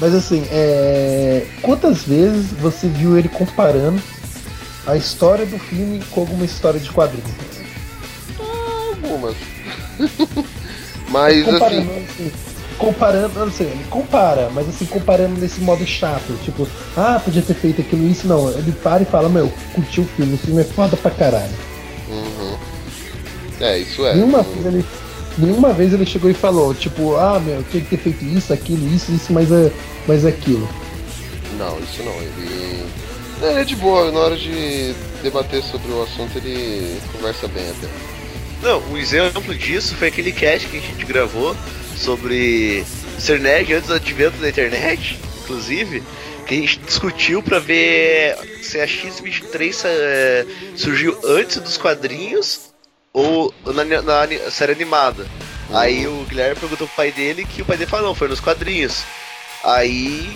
Mas 0.00 0.14
assim, 0.14 0.46
é... 0.50 1.44
quantas 1.60 2.02
vezes 2.02 2.52
você 2.52 2.86
viu 2.88 3.18
ele 3.18 3.28
comparando 3.28 4.00
a 4.86 4.96
história 4.96 5.44
do 5.44 5.58
filme 5.58 6.00
com 6.10 6.20
alguma 6.20 6.44
história 6.44 6.78
de 6.78 6.90
quadrinhos? 6.90 7.30
Algumas. 8.38 9.34
Mas 11.10 11.48
assim, 11.48 12.04
assim, 12.08 12.32
comparando, 12.78 13.40
não 13.40 13.50
sei, 13.50 13.66
ele 13.66 13.84
compara, 13.90 14.48
mas 14.54 14.68
assim, 14.68 14.86
comparando 14.86 15.38
nesse 15.40 15.60
modo 15.60 15.84
chato, 15.86 16.32
tipo, 16.44 16.66
ah, 16.96 17.20
podia 17.22 17.42
ter 17.42 17.54
feito 17.54 17.80
aquilo, 17.80 18.08
isso, 18.08 18.26
não. 18.26 18.48
Ele 18.50 18.72
para 18.72 19.02
e 19.02 19.06
fala, 19.06 19.28
meu, 19.28 19.52
curtiu 19.74 20.04
o 20.04 20.06
filme, 20.06 20.34
o 20.34 20.38
filme 20.38 20.60
é 20.62 20.64
foda 20.64 20.96
pra 20.96 21.10
caralho. 21.10 21.52
uhum. 22.08 22.56
é, 23.60 23.78
isso 23.78 24.06
é. 24.06 24.14
Nenhuma 24.14 24.42
vez 24.42 24.66
ele. 24.66 24.84
Nenhuma 25.36 25.72
vez 25.72 25.92
ele 25.92 26.04
chegou 26.04 26.28
e 26.28 26.34
falou, 26.34 26.74
tipo, 26.74 27.14
ah 27.16 27.38
meu, 27.38 27.62
tinha 27.70 27.82
que 27.82 27.90
ter 27.90 27.98
feito 27.98 28.24
isso, 28.24 28.52
aquilo, 28.52 28.92
isso, 28.92 29.12
isso, 29.12 29.32
mas, 29.32 29.52
é, 29.52 29.70
mas 30.06 30.24
aquilo. 30.24 30.68
Não, 31.56 31.78
isso 31.78 32.02
não. 32.02 32.14
Ele. 32.14 32.84
Ele 33.40 33.60
é 33.60 33.64
de 33.64 33.76
boa, 33.76 34.10
na 34.10 34.18
hora 34.18 34.36
de 34.36 34.92
debater 35.22 35.62
sobre 35.62 35.92
o 35.92 36.02
assunto 36.02 36.36
ele 36.38 37.00
conversa 37.12 37.46
bem 37.46 37.70
até. 37.70 37.86
Não, 38.62 38.82
um 38.90 38.96
exemplo 38.96 39.54
disso 39.54 39.94
foi 39.94 40.08
aquele 40.08 40.32
cast 40.32 40.66
que 40.66 40.78
a 40.78 40.80
gente 40.80 41.04
gravou 41.04 41.54
sobre 41.98 42.84
ser 43.18 43.40
nerd 43.40 43.72
antes 43.74 43.88
do 43.88 43.94
advento 43.94 44.36
da 44.38 44.48
internet, 44.48 45.18
inclusive, 45.42 46.02
que 46.46 46.54
a 46.54 46.58
gente 46.58 46.78
discutiu 46.80 47.42
pra 47.42 47.58
ver 47.58 48.36
se 48.62 48.80
a 48.80 48.86
X23 48.86 49.80
eh, 49.84 50.46
surgiu 50.76 51.18
antes 51.24 51.58
dos 51.58 51.76
quadrinhos 51.76 52.60
ou 53.12 53.52
na, 53.66 53.84
na 54.02 54.20
ani- 54.22 54.38
série 54.50 54.72
animada. 54.72 55.26
Aí 55.70 56.06
o 56.06 56.24
Guilherme 56.28 56.56
perguntou 56.58 56.86
pro 56.86 56.96
pai 56.96 57.12
dele 57.12 57.44
que 57.44 57.60
o 57.60 57.64
pai 57.64 57.76
dele 57.76 57.90
falou, 57.90 58.06
não, 58.08 58.14
foi 58.14 58.28
nos 58.28 58.40
quadrinhos. 58.40 59.02
Aí 59.62 60.30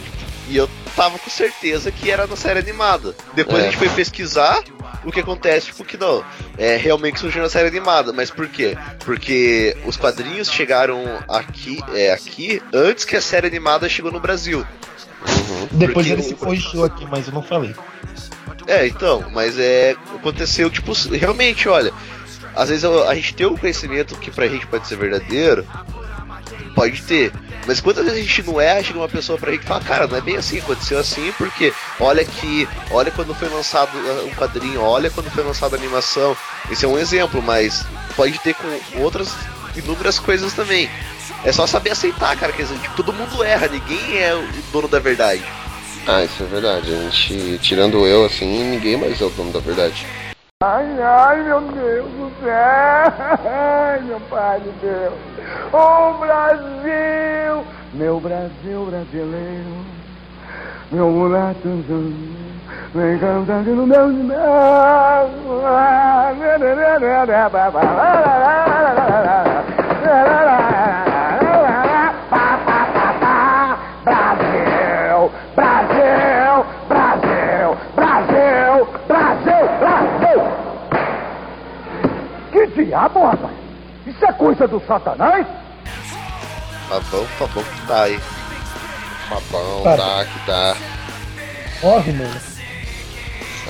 e 0.49 0.57
eu 0.57 0.68
tava 0.97 1.18
com 1.18 1.30
certeza 1.30 1.90
que 1.90 2.11
era 2.11 2.26
na 2.26 2.36
série 2.36 2.59
animada. 2.59 3.14
Depois 3.34 3.59
É. 3.59 3.62
a 3.62 3.64
gente 3.70 3.76
foi 3.78 3.88
pesquisar 3.90 4.62
o 5.05 5.11
que 5.11 5.20
acontece, 5.20 5.66
tipo, 5.66 5.84
que 5.84 5.97
não, 5.97 6.24
é 6.59 6.76
realmente 6.76 7.20
surgiu 7.20 7.43
na 7.43 7.49
série 7.49 7.68
animada. 7.68 8.12
Mas 8.12 8.30
por 8.30 8.49
quê? 8.49 8.76
Porque 9.05 9.76
os 9.86 9.97
quadrinhos 9.97 10.51
chegaram 10.51 11.03
aqui, 11.28 11.80
é, 11.95 12.12
aqui 12.12 12.62
antes 12.72 13.05
que 13.05 13.16
a 13.16 13.20
série 13.20 13.47
animada 13.47 13.88
chegou 13.88 14.12
no 14.12 14.20
Brasil. 14.20 14.66
Depois 15.70 16.07
Porque 16.07 16.11
ele 16.11 16.22
se 16.22 16.34
corrigiu 16.34 16.84
aqui, 16.84 17.07
mas 17.07 17.26
eu 17.28 17.32
não 17.32 17.43
falei. 17.43 17.74
É, 18.66 18.86
então, 18.86 19.24
mas 19.32 19.59
é. 19.59 19.97
Aconteceu, 20.14 20.70
tipo, 20.70 20.93
realmente, 21.12 21.68
olha. 21.68 21.93
Às 22.55 22.68
vezes 22.68 22.84
a 22.84 23.14
gente 23.14 23.34
tem 23.34 23.47
um 23.47 23.57
conhecimento 23.57 24.14
que 24.16 24.30
pra 24.30 24.47
gente 24.47 24.66
pode 24.66 24.86
ser 24.86 24.97
verdadeiro. 24.97 25.66
Pode 26.74 27.01
ter. 27.03 27.32
Mas 27.67 27.81
quantas 27.81 28.05
vezes 28.05 28.19
a 28.19 28.23
gente 28.23 28.43
não 28.43 28.61
é, 28.61 28.83
chega 28.83 28.99
uma 28.99 29.09
pessoa 29.09 29.39
pra 29.39 29.53
gente 29.53 29.63
e 29.63 29.67
fala, 29.67 29.81
cara, 29.81 30.07
não 30.07 30.17
é 30.17 30.21
bem 30.21 30.37
assim, 30.37 30.59
aconteceu 30.59 30.99
assim, 30.99 31.33
porque 31.39 31.73
olha 32.01 32.25
que. 32.25 32.69
Olha 32.91 33.11
quando 33.11 33.35
foi 33.35 33.49
lançado 33.49 33.97
uh, 33.97 34.27
um 34.27 34.31
quadrinho, 34.35 34.81
olha 34.81 35.11
quando 35.11 35.31
foi 35.31 35.45
lançada 35.45 35.77
a 35.77 35.79
animação. 35.79 36.37
Esse 36.71 36.85
é 36.85 36.89
um 36.89 36.99
exemplo, 36.99 37.41
mas 37.41 37.85
pode 38.17 38.39
ter 38.41 38.55
com 38.55 39.01
outras 39.01 39.33
inúmeras 39.77 40.19
coisas 40.19 40.53
também. 40.53 40.91
É 41.45 41.53
só 41.53 41.67
saber 41.67 41.91
aceitar, 41.91 42.37
cara, 42.37 42.53
dizer, 42.53 42.79
tipo, 42.79 42.97
todo 42.97 43.13
mundo 43.13 43.43
erra, 43.43 43.69
ninguém 43.69 44.19
é 44.19 44.35
o 44.35 44.47
dono 44.73 44.89
da 44.89 44.99
verdade. 44.99 45.43
Ah, 46.07 46.25
isso 46.25 46.43
é 46.43 46.47
verdade. 46.47 46.93
A 46.93 47.11
gente, 47.11 47.59
tirando 47.59 48.07
eu 48.07 48.25
assim, 48.25 48.71
ninguém 48.71 48.97
mais 48.97 49.21
é 49.21 49.25
o 49.25 49.31
dono 49.31 49.53
da 49.53 49.61
verdade. 49.61 50.05
Ai, 50.65 50.87
ai, 51.03 51.43
meu 51.43 51.61
Deus 51.61 52.09
do 52.13 52.31
céu! 52.41 52.53
Ai, 53.51 54.01
meu 54.03 54.21
pai 54.21 54.61
de 54.61 54.71
Deus! 54.81 55.15
Ô 55.73 56.19
Brasil! 56.19 57.67
Meu 57.93 58.21
Brasil 58.21 58.87
brasileiro! 58.87 59.85
Meu 60.93 61.11
mulato 61.11 61.69
vem 62.95 63.19
cantando 63.19 63.75
no 63.75 63.89
meu 63.89 64.13
Brasil! 64.13 65.43
Diabo, 82.93 83.24
rapaz? 83.24 83.55
Isso 84.07 84.22
é 84.24 84.32
coisa 84.34 84.68
do 84.68 84.78
satanás? 84.86 85.47
Tá 86.88 87.01
bom, 87.11 87.26
tá 87.38 87.47
bom, 87.47 87.64
tá 87.86 88.03
aí. 88.03 88.20
Bom, 89.51 89.82
Tá. 89.82 89.97
tá, 89.97 90.24
que 90.26 90.47
tá. 90.47 90.76
Morre, 91.82 92.12
mano. 92.12 92.40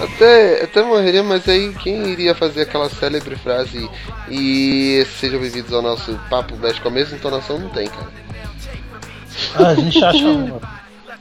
Até, 0.02 0.64
até 0.64 0.82
morreria, 0.82 1.22
mas 1.22 1.48
aí 1.48 1.72
quem 1.74 2.08
iria 2.08 2.34
fazer 2.34 2.62
aquela 2.62 2.88
célebre 2.90 3.36
frase 3.36 3.88
e 4.28 5.06
sejam 5.20 5.38
bem-vindos 5.38 5.72
ao 5.72 5.82
nosso 5.82 6.18
Papo 6.28 6.56
Mexe 6.56 6.80
com 6.80 6.88
a 6.88 6.90
mesma 6.90 7.16
entonação? 7.16 7.58
Não 7.60 7.68
tem, 7.68 7.86
cara. 7.88 8.08
Ah, 9.54 9.68
a 9.68 9.74
gente 9.76 10.02
acha, 10.04 10.24
mano. 10.24 10.60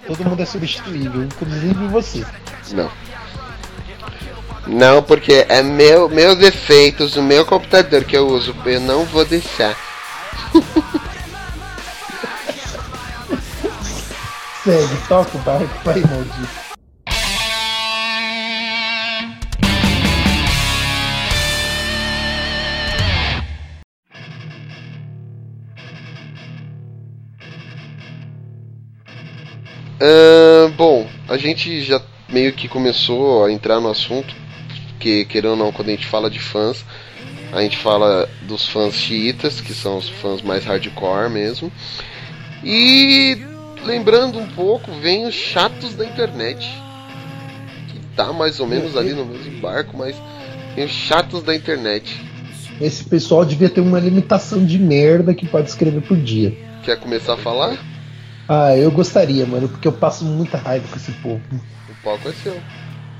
Todo 0.07 0.25
mundo 0.25 0.41
é 0.41 0.45
substituível, 0.45 1.23
inclusive 1.23 1.87
você. 1.89 2.25
Não. 2.71 2.89
Não, 4.71 5.03
porque 5.03 5.45
é 5.49 5.61
meu, 5.61 6.07
meus 6.07 6.37
defeitos, 6.37 7.17
o 7.17 7.21
meu 7.21 7.45
computador 7.45 8.05
que 8.05 8.15
eu 8.15 8.25
uso, 8.25 8.55
eu 8.65 8.79
não 8.79 9.03
vou 9.03 9.25
deixar. 9.25 9.77
Segue, 14.63 14.95
toca 15.09 15.37
o 15.37 15.41
barco, 15.41 15.67
pai 15.83 15.99
maldito. 15.99 16.71
Ahn, 29.99 30.71
bom, 30.77 31.09
a 31.27 31.35
gente 31.35 31.81
já 31.81 32.01
meio 32.29 32.53
que 32.53 32.69
começou 32.69 33.43
a 33.43 33.51
entrar 33.51 33.81
no 33.81 33.89
assunto, 33.89 34.33
que 35.01 35.25
querendo 35.25 35.51
ou 35.51 35.57
não, 35.57 35.71
quando 35.71 35.89
a 35.89 35.91
gente 35.91 36.05
fala 36.05 36.29
de 36.29 36.39
fãs, 36.39 36.85
a 37.51 37.61
gente 37.61 37.77
fala 37.77 38.29
dos 38.43 38.67
fãs 38.67 38.93
xiitas, 38.93 39.59
que 39.59 39.73
são 39.73 39.97
os 39.97 40.07
fãs 40.07 40.41
mais 40.41 40.63
hardcore 40.63 41.29
mesmo. 41.29 41.71
E 42.63 43.37
lembrando 43.83 44.39
um 44.39 44.47
pouco, 44.47 44.91
vem 44.93 45.25
os 45.25 45.33
chatos 45.33 45.95
da 45.95 46.05
internet. 46.05 46.65
Que 47.89 47.99
tá 48.15 48.31
mais 48.31 48.59
ou 48.59 48.67
menos 48.67 48.95
ali 48.95 49.13
no 49.13 49.25
mesmo 49.25 49.59
barco, 49.59 49.97
mas 49.97 50.15
tem 50.75 50.85
os 50.85 50.91
chatos 50.91 51.43
da 51.43 51.53
internet. 51.55 52.21
Esse 52.79 53.03
pessoal 53.03 53.43
devia 53.43 53.69
ter 53.69 53.81
uma 53.81 53.99
limitação 53.99 54.63
de 54.63 54.79
merda 54.79 55.33
que 55.33 55.45
pode 55.45 55.69
escrever 55.69 56.01
por 56.01 56.17
dia. 56.17 56.55
Quer 56.83 56.97
começar 56.97 57.33
a 57.33 57.37
falar? 57.37 57.77
Ah, 58.47 58.75
eu 58.75 58.91
gostaria, 58.91 59.45
mano, 59.45 59.67
porque 59.67 59.87
eu 59.87 59.91
passo 59.91 60.25
muita 60.25 60.57
raiva 60.57 60.87
com 60.87 60.95
esse 60.95 61.11
povo. 61.13 61.41
O 61.89 62.03
palco 62.03 62.29
é 62.29 62.31
seu. 62.31 62.57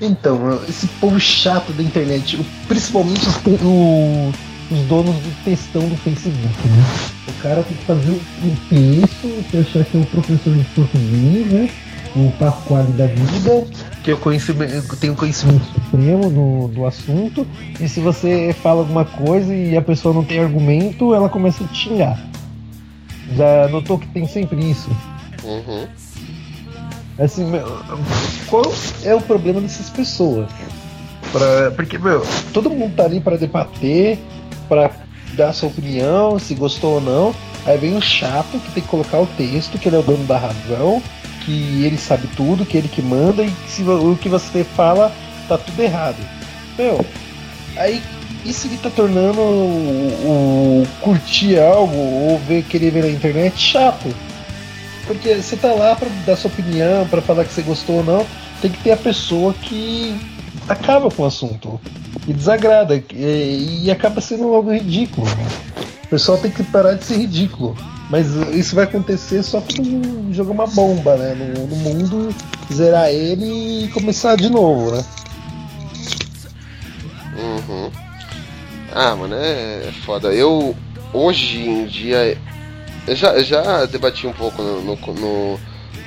Então, 0.02 0.60
esse 0.68 0.86
povo 1.00 1.18
chato 1.20 1.72
da 1.72 1.82
internet, 1.82 2.44
principalmente 2.66 3.26
os, 3.28 3.36
o- 3.62 4.32
os 4.70 4.78
donos 4.88 5.14
do 5.14 5.44
textão 5.44 5.88
do 5.88 5.96
Facebook, 5.98 6.68
né? 6.68 6.84
O 7.28 7.32
cara 7.42 7.62
tem 7.62 7.76
que 7.76 7.84
fazer 7.84 8.10
um 8.42 8.56
texto, 8.68 9.44
que 9.50 9.58
achar 9.58 9.84
que 9.84 9.96
é 9.96 10.00
um 10.00 10.04
professor 10.04 10.52
de 10.54 10.64
português, 10.64 11.46
né? 11.52 11.70
O 12.16 12.30
Pasquale 12.32 12.92
da 12.92 13.06
vida, 13.06 13.64
que 14.02 14.10
eu, 14.10 14.18
eu 14.20 14.96
tenho 14.98 15.14
conhecimento 15.14 15.64
supremo 15.64 16.28
do, 16.30 16.68
do 16.74 16.84
assunto, 16.86 17.46
e 17.80 17.88
se 17.88 18.00
você 18.00 18.54
fala 18.62 18.80
alguma 18.80 19.04
coisa 19.04 19.54
e 19.54 19.76
a 19.76 19.82
pessoa 19.82 20.12
não 20.12 20.24
tem 20.24 20.40
argumento, 20.40 21.14
ela 21.14 21.28
começa 21.28 21.62
a 21.64 21.66
te 21.68 21.88
xingar. 21.88 22.20
Já 23.36 23.68
notou 23.68 23.98
que 23.98 24.06
tem 24.08 24.26
sempre 24.26 24.68
isso? 24.68 24.90
Uhum. 25.44 25.86
Assim, 27.18 27.44
meu, 27.44 27.66
qual 28.46 28.72
é 29.04 29.14
o 29.14 29.20
problema 29.20 29.60
dessas 29.60 29.90
pessoas? 29.90 30.48
Pra, 31.30 31.70
porque, 31.72 31.98
meu, 31.98 32.22
todo 32.52 32.70
mundo 32.70 32.94
tá 32.96 33.04
ali 33.04 33.20
para 33.20 33.36
debater, 33.36 34.18
para 34.68 34.90
dar 35.34 35.52
sua 35.52 35.68
opinião, 35.68 36.38
se 36.38 36.54
gostou 36.54 36.94
ou 36.94 37.00
não. 37.00 37.34
Aí 37.64 37.78
vem 37.78 37.96
o 37.96 38.02
chato 38.02 38.58
que 38.58 38.72
tem 38.72 38.82
que 38.82 38.88
colocar 38.88 39.20
o 39.20 39.26
texto, 39.26 39.78
que 39.78 39.88
ele 39.88 39.96
é 39.96 39.98
o 40.00 40.02
dono 40.02 40.24
da 40.24 40.36
razão, 40.36 41.02
que 41.44 41.84
ele 41.84 41.96
sabe 41.96 42.26
tudo, 42.36 42.66
que 42.66 42.76
ele 42.76 42.88
que 42.88 43.02
manda 43.02 43.42
e 43.42 43.50
que 43.50 43.70
se 43.70 43.82
o 43.82 44.16
que 44.16 44.28
você 44.28 44.64
fala 44.64 45.12
tá 45.48 45.56
tudo 45.58 45.80
errado. 45.80 46.16
Meu, 46.76 47.04
aí 47.76 48.02
isso 48.44 48.68
que 48.68 48.76
tá 48.76 48.90
tornando 48.90 49.40
o, 49.40 50.82
o 50.82 50.86
curtir 51.00 51.58
algo 51.58 51.94
ou 51.96 52.38
ver 52.40 52.64
querer 52.64 52.90
ver 52.90 53.04
na 53.04 53.10
internet 53.10 53.58
chato. 53.58 54.12
Porque 55.06 55.34
você 55.34 55.56
tá 55.56 55.72
lá 55.72 55.96
pra 55.96 56.08
dar 56.26 56.36
sua 56.36 56.50
opinião, 56.50 57.06
pra 57.08 57.20
falar 57.20 57.44
que 57.44 57.52
você 57.52 57.62
gostou 57.62 57.96
ou 57.96 58.04
não, 58.04 58.26
tem 58.60 58.70
que 58.70 58.82
ter 58.82 58.92
a 58.92 58.96
pessoa 58.96 59.52
que 59.52 60.16
acaba 60.68 61.10
com 61.10 61.22
o 61.22 61.26
assunto 61.26 61.80
e 62.26 62.32
desagrada 62.32 63.02
e, 63.12 63.84
e 63.84 63.90
acaba 63.90 64.20
sendo 64.20 64.54
algo 64.54 64.72
ridículo. 64.72 65.26
O 66.04 66.08
pessoal 66.08 66.38
tem 66.38 66.50
que 66.50 66.62
parar 66.62 66.94
de 66.94 67.04
ser 67.04 67.16
ridículo. 67.16 67.76
Mas 68.10 68.26
isso 68.52 68.74
vai 68.74 68.84
acontecer 68.84 69.42
só 69.42 69.62
quando 69.62 70.34
jogar 70.34 70.52
uma 70.52 70.66
bomba 70.66 71.16
né, 71.16 71.34
no, 71.34 71.66
no 71.66 71.76
mundo, 71.76 72.34
zerar 72.70 73.08
ele 73.08 73.84
e 73.84 73.88
começar 73.88 74.36
de 74.36 74.50
novo, 74.50 74.94
né? 74.94 75.04
Uhum. 77.38 77.90
Ah, 78.94 79.16
mano, 79.16 79.34
é 79.34 79.90
foda. 80.04 80.28
Eu, 80.28 80.76
hoje 81.14 81.66
em 81.66 81.86
dia, 81.86 82.36
eu 83.06 83.16
já, 83.16 83.42
já 83.42 83.84
debati 83.86 84.26
um 84.26 84.32
pouco 84.32 84.62
no, 84.62 84.80
no, 84.82 84.96
no, 84.96 85.60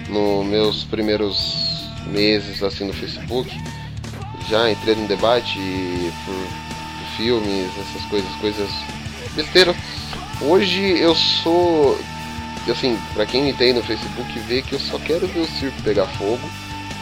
no 0.10 0.43
meus 0.43 0.84
primeiros 0.84 1.76
meses 2.08 2.64
assim 2.64 2.86
no 2.86 2.93
Facebook. 2.93 3.50
Já 4.50 4.70
entrei 4.70 4.96
no 4.96 5.08
debate 5.08 5.60
por, 6.26 6.36
por 6.36 7.18
filmes, 7.18 7.72
essas 7.80 8.06
coisas, 8.10 8.32
coisas 8.36 8.70
besteiras. 9.36 9.76
Hoje 10.41 11.00
eu 11.00 11.16
sou. 11.16 12.00
Assim, 12.70 12.98
pra 13.14 13.28
quem 13.28 13.43
me 13.43 13.54
tem 13.54 13.74
no 13.74 13.84
Facebook 13.84 14.39
vê 14.48 14.62
que 14.62 14.74
eu 14.74 14.80
só 14.80 14.98
quero 14.98 15.28
ver 15.28 15.41
o 15.41 15.48
circo 15.48 15.82
pegar 15.84 16.08
fogo. 16.08 16.50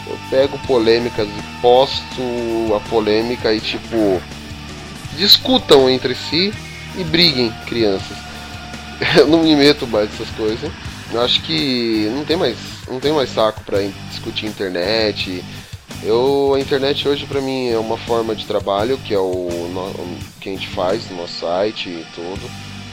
Eu 0.08 0.20
pego 0.30 0.60
polêmicas 0.68 1.28
e 1.28 1.62
posto 1.62 2.76
a 2.76 2.80
polêmica 2.90 3.54
e 3.54 3.60
tipo. 3.60 4.22
discutam 5.18 5.90
entre 5.90 6.16
si 6.16 6.54
e 6.98 7.04
briguem, 7.04 7.52
crianças. 7.66 8.23
Eu 9.18 9.28
não 9.28 9.44
me 9.44 9.56
meto 9.56 9.88
mais 9.88 10.10
nessas 10.10 10.30
coisas. 10.36 10.72
Eu 11.12 11.22
acho 11.22 11.42
que 11.44 12.10
não 12.16 12.26
tem 12.26 12.36
mais, 12.36 12.58
não 12.88 13.00
tem 13.00 13.12
mais 13.12 13.30
saco 13.30 13.62
para 13.64 13.80
discutir 14.10 14.48
internet. 14.48 15.44
Eu 16.02 16.54
a 16.56 16.60
internet 16.60 17.08
hoje 17.08 17.26
para 17.26 17.40
mim 17.40 17.70
é 17.70 17.78
uma 17.78 17.98
forma 17.98 18.36
de 18.36 18.46
trabalho 18.46 18.98
que 18.98 19.14
é 19.14 19.20
o, 19.20 19.22
o 19.22 20.18
que 20.40 20.50
a 20.50 20.52
gente 20.52 20.68
faz 20.70 21.10
no 21.10 21.18
nosso 21.18 21.40
site 21.40 21.88
e 21.88 22.06
tudo, 22.14 22.50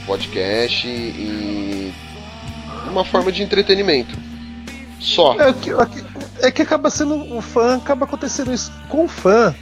podcast 0.06 0.86
e 0.86 1.92
uma 2.88 3.04
forma 3.04 3.32
de 3.32 3.42
entretenimento. 3.42 4.16
Só. 5.00 5.34
É 5.40 5.52
que, 5.52 5.70
é 6.40 6.50
que 6.50 6.62
acaba 6.62 6.90
sendo 6.90 7.34
o 7.34 7.40
fã, 7.40 7.76
acaba 7.76 8.04
acontecendo 8.04 8.52
isso 8.52 8.70
com 8.88 9.04
o 9.04 9.08
fã. 9.08 9.54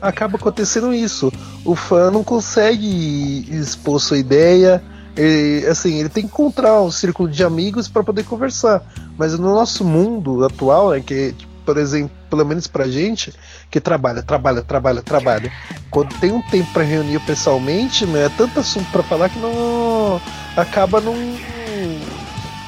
Acaba 0.00 0.36
acontecendo 0.36 0.92
isso. 0.92 1.32
O 1.64 1.74
fã 1.74 2.10
não 2.10 2.24
consegue 2.24 3.46
expor 3.50 4.00
sua 4.00 4.18
ideia, 4.18 4.82
ele, 5.16 5.66
assim, 5.66 5.98
ele 5.98 6.08
tem 6.08 6.24
que 6.24 6.28
encontrar 6.28 6.80
um 6.82 6.90
círculo 6.90 7.28
de 7.28 7.42
amigos 7.42 7.88
para 7.88 8.04
poder 8.04 8.24
conversar. 8.24 8.82
Mas 9.16 9.38
no 9.38 9.54
nosso 9.54 9.82
mundo 9.82 10.44
atual, 10.44 10.90
né, 10.90 11.00
que, 11.00 11.34
por 11.64 11.78
exemplo, 11.78 12.10
pelo 12.28 12.44
menos 12.44 12.66
pra 12.66 12.86
gente, 12.86 13.32
que 13.70 13.80
trabalha, 13.80 14.22
trabalha, 14.22 14.62
trabalha, 14.62 15.02
trabalha. 15.02 15.50
Quando 15.90 16.14
tem 16.20 16.32
um 16.32 16.42
tempo 16.42 16.70
para 16.72 16.82
reunir 16.82 17.18
pessoalmente, 17.20 18.04
né, 18.04 18.26
é 18.26 18.28
tanto 18.28 18.60
assunto 18.60 18.90
para 18.90 19.02
falar 19.02 19.30
que 19.30 19.38
não 19.38 20.20
acaba 20.54 21.00
não 21.00 21.14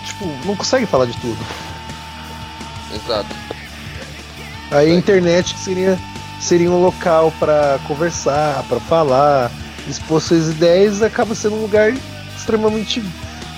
tipo, 0.04 0.26
não 0.46 0.56
consegue 0.56 0.86
falar 0.86 1.04
de 1.04 1.16
tudo. 1.18 1.38
Exato. 2.94 3.28
Aí 4.70 4.90
a 4.90 4.94
internet 4.94 5.56
seria 5.58 5.98
seria 6.40 6.70
um 6.70 6.80
local 6.80 7.32
para 7.38 7.78
conversar, 7.86 8.62
para 8.68 8.78
falar, 8.80 9.50
expor 9.88 10.20
suas 10.20 10.48
ideias, 10.48 11.02
acaba 11.02 11.34
sendo 11.34 11.56
um 11.56 11.62
lugar 11.62 11.92
extremamente 12.48 13.04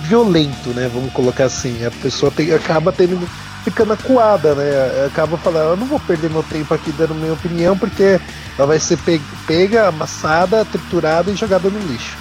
violento, 0.03 0.71
né? 0.71 0.91
Vamos 0.93 1.13
colocar 1.13 1.45
assim. 1.45 1.85
A 1.85 1.91
pessoa 1.91 2.33
tem, 2.33 2.53
acaba 2.53 2.91
tendo, 2.93 3.29
ficando 3.63 3.93
acuada, 3.93 4.55
né? 4.55 5.07
Acaba 5.07 5.39
falando, 5.39 5.71
eu 5.71 5.77
não 5.77 5.87
vou 5.87 6.01
perder 6.01 6.29
meu 6.29 6.43
tempo 6.43 6.75
aqui 6.75 6.91
dando 6.93 7.15
minha 7.15 7.33
opinião, 7.33 7.79
porque 7.79 8.21
ela 8.59 8.67
vai 8.67 8.81
ser 8.81 8.99
pega, 8.99 9.25
pega 9.47 9.89
amassada, 9.89 10.65
triturada 10.65 11.31
e 11.31 11.37
jogada 11.37 11.71
no 11.71 11.79
lixo. 11.79 12.17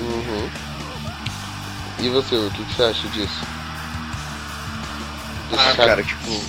Uhum. 0.00 0.48
E 1.98 2.08
você, 2.08 2.36
o 2.36 2.50
que, 2.50 2.64
que 2.64 2.74
você 2.74 2.82
acha 2.84 3.08
disso? 3.08 3.40
Do 5.50 5.56
ah, 5.56 5.58
chat... 5.58 5.76
cara, 5.76 6.02
tipo. 6.02 6.40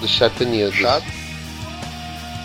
Do 0.00 0.08
chatanismo. 0.08 0.80
Chato? 0.80 1.06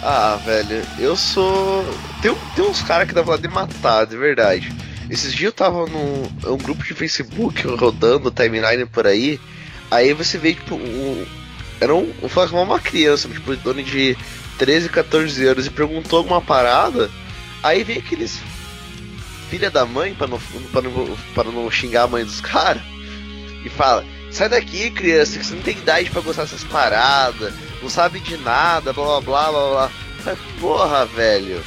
Ah, 0.04 0.40
velho, 0.44 0.86
eu 1.00 1.16
sou. 1.16 1.84
Tem, 2.22 2.34
tem 2.56 2.66
uns 2.66 2.82
caras 2.82 3.08
que 3.08 3.14
dá 3.14 3.22
vontade 3.22 3.44
de 3.44 3.48
matar, 3.48 4.06
de 4.06 4.16
verdade. 4.16 4.72
Esses 5.10 5.34
dias 5.34 5.50
eu 5.50 5.54
tava 5.54 5.86
num 5.86 6.30
um 6.54 6.58
grupo 6.58 6.84
de 6.84 6.94
Facebook 6.94 7.66
rodando 7.68 8.32
timeline 8.32 8.86
por 8.86 9.08
aí. 9.08 9.40
Aí 9.90 10.14
você 10.14 10.38
vê, 10.38 10.54
tipo, 10.54 10.76
um, 10.76 11.26
era 11.80 11.96
um, 11.96 12.14
um, 12.22 12.62
uma 12.62 12.80
criança, 12.80 13.30
tipo, 13.30 13.56
torno 13.58 13.82
de 13.82 14.18
13, 14.58 14.90
14 14.90 15.46
anos, 15.46 15.66
e 15.66 15.70
perguntou 15.70 16.20
alguma 16.20 16.42
parada. 16.42 17.10
Aí 17.64 17.84
vem 17.84 17.98
aqueles 17.98 18.40
filha 19.50 19.72
da 19.72 19.86
mãe, 19.86 20.14
pra 20.14 20.28
não, 20.28 20.40
pra 20.72 20.82
não, 20.82 21.18
pra 21.34 21.44
não 21.46 21.72
xingar 21.72 22.04
a 22.04 22.08
mãe 22.08 22.26
dos 22.26 22.42
caras, 22.42 22.82
e 23.64 23.70
fala: 23.70 24.06
Sai 24.30 24.50
daqui, 24.50 24.92
criança, 24.92 25.40
que 25.40 25.46
você 25.46 25.56
não 25.56 25.62
tem 25.62 25.78
idade 25.78 26.10
para 26.10 26.22
gostar 26.22 26.44
dessas 26.44 26.64
paradas, 26.66 27.54
não 27.82 27.90
sabe 27.90 28.20
de 28.20 28.38
nada, 28.38 28.92
blá 28.92 29.22
blá 29.22 29.22
blá 29.22 29.52
blá 29.52 29.70
blá. 29.70 29.92
Porra, 30.60 31.06
velho. 31.06 31.64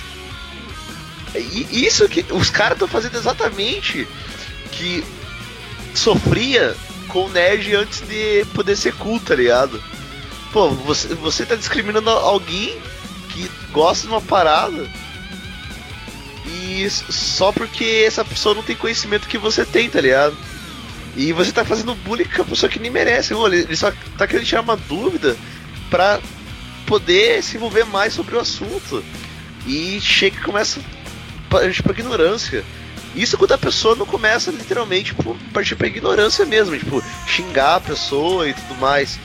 E 1.34 1.86
isso 1.86 2.08
que 2.08 2.24
os 2.32 2.50
caras 2.50 2.72
estão 2.72 2.88
fazendo 2.88 3.16
exatamente 3.16 4.06
que 4.72 5.04
sofria 5.94 6.76
com 7.08 7.26
o 7.26 7.28
nerd 7.28 7.74
antes 7.74 8.00
de 8.06 8.44
poder 8.54 8.76
ser 8.76 8.94
cool, 8.94 9.20
tá 9.20 9.34
ligado? 9.34 9.82
Pô, 10.52 10.70
você, 10.70 11.14
você 11.14 11.46
tá 11.46 11.54
discriminando 11.54 12.10
alguém 12.10 12.76
que 13.30 13.48
gosta 13.72 14.06
de 14.06 14.12
uma 14.12 14.20
parada 14.20 14.88
e 16.46 16.88
só 16.90 17.52
porque 17.52 18.04
essa 18.06 18.24
pessoa 18.24 18.54
não 18.54 18.62
tem 18.62 18.76
conhecimento 18.76 19.28
que 19.28 19.38
você 19.38 19.64
tem, 19.64 19.88
tá 19.88 20.00
ligado? 20.00 20.36
E 21.16 21.32
você 21.32 21.52
tá 21.52 21.64
fazendo 21.64 21.94
bullying 21.94 22.24
com 22.24 22.42
a 22.42 22.44
pessoa 22.44 22.70
que 22.70 22.78
nem 22.78 22.90
merece. 22.90 23.34
Ele 23.34 23.76
só 23.76 23.92
tá 24.16 24.26
querendo 24.26 24.46
tirar 24.46 24.62
uma 24.62 24.76
dúvida 24.76 25.36
pra 25.88 26.20
poder 26.86 27.42
se 27.42 27.56
envolver 27.56 27.84
mais 27.84 28.12
sobre 28.14 28.36
o 28.36 28.40
assunto. 28.40 29.04
E 29.66 30.00
chega 30.00 30.36
e 30.36 30.42
começa 30.42 30.80
pra 31.50 31.92
ignorância. 31.92 32.64
Isso 33.14 33.36
quando 33.36 33.52
a 33.52 33.58
pessoa 33.58 33.96
não 33.96 34.06
começa 34.06 34.50
literalmente 34.50 35.14
por 35.14 35.36
partir 35.52 35.74
pra 35.74 35.88
ignorância 35.88 36.46
mesmo, 36.46 36.78
tipo, 36.78 37.02
xingar 37.26 37.76
a 37.76 37.80
pessoa 37.80 38.48
e 38.48 38.54
tudo 38.54 38.76
mais. 38.80 39.18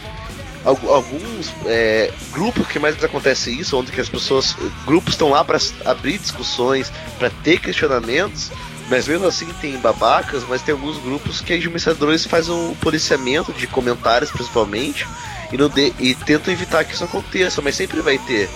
Alguns 0.66 1.54
é, 1.68 2.12
grupos 2.32 2.68
que 2.68 2.80
mais 2.80 3.02
acontece 3.04 3.52
isso, 3.52 3.78
onde 3.78 3.92
que 3.92 4.02
as 4.02 4.10
pessoas, 4.10 4.56
grupos 4.84 5.14
estão 5.14 5.30
lá 5.30 5.46
para 5.46 5.60
abrir 5.86 6.18
discussões, 6.18 6.92
para 7.20 7.30
ter 7.30 7.60
questionamentos, 7.60 8.50
mas 8.90 9.08
mesmo 9.08 9.28
assim 9.28 9.46
tem 9.62 9.78
babacas, 9.78 10.44
mas 10.50 10.64
tem 10.64 10.74
alguns 10.74 10.98
grupos 10.98 11.40
que 11.40 11.54
administradores 11.54 12.26
fazem 12.26 12.52
um 12.52 12.74
policiamento 12.76 13.54
de 13.54 13.68
comentários 13.68 14.32
principalmente 14.32 15.08
e, 15.52 15.58
não 15.58 15.70
de, 15.70 15.94
e 16.00 16.16
tentam 16.16 16.52
evitar 16.52 16.84
que 16.84 16.96
isso 16.96 17.04
aconteça, 17.04 17.62
mas 17.62 17.76
sempre 17.76 18.02
vai 18.02 18.18
ter. 18.18 18.50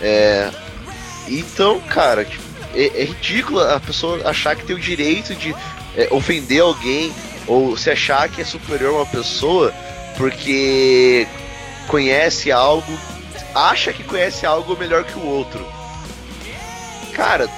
É, 0.00 0.50
então, 1.28 1.80
cara, 1.80 2.24
tipo, 2.24 2.45
é, 2.76 3.02
é 3.02 3.04
ridículo 3.04 3.60
a 3.60 3.80
pessoa 3.80 4.20
achar 4.28 4.54
que 4.54 4.64
tem 4.64 4.76
o 4.76 4.78
direito 4.78 5.34
de 5.34 5.54
é, 5.96 6.08
ofender 6.10 6.60
alguém 6.60 7.12
ou 7.46 7.76
se 7.76 7.90
achar 7.90 8.28
que 8.28 8.42
é 8.42 8.44
superior 8.44 8.90
a 8.90 8.96
uma 8.98 9.06
pessoa 9.06 9.72
porque 10.16 11.26
conhece 11.88 12.52
algo, 12.52 12.92
acha 13.54 13.92
que 13.92 14.02
conhece 14.02 14.44
algo 14.44 14.76
melhor 14.76 15.04
que 15.04 15.18
o 15.18 15.26
outro. 15.26 15.64
Cara, 17.12 17.48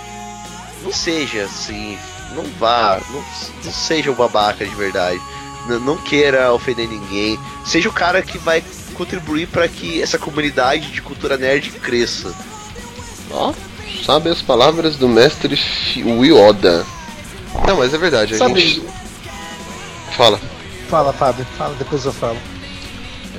não 0.83 0.93
seja 0.93 1.45
assim, 1.45 1.99
não 2.35 2.45
vá, 2.59 3.01
não, 3.11 3.25
não 3.65 3.73
seja 3.73 4.11
um 4.11 4.15
babaca 4.15 4.65
de 4.65 4.75
verdade. 4.75 5.21
Não, 5.67 5.81
não 5.81 5.97
queira 5.99 6.53
ofender 6.53 6.89
ninguém. 6.89 7.39
Seja 7.65 7.89
o 7.89 7.93
cara 7.93 8.23
que 8.23 8.39
vai 8.39 8.63
contribuir 8.95 9.49
para 9.49 9.69
que 9.69 10.01
essa 10.01 10.19
comunidade 10.19 10.91
de 10.91 11.03
cultura 11.03 11.37
nerd 11.37 11.71
cresça. 11.73 12.35
Ó, 13.31 13.51
oh 13.51 13.78
sabe 14.05 14.31
as 14.31 14.43
palavras 14.43 14.97
do 14.97 15.09
mestre 15.09 15.59
Yoda. 15.97 16.85
Não, 17.67 17.77
mas 17.77 17.93
é 17.93 17.99
verdade, 17.99 18.35
a 18.35 18.39
sabe, 18.39 18.61
gente. 18.61 18.87
Fala. 20.17 20.41
Fala, 20.89 21.13
Fábio. 21.13 21.47
Fala, 21.57 21.75
depois 21.79 22.05
eu 22.05 22.13
falo. 22.13 22.39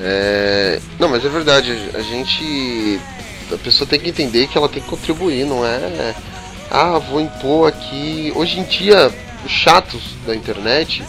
É... 0.02 0.80
Não, 1.00 1.10
mas 1.10 1.26
é 1.26 1.30
verdade. 1.30 1.72
A 1.94 2.02
gente. 2.02 3.00
A 3.52 3.58
pessoa 3.58 3.88
tem 3.88 4.00
que 4.00 4.10
entender 4.10 4.48
que 4.48 4.58
ela 4.58 4.70
tem 4.70 4.82
que 4.82 4.88
contribuir, 4.88 5.46
não 5.46 5.66
é. 5.66 6.14
Ah, 6.70 7.00
vou 7.00 7.20
impor 7.20 7.68
aqui. 7.68 8.32
Hoje 8.36 8.60
em 8.60 8.64
dia, 8.64 9.12
os 9.44 9.52
chatos 9.52 10.02
da 10.26 10.36
internet. 10.36 11.04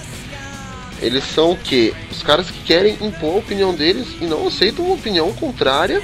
Eles 1.02 1.24
são 1.24 1.52
o 1.52 1.56
quê? 1.56 1.94
Os 2.10 2.22
caras 2.22 2.50
que 2.50 2.62
querem 2.62 2.98
impor 3.00 3.34
a 3.34 3.38
opinião 3.38 3.74
deles 3.74 4.06
e 4.20 4.24
não 4.26 4.46
aceitam 4.46 4.84
uma 4.84 4.94
opinião 4.94 5.32
contrária, 5.32 6.02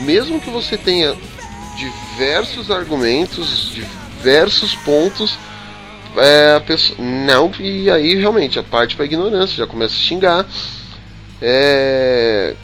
mesmo 0.00 0.40
que 0.40 0.50
você 0.50 0.76
tenha 0.76 1.16
diversos 1.78 2.70
argumentos, 2.70 3.72
diversos 3.72 4.74
pontos. 4.74 5.38
É, 6.16 6.56
a 6.56 6.60
pessoa, 6.60 6.98
não, 7.00 7.52
e 7.60 7.88
aí 7.88 8.16
realmente 8.16 8.58
a 8.58 8.62
parte 8.62 8.96
para 8.96 9.04
ignorância, 9.04 9.56
já 9.56 9.66
começa 9.66 9.94
a 9.94 9.98
xingar. 9.98 10.46
É, 11.40 12.56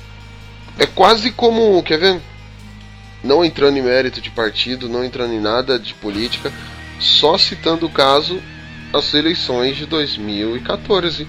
é 0.78 0.86
quase 0.86 1.30
como, 1.30 1.80
quer 1.82 1.98
ver? 1.98 2.20
Não 3.22 3.44
entrando 3.44 3.78
em 3.78 3.82
mérito 3.82 4.20
de 4.20 4.30
partido, 4.30 4.88
não 4.88 5.04
entrando 5.04 5.32
em 5.32 5.40
nada 5.40 5.78
de 5.78 5.94
política, 5.94 6.52
só 6.98 7.38
citando 7.38 7.86
o 7.86 7.90
caso 7.90 8.42
as 8.92 9.14
eleições 9.14 9.76
de 9.76 9.86
2014, 9.86 11.26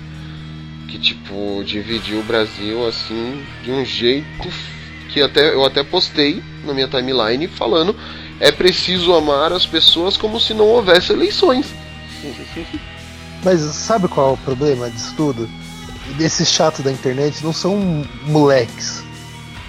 que 0.88 0.98
tipo 1.00 1.64
dividiu 1.64 2.20
o 2.20 2.24
Brasil 2.24 2.88
assim 2.88 3.46
de 3.64 3.72
um 3.72 3.86
jeito 3.86 4.50
que 5.16 5.22
até 5.22 5.54
eu 5.54 5.64
até 5.64 5.82
postei 5.82 6.44
na 6.66 6.74
minha 6.74 6.90
timeline 6.90 7.48
falando 7.48 7.96
é 8.38 8.52
preciso 8.52 9.14
amar 9.14 9.54
as 9.54 9.66
pessoas 9.66 10.18
como 10.18 10.42
se 10.42 10.54
não 10.54 10.66
houvesse 10.66 11.14
eleições. 11.14 11.68
Mas 13.42 13.62
sabe 13.62 14.10
qual 14.10 14.32
é 14.32 14.34
o 14.34 14.38
problema 14.38 14.90
disso 14.90 15.14
tudo? 15.16 15.50
Desses 16.18 16.50
chatos 16.50 16.84
da 16.84 16.92
internet 16.92 17.42
não 17.46 17.54
são 17.54 18.06
moleques. 18.24 19.02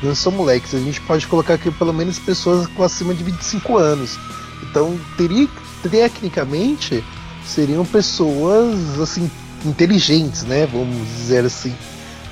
Não 0.03 0.17
são 0.17 0.33
moleques. 0.33 0.75
A 0.75 0.81
gente 0.81 1.01
pode 1.03 1.29
colocar 1.29 1.55
aqui 1.55 1.71
pelo 1.71 1.93
menos 1.93 2.19
pessoas 2.19 2.67
com 2.67 2.83
acima 2.83 3.15
de 3.15 3.23
25 3.23 3.79
anos. 3.79 4.19
Então, 4.65 4.99
teria, 5.17 5.49
tecnicamente, 5.89 7.05
seriam 7.45 7.85
pessoas 7.85 8.99
assim 8.99 9.31
inteligentes, 9.65 10.43
né? 10.43 10.67
Vamos 10.67 11.07
dizer 11.07 11.45
assim. 11.45 11.75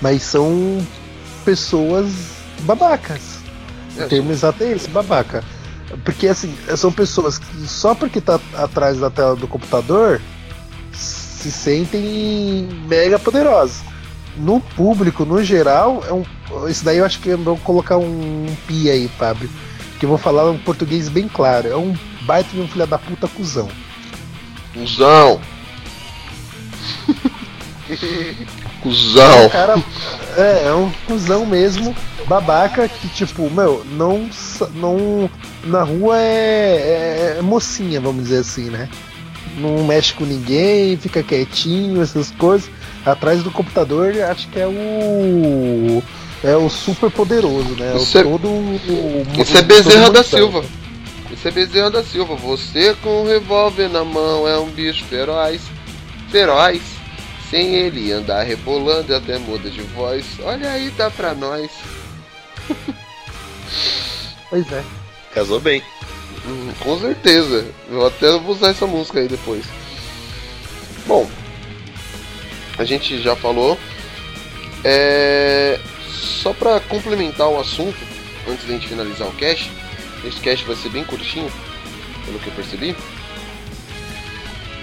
Mas 0.03 0.23
são 0.23 0.85
pessoas 1.45 2.34
babacas. 2.65 3.39
O 3.97 4.09
termo 4.09 4.33
exato 4.33 4.65
é 4.65 4.73
esse, 4.73 4.89
babaca. 4.89 5.45
Porque 6.05 6.27
assim, 6.27 6.57
são 6.77 6.91
pessoas 6.91 7.39
que 7.39 7.67
só 7.69 7.95
porque 7.95 8.21
tá 8.21 8.41
atrás 8.55 8.99
da 8.99 9.11
tela 9.11 9.37
do 9.37 9.47
computador 9.47 10.21
se 10.93 11.53
sentem 11.53 12.69
mega 12.87 13.19
poderosas. 13.19 13.83
No 14.37 14.61
público, 14.61 15.25
no 15.25 15.45
geral, 15.45 16.03
é 16.09 16.13
um, 16.13 16.25
isso 16.69 16.85
daí 16.85 16.99
eu 16.99 17.05
acho 17.05 17.21
que 17.21 17.29
eu 17.29 17.39
vou 17.39 17.57
colocar 17.59 17.99
um 17.99 18.47
pi 18.67 18.91
aí, 18.91 19.09
Fábio. 19.17 19.49
Que 20.01 20.07
eu 20.07 20.09
vou 20.09 20.19
falar 20.19 20.51
um 20.51 20.59
português 20.59 21.09
bem 21.09 21.29
claro. 21.29 21.69
É 21.69 21.77
um 21.77 21.95
baita 22.23 22.51
de 22.51 22.61
um 22.61 22.67
filho 22.67 22.87
da 22.87 22.99
puta 22.99 23.29
cuzão. 23.29 23.69
Cusão! 24.73 25.41
Cusão! 28.85 29.47
O 29.47 29.51
cara 29.51 29.83
é, 30.37 30.67
é 30.67 30.73
um 30.75 30.93
cuzão 31.07 31.47
mesmo, 31.47 31.97
babaca, 32.29 32.87
que 32.87 33.09
tipo, 33.09 33.51
meu, 33.51 33.83
não. 33.93 34.29
não 34.75 35.31
na 35.65 35.83
rua 35.83 36.21
é, 36.21 37.33
é, 37.35 37.37
é 37.39 37.43
mocinha, 37.43 37.99
vamos 37.99 38.25
dizer 38.25 38.41
assim, 38.41 38.69
né? 38.69 38.91
Não 39.57 39.85
mexe 39.85 40.13
com 40.13 40.25
ninguém, 40.25 40.99
fica 40.99 41.23
quietinho, 41.23 42.03
essas 42.03 42.31
coisas. 42.33 42.69
Atrás 43.07 43.43
do 43.43 43.51
computador, 43.51 44.13
acho 44.31 44.49
que 44.49 44.61
é 44.61 44.67
o. 44.67 46.03
É 46.43 46.55
o 46.55 46.69
super 46.69 47.11
poderoso, 47.11 47.75
né? 47.77 47.97
Isso 47.97 48.19
é, 48.19 48.23
todo 48.23 48.49
o, 48.49 49.27
Isso 49.41 49.57
é 49.57 49.63
Bezerra 49.63 50.11
da 50.11 50.23
Silva. 50.23 50.63
Isso 51.33 51.49
é 51.49 51.51
Bezerra 51.51 51.91
da 51.91 52.03
Silva. 52.03 52.35
Você 52.35 52.95
com 53.03 53.23
um 53.23 53.27
revólver 53.27 53.89
na 53.89 54.05
mão 54.05 54.47
é 54.47 54.59
um 54.59 54.69
bicho 54.69 55.05
feroz. 55.07 55.63
Feroz. 56.31 56.94
Sem 57.55 57.73
ele 57.77 58.11
andar 58.11 58.43
rebolando 58.43 59.13
e 59.13 59.15
até 59.15 59.39
muda 59.39 59.71
de 59.71 59.81
voz. 59.81 60.27
Olha 60.43 60.73
aí, 60.73 60.91
dá 60.91 61.09
pra 61.09 61.37
nós. 61.37 61.71
pois 64.51 64.73
é. 64.73 64.83
Casou 65.33 65.61
bem. 65.61 65.81
Hum, 66.45 66.73
com 66.81 66.99
certeza. 66.99 67.65
Eu 67.89 68.05
até 68.05 68.29
vou 68.41 68.57
usar 68.57 68.71
essa 68.71 68.89
música 68.89 69.21
aí 69.21 69.29
depois. 69.29 69.65
Bom, 71.07 71.31
a 72.77 72.83
gente 72.83 73.23
já 73.23 73.37
falou. 73.37 73.79
É... 74.83 75.79
Só 76.11 76.53
para 76.53 76.81
complementar 76.81 77.49
o 77.49 77.61
assunto, 77.61 77.97
antes 78.49 78.67
da 78.67 78.75
gente 78.75 78.89
finalizar 78.89 79.29
o 79.29 79.33
cast, 79.35 79.71
esse 80.25 80.41
cast 80.41 80.67
vai 80.67 80.75
ser 80.75 80.89
bem 80.89 81.05
curtinho, 81.05 81.53
pelo 82.27 82.41
que 82.41 82.49
eu 82.49 82.55
percebi. 82.55 82.97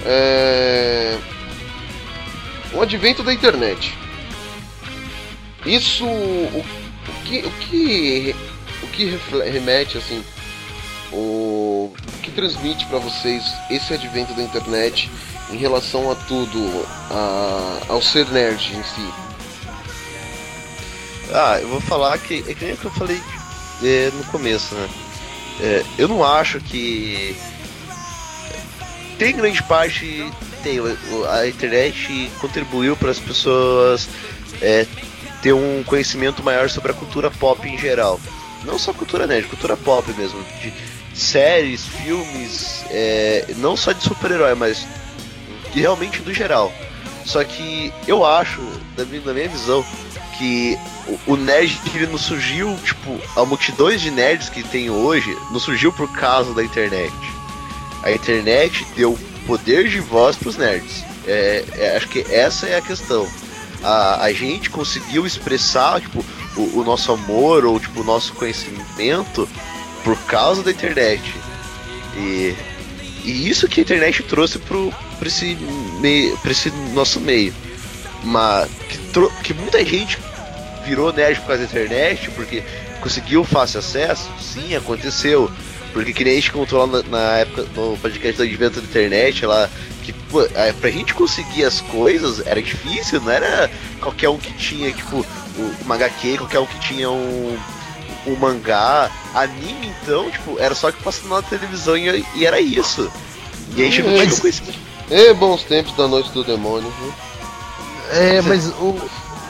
É... 0.05 1.17
O 2.73 2.81
advento 2.81 3.23
da 3.23 3.33
internet. 3.33 3.93
Isso, 5.65 6.05
o, 6.05 6.59
o 6.59 7.23
que, 7.25 7.39
o 7.45 7.51
que, 7.51 8.35
o 8.83 8.87
que 8.87 9.19
remete 9.51 9.97
assim, 9.97 10.23
o, 11.11 11.93
o 11.95 12.21
que 12.23 12.31
transmite 12.31 12.85
para 12.85 12.97
vocês 12.97 13.43
esse 13.69 13.93
advento 13.93 14.33
da 14.33 14.41
internet 14.41 15.09
em 15.51 15.57
relação 15.57 16.09
a 16.11 16.15
tudo, 16.15 16.59
a, 17.11 17.81
ao 17.89 18.01
ser 18.01 18.27
nerd 18.29 18.73
em 18.75 18.83
si? 18.83 19.13
Ah, 21.33 21.59
eu 21.61 21.67
vou 21.67 21.81
falar 21.81 22.17
que 22.17 22.43
é 22.47 22.53
que 22.53 22.65
nem 22.65 22.75
que 22.75 22.85
eu 22.85 22.91
falei 22.91 23.21
é, 23.83 24.11
no 24.13 24.23
começo, 24.25 24.73
né? 24.75 24.89
É, 25.61 25.85
eu 25.97 26.07
não 26.07 26.23
acho 26.23 26.59
que 26.59 27.35
tem 29.17 29.35
grande 29.35 29.61
parte 29.63 30.29
tem 30.61 30.79
a 31.29 31.47
internet 31.47 32.31
contribuiu 32.39 32.95
para 32.95 33.11
as 33.11 33.19
pessoas 33.19 34.07
é, 34.61 34.85
ter 35.41 35.53
um 35.53 35.83
conhecimento 35.83 36.43
maior 36.43 36.69
sobre 36.69 36.91
a 36.91 36.95
cultura 36.95 37.29
pop 37.31 37.67
em 37.67 37.77
geral. 37.77 38.19
Não 38.63 38.77
só 38.77 38.93
cultura 38.93 39.25
nerd, 39.25 39.47
cultura 39.47 39.75
pop 39.75 40.11
mesmo. 40.13 40.39
De 40.61 40.71
séries, 41.13 41.85
filmes, 41.85 42.83
é, 42.89 43.45
não 43.57 43.75
só 43.75 43.91
de 43.91 44.03
super-herói, 44.03 44.55
mas 44.55 44.85
realmente 45.73 46.21
do 46.21 46.33
geral. 46.33 46.71
Só 47.25 47.43
que 47.43 47.91
eu 48.07 48.25
acho, 48.25 48.61
da 48.95 49.05
minha, 49.05 49.21
da 49.21 49.33
minha 49.33 49.49
visão, 49.49 49.85
que 50.37 50.77
o, 51.27 51.33
o 51.33 51.35
nerd 51.35 51.79
ele 51.93 52.07
não 52.07 52.17
surgiu, 52.17 52.75
tipo, 52.83 53.19
a 53.35 53.45
multidões 53.45 54.01
de 54.01 54.11
nerds 54.11 54.49
que 54.49 54.63
tem 54.63 54.89
hoje 54.89 55.35
não 55.51 55.59
surgiu 55.59 55.91
por 55.91 56.11
causa 56.11 56.53
da 56.53 56.63
internet. 56.63 57.13
A 58.03 58.11
internet 58.11 58.85
deu 58.95 59.17
poder 59.45 59.87
de 59.87 59.99
voz 59.99 60.35
para 60.35 60.49
os 60.49 60.57
nerds. 60.57 61.03
É, 61.27 61.63
é, 61.77 61.97
acho 61.97 62.07
que 62.07 62.25
essa 62.29 62.67
é 62.67 62.77
a 62.77 62.81
questão. 62.81 63.27
A, 63.83 64.23
a 64.23 64.33
gente 64.33 64.69
conseguiu 64.69 65.25
expressar 65.25 66.01
tipo, 66.01 66.23
o, 66.55 66.79
o, 66.79 66.83
nosso 66.83 67.11
amor 67.11 67.65
ou 67.65 67.79
tipo, 67.79 68.01
o 68.01 68.03
nosso 68.03 68.33
conhecimento 68.33 69.47
por 70.03 70.17
causa 70.25 70.63
da 70.63 70.71
internet. 70.71 71.33
E, 72.17 72.55
e 73.23 73.49
isso 73.49 73.67
que 73.67 73.81
a 73.81 73.83
internet 73.83 74.23
trouxe 74.23 74.59
para 74.59 75.27
esse, 75.27 75.57
esse 76.49 76.71
nosso 76.93 77.19
meio. 77.19 77.53
Mas 78.23 78.69
que, 78.87 79.43
que 79.43 79.53
muita 79.53 79.83
gente 79.83 80.19
virou 80.85 81.11
nerd 81.11 81.39
por 81.39 81.47
causa 81.47 81.63
da 81.63 81.69
internet, 81.69 82.29
porque 82.31 82.63
conseguiu 83.01 83.43
fácil 83.43 83.79
acesso, 83.79 84.29
sim, 84.39 84.75
aconteceu. 84.75 85.51
Porque 85.93 86.13
que 86.13 86.23
nem 86.23 86.33
a 86.33 86.35
gente 86.35 86.51
contou 86.51 86.79
lá 86.79 86.87
na, 86.87 87.03
na 87.03 87.37
época 87.37 87.67
no 87.75 87.97
podcast 87.97 88.37
do 88.37 88.43
Advento 88.43 88.79
da 88.79 88.87
Internet, 88.87 89.45
lá, 89.45 89.69
que 90.03 90.13
pô, 90.13 90.47
pra 90.79 90.89
gente 90.89 91.13
conseguir 91.13 91.65
as 91.65 91.81
coisas 91.81 92.45
era 92.45 92.61
difícil, 92.61 93.19
não 93.21 93.31
era 93.31 93.69
qualquer 93.99 94.29
um 94.29 94.37
que 94.37 94.53
tinha, 94.53 94.91
tipo, 94.91 95.25
uma 95.83 95.95
HQ, 95.95 96.37
qualquer 96.37 96.59
um 96.59 96.65
que 96.65 96.79
tinha 96.79 97.09
um, 97.09 97.57
um 98.25 98.35
mangá. 98.35 99.11
Anime, 99.33 99.93
então, 100.01 100.29
tipo, 100.29 100.59
era 100.59 100.75
só 100.75 100.91
que 100.91 101.01
passava 101.03 101.35
na 101.35 101.41
televisão 101.41 101.97
e, 101.97 102.25
e 102.35 102.45
era 102.45 102.59
isso. 102.59 103.11
E 103.75 103.81
a 103.81 103.85
gente 103.85 104.03
não 104.03 104.15
tinha 104.15 104.39
conhecimento. 104.39 104.79
É, 105.09 105.33
bons 105.33 105.63
tempos 105.63 105.95
da 105.95 106.07
noite 106.07 106.31
do 106.31 106.43
demônio, 106.43 106.91
viu? 107.01 107.13
É, 108.13 108.41
mas 108.41 108.67
o, 108.67 108.97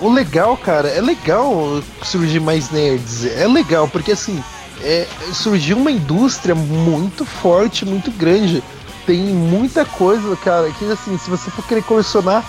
o 0.01 0.11
legal, 0.11 0.57
cara, 0.57 0.87
é 0.87 1.01
legal 1.01 1.81
surgir 2.03 2.39
mais 2.39 2.71
nerds. 2.71 3.25
É 3.25 3.47
legal, 3.47 3.87
porque 3.87 4.11
assim 4.11 4.43
é, 4.83 5.07
surgiu 5.33 5.77
uma 5.77 5.91
indústria 5.91 6.55
muito 6.55 7.25
forte, 7.25 7.85
muito 7.85 8.11
grande. 8.11 8.63
Tem 9.05 9.19
muita 9.19 9.85
coisa, 9.85 10.35
cara, 10.37 10.69
que 10.71 10.85
assim, 10.91 11.17
se 11.17 11.29
você 11.29 11.49
for 11.49 11.65
querer 11.65 11.83
colecionar, 11.83 12.43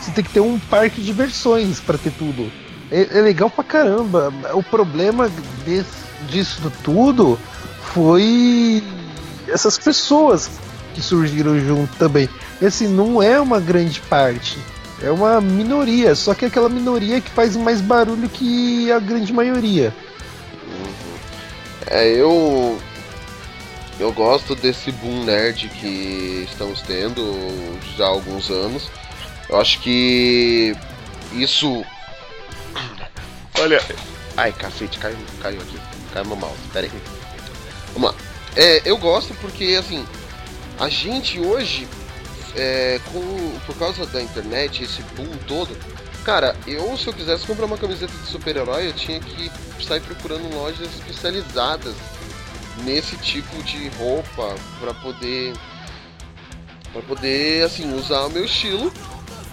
você 0.00 0.10
tem 0.10 0.24
que 0.24 0.30
ter 0.30 0.40
um 0.40 0.58
parque 0.58 1.00
de 1.00 1.06
diversões 1.06 1.80
para 1.80 1.96
ter 1.96 2.12
tudo. 2.12 2.50
É, 2.90 3.18
é, 3.18 3.22
legal 3.22 3.48
pra 3.48 3.64
caramba. 3.64 4.32
O 4.52 4.62
problema 4.62 5.30
desse, 5.64 6.04
disso 6.28 6.70
tudo 6.82 7.38
foi 7.92 8.82
essas 9.48 9.78
pessoas 9.78 10.50
que 10.94 11.00
surgiram 11.00 11.58
junto 11.58 11.94
também. 11.96 12.28
E 12.60 12.66
assim, 12.66 12.86
não 12.86 13.22
é 13.22 13.40
uma 13.40 13.60
grande 13.60 14.00
parte. 14.00 14.58
É 15.02 15.10
uma 15.10 15.40
minoria, 15.40 16.14
só 16.14 16.34
que 16.34 16.44
é 16.44 16.48
aquela 16.48 16.68
minoria 16.68 17.20
que 17.20 17.30
faz 17.30 17.56
mais 17.56 17.80
barulho 17.80 18.28
que 18.28 18.90
a 18.92 18.98
grande 18.98 19.32
maioria. 19.32 19.92
É, 21.86 22.08
eu. 22.08 22.80
Eu 23.98 24.12
gosto 24.12 24.56
desse 24.56 24.90
boom 24.90 25.24
nerd 25.24 25.68
que 25.68 26.46
estamos 26.50 26.80
tendo 26.82 27.78
já 27.96 28.06
há 28.06 28.08
alguns 28.08 28.50
anos. 28.50 28.90
Eu 29.48 29.60
acho 29.60 29.80
que 29.80 30.76
isso. 31.32 31.84
Olha. 33.60 33.80
Ai, 34.36 34.52
cacete, 34.52 34.98
caiu, 34.98 35.16
caiu 35.40 35.60
aqui. 35.60 35.78
Caiu 36.12 36.26
meu 36.26 36.36
mouse, 36.36 36.58
pera 36.72 36.86
aí. 36.86 36.92
Vamos 37.92 38.10
lá. 38.10 38.16
É, 38.56 38.82
eu 38.84 38.96
gosto 38.96 39.32
porque, 39.34 39.76
assim, 39.78 40.04
a 40.78 40.88
gente 40.88 41.38
hoje, 41.38 41.86
é, 42.56 43.00
com, 43.12 43.58
por 43.66 43.76
causa 43.76 44.06
da 44.06 44.20
internet, 44.20 44.82
esse 44.82 45.02
boom 45.16 45.30
todo, 45.46 45.76
cara, 46.24 46.56
eu 46.66 46.96
se 46.96 47.06
eu 47.06 47.12
quisesse 47.12 47.46
comprar 47.46 47.66
uma 47.66 47.78
camiseta 47.78 48.12
de 48.12 48.26
super-herói, 48.26 48.88
eu 48.88 48.92
tinha 48.92 49.20
que 49.20 49.50
sair 49.82 50.00
procurando 50.00 50.54
lojas 50.54 50.88
especializadas 50.98 51.94
nesse 52.84 53.16
tipo 53.16 53.62
de 53.62 53.88
roupa 53.90 54.54
para 54.80 54.94
poder 54.94 55.52
para 56.92 57.02
poder 57.02 57.64
assim 57.64 57.92
usar 57.94 58.26
o 58.26 58.30
meu 58.30 58.44
estilo. 58.44 58.92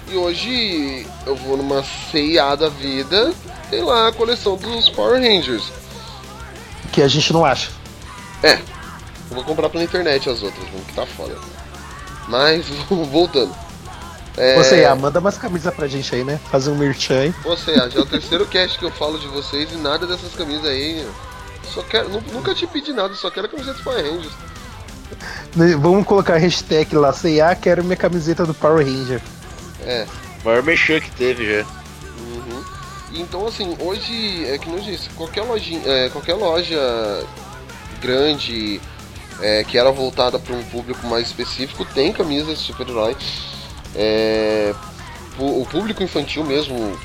E 0.07 0.15
hoje 0.15 1.07
eu 1.25 1.35
vou 1.35 1.57
numa 1.57 1.83
C&A 1.83 2.55
da 2.55 2.69
vida, 2.69 3.33
tem 3.69 3.81
lá 3.81 4.09
a 4.09 4.11
coleção 4.11 4.57
dos 4.57 4.89
Power 4.89 5.21
Rangers. 5.21 5.71
Que 6.91 7.01
a 7.01 7.07
gente 7.07 7.31
não 7.31 7.45
acha. 7.45 7.71
É, 8.43 8.53
eu 8.55 9.35
vou 9.35 9.43
comprar 9.43 9.69
pela 9.69 9.83
internet 9.83 10.29
as 10.29 10.43
outras, 10.43 10.67
que 10.67 10.93
tá 10.93 11.05
foda. 11.05 11.37
Mas 12.27 12.65
voltando. 13.09 13.55
É... 14.37 14.55
Você, 14.55 14.85
ah, 14.85 14.95
manda 14.95 15.19
umas 15.19 15.37
camisas 15.37 15.73
pra 15.73 15.87
gente 15.87 16.13
aí, 16.15 16.23
né? 16.23 16.39
Fazer 16.49 16.71
um 16.71 16.75
merchan 16.77 17.19
aí. 17.19 17.29
Você, 17.43 17.71
ah, 17.71 17.89
já 17.89 17.99
é 17.99 18.01
o 18.01 18.05
terceiro 18.05 18.45
cast 18.45 18.79
que 18.79 18.85
eu 18.85 18.91
falo 18.91 19.19
de 19.19 19.27
vocês 19.27 19.71
e 19.71 19.75
nada 19.77 20.07
dessas 20.07 20.33
camisas 20.33 20.65
aí. 20.65 21.05
Só 21.73 21.81
quero, 21.83 22.09
nu- 22.09 22.23
nunca 22.33 22.53
te 22.55 22.65
pedi 22.67 22.93
nada, 22.93 23.13
só 23.13 23.29
quero 23.29 23.47
a 23.47 23.49
camiseta 23.49 23.73
dos 23.75 23.83
Power 23.83 24.03
Rangers. 24.03 24.33
Né, 25.55 25.75
Vamos 25.75 26.05
colocar 26.05 26.35
a 26.35 26.37
hashtag 26.37 26.95
lá, 26.95 27.11
C&A, 27.13 27.53
quero 27.55 27.83
minha 27.83 27.97
camiseta 27.97 28.45
do 28.45 28.53
Power 28.53 28.85
Ranger. 28.85 29.21
É. 29.85 30.05
Maior 30.43 30.63
mexer 30.63 31.01
que 31.01 31.11
teve 31.11 31.45
já. 31.59 31.65
Uhum. 32.19 32.63
Então 33.13 33.45
assim, 33.47 33.75
hoje 33.79 34.45
é 34.45 34.57
que 34.57 34.69
não 34.69 34.79
disse, 34.79 35.09
qualquer 35.11 35.43
loja, 35.43 35.75
é, 35.85 36.09
qualquer 36.09 36.33
loja 36.35 37.25
grande 38.01 38.81
é, 39.41 39.63
que 39.63 39.77
era 39.77 39.91
voltada 39.91 40.39
para 40.39 40.55
um 40.55 40.63
público 40.63 41.05
mais 41.07 41.27
específico 41.27 41.85
tem 41.85 42.11
camisas 42.11 42.57
de 42.59 42.63
super-herói. 42.65 43.15
É, 43.95 44.73
o 45.37 45.65
público 45.65 46.03
infantil 46.03 46.43
mesmo, 46.43 46.97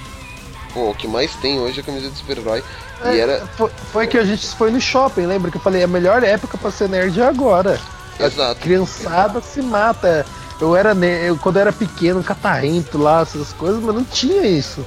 pô, 0.72 0.90
o 0.90 0.94
que 0.94 1.08
mais 1.08 1.34
tem 1.36 1.58
hoje 1.58 1.80
é 1.80 1.82
camisa 1.82 2.10
de 2.10 2.16
super-herói. 2.16 2.62
E 3.04 3.08
É, 3.08 3.18
era. 3.18 3.46
Foi, 3.56 3.70
foi 3.92 4.06
que 4.06 4.18
a 4.18 4.24
gente 4.24 4.46
foi 4.48 4.70
no 4.70 4.80
shopping, 4.80 5.26
lembra 5.26 5.50
que 5.50 5.56
eu 5.56 5.62
falei, 5.62 5.82
a 5.82 5.88
melhor 5.88 6.22
época 6.22 6.56
pra 6.58 6.70
ser 6.70 6.88
nerd 6.88 7.20
é 7.20 7.26
agora. 7.26 7.80
Exato. 8.18 8.52
A 8.52 8.54
criançada 8.54 9.40
se 9.40 9.60
mata. 9.62 10.24
Eu 10.60 10.74
era 10.74 10.94
eu, 10.94 11.36
quando 11.36 11.56
eu 11.56 11.62
era 11.62 11.72
pequeno, 11.72 12.22
catarrento 12.22 12.96
lá, 12.96 13.20
essas 13.20 13.52
coisas, 13.52 13.82
mas 13.82 13.94
não 13.94 14.04
tinha 14.04 14.46
isso. 14.46 14.84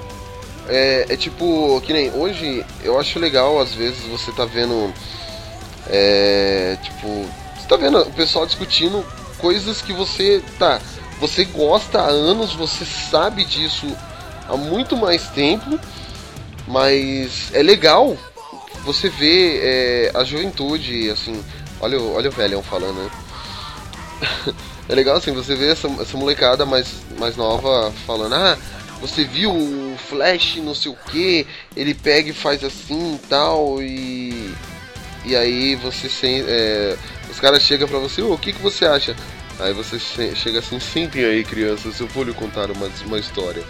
É, 0.67 1.05
é 1.09 1.17
tipo, 1.17 1.79
que 1.81 1.93
nem 1.93 2.11
hoje, 2.11 2.65
eu 2.83 2.99
acho 2.99 3.19
legal, 3.19 3.59
às 3.59 3.73
vezes, 3.73 4.03
você 4.05 4.31
tá 4.31 4.45
vendo. 4.45 4.91
É, 5.87 6.77
tipo, 6.83 7.07
você 7.55 7.67
tá 7.67 7.75
vendo 7.75 7.99
o 7.99 8.11
pessoal 8.11 8.45
discutindo 8.45 9.05
coisas 9.37 9.81
que 9.81 9.93
você. 9.93 10.43
Tá, 10.57 10.79
você 11.19 11.45
gosta 11.45 11.99
há 11.99 12.07
anos, 12.07 12.53
você 12.53 12.85
sabe 12.85 13.43
disso 13.43 13.85
há 14.47 14.55
muito 14.55 14.95
mais 14.95 15.27
tempo, 15.29 15.79
mas 16.67 17.51
é 17.53 17.61
legal 17.61 18.17
você 18.83 19.09
ver 19.09 19.59
é, 19.61 20.11
a 20.13 20.23
juventude, 20.23 21.09
assim. 21.09 21.43
Olha, 21.81 21.99
olha 22.01 22.29
o 22.29 22.33
velhão 22.33 22.63
falando, 22.63 23.03
né? 23.03 23.09
É 24.89 24.95
legal 24.95 25.17
assim, 25.17 25.31
você 25.31 25.53
vê 25.53 25.67
essa, 25.67 25.87
essa 26.01 26.17
molecada 26.17 26.65
mais, 26.65 26.87
mais 27.19 27.37
nova 27.37 27.93
falando, 28.07 28.33
ah, 28.33 28.57
você 28.99 29.23
viu 29.23 29.51
o 29.51 29.95
Flash, 30.09 30.55
não 30.55 30.73
sei 30.73 30.91
o 30.91 30.95
que, 30.95 31.45
ele 31.75 31.93
pega 31.93 32.31
e 32.31 32.33
faz 32.33 32.63
assim 32.63 33.13
e 33.13 33.27
tal, 33.27 33.81
e. 33.83 34.51
E 35.25 35.35
aí 35.35 35.75
você 35.75 36.09
sem, 36.09 36.43
é, 36.47 36.97
os 37.29 37.39
caras 37.39 37.61
chegam 37.61 37.87
pra 37.87 37.99
você, 37.99 38.21
"Ô, 38.21 38.33
o 38.33 38.37
que, 38.37 38.51
que 38.51 38.61
você 38.61 38.85
acha? 38.85 39.15
Aí 39.59 39.73
você 39.73 39.99
se- 39.99 40.35
chega 40.35 40.59
assim, 40.59 40.79
sentem 40.79 41.25
aí 41.25 41.43
crianças, 41.43 41.99
eu 41.99 42.07
vou 42.07 42.23
lhe 42.23 42.33
contar 42.33 42.71
uma, 42.71 42.89
uma 43.05 43.19
história. 43.19 43.63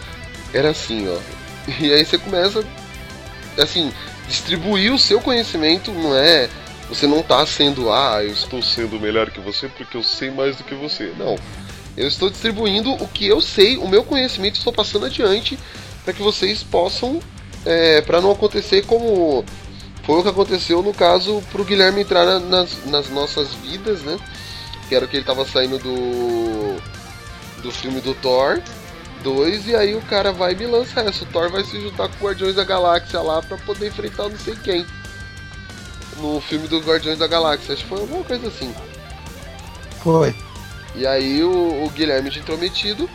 Era 0.54 0.70
assim, 0.70 1.08
ó. 1.10 1.18
E 1.80 1.92
aí 1.92 2.04
você 2.06 2.18
começa, 2.18 2.64
assim, 3.58 3.92
distribuir 4.28 4.94
o 4.94 5.00
seu 5.00 5.20
conhecimento, 5.22 5.92
não 5.92 6.16
é 6.16 6.50
você 6.88 7.06
não 7.06 7.22
tá 7.22 7.46
sendo, 7.46 7.92
ah, 7.92 8.24
eu 8.24 8.32
estou 8.32 8.64
sendo 8.64 9.00
melhor 9.00 9.30
que 9.30 9.40
você 9.40 9.68
porque 9.68 9.96
eu 9.96 10.02
sei 10.04 10.32
mais 10.32 10.56
do 10.56 10.64
que 10.64 10.74
você. 10.74 11.14
Não. 11.20 11.36
Eu 11.96 12.08
estou 12.08 12.30
distribuindo 12.32 12.92
o 12.94 13.08
que 13.08 13.28
eu 13.28 13.40
sei, 13.42 13.78
o 13.78 13.88
meu 13.88 14.04
conhecimento, 14.04 14.56
estou 14.56 14.74
passando 14.74 15.06
adiante 15.06 15.58
para 16.04 16.14
que 16.14 16.22
vocês 16.24 16.64
possam, 16.64 17.20
é, 17.66 18.02
para 18.02 18.20
não 18.22 18.32
acontecer 18.32 18.86
como 18.88 19.46
foi 20.04 20.20
o 20.20 20.24
que 20.24 20.30
aconteceu 20.30 20.82
no 20.82 20.94
caso 20.94 21.44
pro 21.52 21.64
Guilherme 21.64 22.02
entrar 22.02 22.26
na- 22.26 22.40
nas, 22.40 22.86
nas 22.86 23.10
nossas 23.10 23.54
vidas, 23.54 24.02
né? 24.02 24.18
Que 24.90 24.96
era 24.96 25.06
o 25.06 25.08
que 25.08 25.16
ele 25.18 25.26
tava 25.26 25.46
saindo 25.46 25.78
do 25.80 26.78
do 27.62 27.72
filme 27.72 28.00
do 28.02 28.14
Thor 28.16 28.62
2 29.22 29.68
e 29.68 29.76
aí 29.76 29.94
o 29.96 30.02
cara 30.04 30.32
vai 30.32 30.54
e 30.54 30.56
me 30.56 30.66
lança 30.66 31.02
essa. 31.02 31.24
O 31.24 31.28
Thor 31.28 31.50
vai 31.50 31.64
se 31.64 31.80
juntar 31.80 32.08
com 32.10 32.16
o 32.26 32.28
Guardiões 32.28 32.56
da 32.56 32.64
Galáxia 32.64 33.22
lá 33.22 33.42
para 33.42 33.58
poder 33.58 33.88
enfrentar 33.88 34.30
não 34.30 34.38
sei 34.38 34.56
quem 34.56 34.86
no 36.18 36.40
filme 36.42 36.68
do 36.68 36.80
Guardiões 36.80 37.20
da 37.20 37.28
Galáxia. 37.28 37.74
Acho 37.74 37.84
que 37.84 37.90
foi 37.90 38.00
alguma 38.00 38.24
coisa 38.24 38.48
assim. 38.48 38.74
Foi. 40.02 40.34
E 40.96 41.06
aí 41.06 41.44
o, 41.44 41.84
o 41.86 41.90
Guilherme 41.90 42.30
de 42.30 42.40
intrometido 42.40 43.10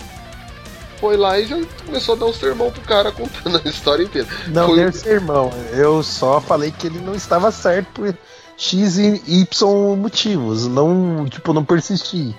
foi 1.00 1.16
lá 1.16 1.38
e 1.38 1.46
já 1.46 1.56
começou 1.84 2.14
a 2.14 2.18
dar 2.18 2.26
um 2.26 2.32
sermão 2.32 2.70
pro 2.70 2.80
cara 2.82 3.10
contando 3.10 3.60
a 3.64 3.68
história 3.68 4.04
inteira. 4.04 4.28
Não 4.48 4.68
Foi- 4.68 4.76
deu 4.76 4.92
sermão. 4.92 5.50
Eu 5.72 6.02
só 6.02 6.40
falei 6.40 6.70
que 6.70 6.86
ele 6.86 7.00
não 7.00 7.14
estava 7.14 7.50
certo 7.50 7.88
por 7.92 8.14
X 8.56 8.98
e 8.98 9.22
Y 9.26 9.96
motivos. 9.96 10.66
Não, 10.66 11.26
tipo, 11.28 11.52
não 11.52 11.64
persisti. 11.64 12.34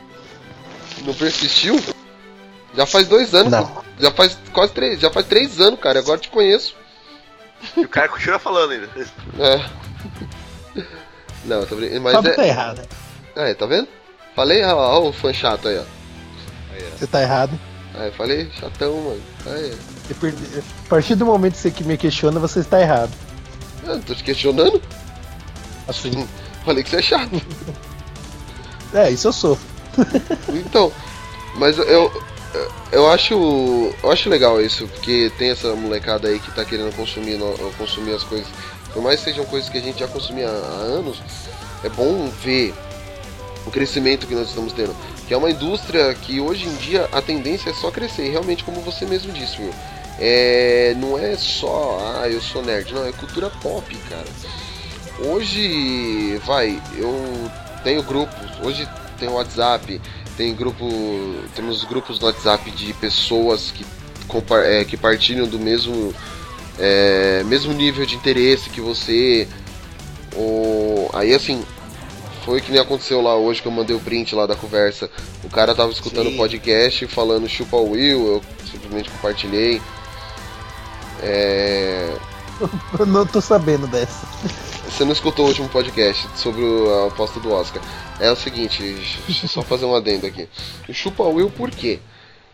Não 1.04 1.14
persistiu? 1.14 1.82
Já 2.76 2.86
faz 2.86 3.08
dois 3.08 3.34
anos. 3.34 3.52
Não. 3.52 3.84
Já 4.00 4.12
faz 4.12 4.38
quase 4.54 4.74
três. 4.74 5.00
Já 5.00 5.10
faz 5.12 5.26
três 5.26 5.60
anos, 5.60 5.80
cara. 5.80 6.00
Agora 6.00 6.20
te 6.20 6.30
conheço. 6.30 6.76
E 7.76 7.82
o 7.82 7.90
cara 7.90 8.10
continua 8.10 8.40
falando 8.40 8.72
ainda. 8.72 8.90
É. 9.40 9.66
Não, 11.46 11.66
tô 11.66 11.76
brincando. 11.76 12.02
Mas 12.02 12.14
Fábio 12.14 12.32
é. 12.32 12.36
tá 12.36 12.48
errado. 12.48 12.82
Aí, 13.36 13.56
tá 13.56 13.66
vendo? 13.66 13.88
Falei, 14.36 14.64
ó, 14.64 14.76
ó, 14.76 15.10
o 15.10 15.14
fã 15.14 15.32
chato 15.34 15.68
aí, 15.68 15.78
ó. 15.78 15.84
Você 16.98 17.08
tá 17.08 17.22
errado. 17.22 17.58
Aí, 17.94 18.12
falei, 18.12 18.50
chatão, 18.60 18.96
mano. 19.02 19.22
Aí. 19.46 19.78
A 20.86 20.90
partir 20.90 21.16
do 21.16 21.26
momento 21.26 21.54
que 21.54 21.60
você 21.60 21.84
me 21.84 21.98
questiona, 21.98 22.40
você 22.40 22.60
está 22.60 22.82
errado. 22.82 23.12
Ah, 23.88 24.00
tô 24.06 24.14
te 24.14 24.24
questionando. 24.24 24.82
Assim. 25.88 26.28
Falei 26.66 26.84
que 26.84 26.90
você 26.90 26.98
é 26.98 27.02
chato. 27.02 27.42
É, 28.94 29.12
isso 29.12 29.28
eu 29.28 29.34
sou. 29.34 29.58
Então, 30.50 30.92
mas 31.56 31.78
eu, 31.78 32.12
eu 32.92 33.08
acho 33.10 33.34
eu 34.04 34.12
acho 34.12 34.30
legal 34.30 34.62
isso, 34.62 34.88
porque 34.88 35.32
tem 35.38 35.50
essa 35.52 35.74
molecada 35.76 36.28
aí 36.28 36.40
que 36.40 36.52
tá 36.52 36.66
querendo 36.66 36.94
consumir, 36.96 37.38
consumir 37.78 38.14
as 38.14 38.24
coisas. 38.24 38.48
Por 38.94 39.02
mais 39.02 39.20
que 39.20 39.26
sejam 39.26 39.46
coisas 39.46 39.70
que 39.70 39.78
a 39.78 39.82
gente 39.82 40.00
já 40.00 40.08
consumia 40.08 40.48
há, 40.48 40.52
anos, 40.52 41.22
é 41.84 41.90
bom 41.90 42.30
ver 42.44 42.74
o 43.66 43.72
crescimento 43.72 44.28
que 44.28 44.36
nós 44.36 44.50
estamos 44.50 44.72
tendo. 44.74 44.96
Que 45.28 45.34
é 45.34 45.38
uma 45.38 45.50
indústria 45.50 46.14
que 46.14 46.40
hoje 46.40 46.68
em 46.68 46.76
dia 46.76 47.10
a 47.12 47.22
tendência 47.22 47.70
é 47.70 47.74
só 47.74 47.92
crescer, 47.92 48.30
realmente 48.30 48.64
como 48.64 48.80
você 48.82 49.06
mesmo 49.06 49.34
disse, 49.34 49.58
viu? 49.58 49.74
É, 50.18 50.96
não 50.98 51.18
é 51.20 51.36
só, 51.36 52.00
ah, 52.22 52.30
eu 52.30 52.40
sou 52.40 52.64
nerd, 52.64 52.94
não, 52.94 53.06
é 53.06 53.12
cultura 53.12 53.50
pop, 53.50 53.94
cara. 54.10 54.28
Hoje, 55.20 56.38
vai, 56.46 56.82
eu 56.98 57.50
tenho 57.84 58.04
grupos, 58.04 58.36
hoje 58.62 58.88
tem 59.18 59.30
o 59.30 59.34
WhatsApp, 59.34 60.02
tem 60.36 60.54
grupo, 60.54 60.86
temos 61.56 61.84
grupos 61.86 62.20
no 62.20 62.28
WhatsApp 62.28 62.70
de 62.72 62.94
pessoas 62.94 63.72
que, 63.72 63.86
é, 64.66 64.84
que 64.84 64.98
partilham 64.98 65.48
do 65.48 65.58
mesmo, 65.58 66.14
é, 66.78 67.44
mesmo 67.46 67.74
nível 67.74 68.06
de 68.06 68.16
interesse 68.16 68.70
que 68.70 68.82
você. 68.82 69.48
Ou, 70.36 71.10
aí 71.14 71.34
assim, 71.34 71.64
foi 72.44 72.60
que 72.60 72.72
nem 72.72 72.82
aconteceu 72.82 73.22
lá 73.22 73.38
hoje 73.38 73.62
que 73.62 73.68
eu 73.68 73.72
mandei 73.72 73.96
o 73.96 74.02
print 74.02 74.36
lá 74.36 74.46
da 74.46 74.56
conversa. 74.56 75.10
O 75.44 75.50
cara 75.50 75.74
tava 75.74 75.92
escutando 75.92 76.28
o 76.28 76.36
podcast 76.36 77.08
falando 77.08 77.48
chupa 77.48 77.78
o 77.78 77.92
Will, 77.92 78.28
eu 78.28 78.42
simplesmente 78.70 79.10
compartilhei. 79.10 79.82
É, 81.22 82.18
Eu 83.00 83.06
não 83.06 83.26
tô 83.26 83.42
sabendo 83.42 83.88
dessa. 83.88 84.28
Você 84.86 85.04
não 85.04 85.12
escutou 85.12 85.46
o 85.46 85.48
último 85.50 85.68
podcast 85.70 86.28
sobre 86.36 86.62
o- 86.64 87.04
a 87.04 87.08
aposta 87.08 87.40
do 87.40 87.52
Oscar. 87.52 87.82
É 88.20 88.32
o 88.32 88.36
seguinte, 88.36 88.82
deixa 89.28 89.46
eu 89.46 89.50
só 89.50 89.62
fazer 89.62 89.86
um 89.86 89.96
adendo 89.96 90.26
aqui. 90.26 90.48
O 90.88 90.94
Chupa 90.94 91.24
Will 91.24 91.50
por 91.50 91.70
quê? 91.72 92.00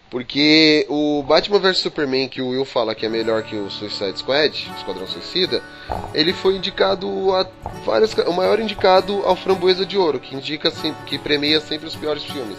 Porque 0.10 0.86
o 0.90 1.24
Batman 1.24 1.60
vs 1.60 1.78
Superman, 1.78 2.28
que 2.28 2.42
o 2.42 2.50
Will 2.50 2.66
fala 2.66 2.94
que 2.96 3.06
é 3.06 3.10
melhor 3.10 3.44
que 3.44 3.56
o 3.56 3.70
Suicide 3.70 4.18
Squad, 4.20 4.70
Esquadrão 4.78 5.08
Suicida, 5.08 5.64
ele 6.14 6.34
foi 6.34 6.56
indicado 6.58 7.34
a 7.34 7.46
várias, 7.86 8.14
o 8.28 8.34
maior 8.34 8.60
indicado 8.60 9.22
ao 9.26 9.36
Framboesa 9.38 9.86
de 9.86 9.98
Ouro, 9.98 10.20
que 10.20 10.36
indica 10.36 10.70
sempre, 10.70 11.06
que 11.06 11.18
premia 11.18 11.62
sempre 11.62 11.88
os 11.88 11.96
piores 11.96 12.24
filmes. 12.24 12.58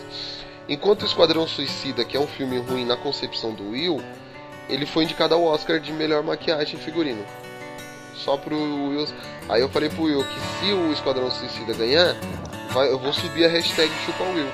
Enquanto 0.68 1.02
o 1.02 1.06
Esquadrão 1.06 1.46
Suicida, 1.46 2.04
que 2.04 2.16
é 2.16 2.20
um 2.20 2.26
filme 2.26 2.58
ruim 2.58 2.86
na 2.86 2.96
concepção 2.96 3.52
do 3.52 3.70
Will, 3.70 4.00
ele 4.68 4.86
foi 4.86 5.04
indicado 5.04 5.34
ao 5.34 5.42
Oscar 5.44 5.78
de 5.78 5.92
melhor 5.92 6.22
maquiagem 6.22 6.78
e 6.78 6.82
figurino. 6.82 7.22
Só 8.24 8.36
pro 8.36 8.56
Will. 8.56 9.06
Aí 9.48 9.60
eu 9.60 9.68
falei 9.68 9.88
pro 9.88 10.04
Will 10.04 10.24
que 10.24 10.40
se 10.66 10.72
o 10.72 10.92
Esquadrão 10.92 11.30
Suicida 11.30 11.72
ganhar, 11.74 12.16
vai- 12.72 12.88
eu 12.90 12.98
vou 12.98 13.12
subir 13.12 13.44
a 13.44 13.48
hashtag 13.48 13.90
chupa 14.06 14.24
Will. 14.24 14.48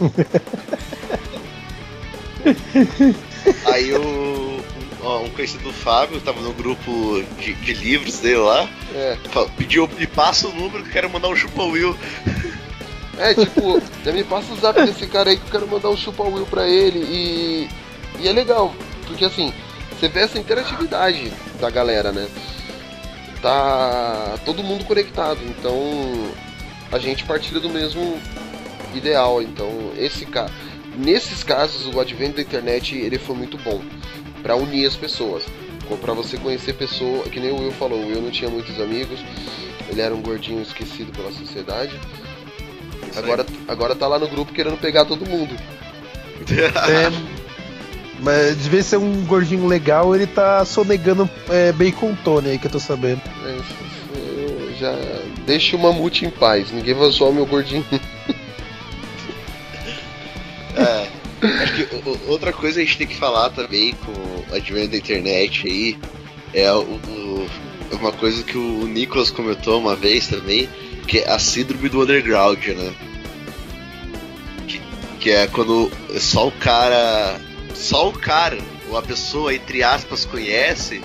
Aí 3.72 3.92
o. 3.94 4.60
ó, 5.02 5.20
um 5.22 5.30
conhecido 5.30 5.64
do 5.64 5.72
Fábio, 5.72 6.20
tava 6.20 6.40
no 6.40 6.52
grupo 6.52 7.22
de, 7.38 7.54
de 7.54 7.74
livros 7.74 8.18
dele 8.18 8.36
lá, 8.38 8.68
É. 8.94 9.16
pediu, 9.56 9.88
me 9.98 10.06
passa 10.06 10.48
o 10.48 10.52
número 10.52 10.82
que 10.84 10.88
eu 10.90 10.92
quero 10.92 11.10
mandar 11.10 11.28
um 11.28 11.36
chupa 11.36 11.62
Will. 11.64 11.96
É, 13.18 13.34
tipo, 13.34 13.82
já 14.04 14.12
me 14.12 14.24
passa 14.24 14.52
o 14.52 14.56
zap 14.56 14.80
desse 14.82 15.06
cara 15.06 15.30
aí 15.30 15.36
que 15.36 15.46
eu 15.46 15.50
quero 15.50 15.68
mandar 15.68 15.90
um 15.90 15.96
chupa 15.96 16.22
Will 16.22 16.46
pra 16.46 16.66
ele 16.68 16.98
e. 17.00 17.68
E 18.18 18.28
é 18.28 18.32
legal, 18.32 18.74
porque 19.06 19.24
assim, 19.24 19.52
você 20.00 20.08
vê 20.08 20.20
essa 20.20 20.38
interatividade 20.38 21.30
da 21.60 21.68
galera, 21.68 22.10
né? 22.10 22.26
Tá 23.42 24.38
todo 24.46 24.62
mundo 24.62 24.84
conectado, 24.84 25.38
então 25.44 25.78
a 26.90 26.98
gente 26.98 27.24
partilha 27.24 27.60
do 27.60 27.68
mesmo 27.68 28.18
ideal. 28.94 29.42
Então, 29.42 29.92
esse 29.98 30.24
ca... 30.24 30.48
nesses 30.96 31.44
casos, 31.44 31.94
o 31.94 32.00
advento 32.00 32.36
da 32.36 32.42
internet 32.42 32.96
ele 32.96 33.18
foi 33.18 33.36
muito 33.36 33.58
bom 33.58 33.82
pra 34.42 34.56
unir 34.56 34.86
as 34.86 34.96
pessoas, 34.96 35.44
para 36.00 36.14
você 36.14 36.38
conhecer 36.38 36.72
pessoas, 36.72 37.28
que 37.28 37.38
nem 37.38 37.50
o 37.50 37.58
Will 37.58 37.72
falou, 37.72 38.00
o 38.00 38.06
Will 38.06 38.22
não 38.22 38.30
tinha 38.30 38.48
muitos 38.48 38.80
amigos, 38.80 39.20
ele 39.90 40.00
era 40.00 40.14
um 40.14 40.22
gordinho 40.22 40.62
esquecido 40.62 41.12
pela 41.12 41.30
sociedade. 41.30 41.98
Agora, 43.16 43.44
agora 43.68 43.94
tá 43.94 44.06
lá 44.06 44.18
no 44.18 44.28
grupo 44.28 44.52
querendo 44.52 44.78
pegar 44.78 45.04
todo 45.04 45.28
mundo. 45.28 45.54
É, 46.50 47.39
mas 48.22 48.56
devia 48.58 48.82
ser 48.82 48.96
um 48.98 49.24
gordinho 49.24 49.66
legal, 49.66 50.14
ele 50.14 50.26
tá 50.26 50.64
sonegando 50.64 51.28
é, 51.48 51.72
bacon 51.72 52.14
Tony 52.24 52.50
aí 52.50 52.58
que 52.58 52.66
eu 52.66 52.70
tô 52.70 52.78
sabendo. 52.80 53.20
É, 53.44 53.56
eu 54.14 54.74
já 54.78 54.94
deixa 55.46 55.76
o 55.76 55.78
mamute 55.78 56.24
em 56.24 56.30
paz, 56.30 56.70
ninguém 56.70 56.94
vai 56.94 57.10
zoar 57.10 57.30
o 57.30 57.34
meu 57.34 57.46
gordinho. 57.46 57.84
É, 60.76 61.08
acho 61.62 61.74
que 61.74 61.88
outra 62.28 62.52
coisa 62.52 62.76
que 62.76 62.82
a 62.82 62.84
gente 62.86 62.98
tem 62.98 63.06
que 63.06 63.16
falar 63.16 63.50
também 63.50 63.92
com 63.94 64.12
o 64.12 64.44
advento 64.54 64.92
da 64.92 64.96
internet 64.98 65.66
aí 65.66 65.98
é 66.54 66.72
o, 66.72 66.82
o- 66.82 67.46
é 67.90 67.94
uma 67.96 68.12
coisa 68.12 68.42
que 68.44 68.56
o 68.56 68.86
Nicolas 68.86 69.30
comentou 69.32 69.78
uma 69.80 69.96
vez 69.96 70.28
também, 70.28 70.68
que 71.08 71.18
é 71.18 71.28
a 71.30 71.38
síndrome 71.40 71.88
do 71.88 72.02
underground, 72.02 72.64
né? 72.68 72.92
Que, 74.68 74.80
que 75.18 75.30
é 75.30 75.48
quando 75.48 75.90
só 76.20 76.46
o 76.46 76.52
cara. 76.52 77.40
Só 77.80 78.08
o 78.08 78.12
cara, 78.12 78.58
ou 78.88 78.96
a 78.98 79.02
pessoa, 79.02 79.54
entre 79.54 79.82
aspas, 79.82 80.24
conhece 80.26 81.02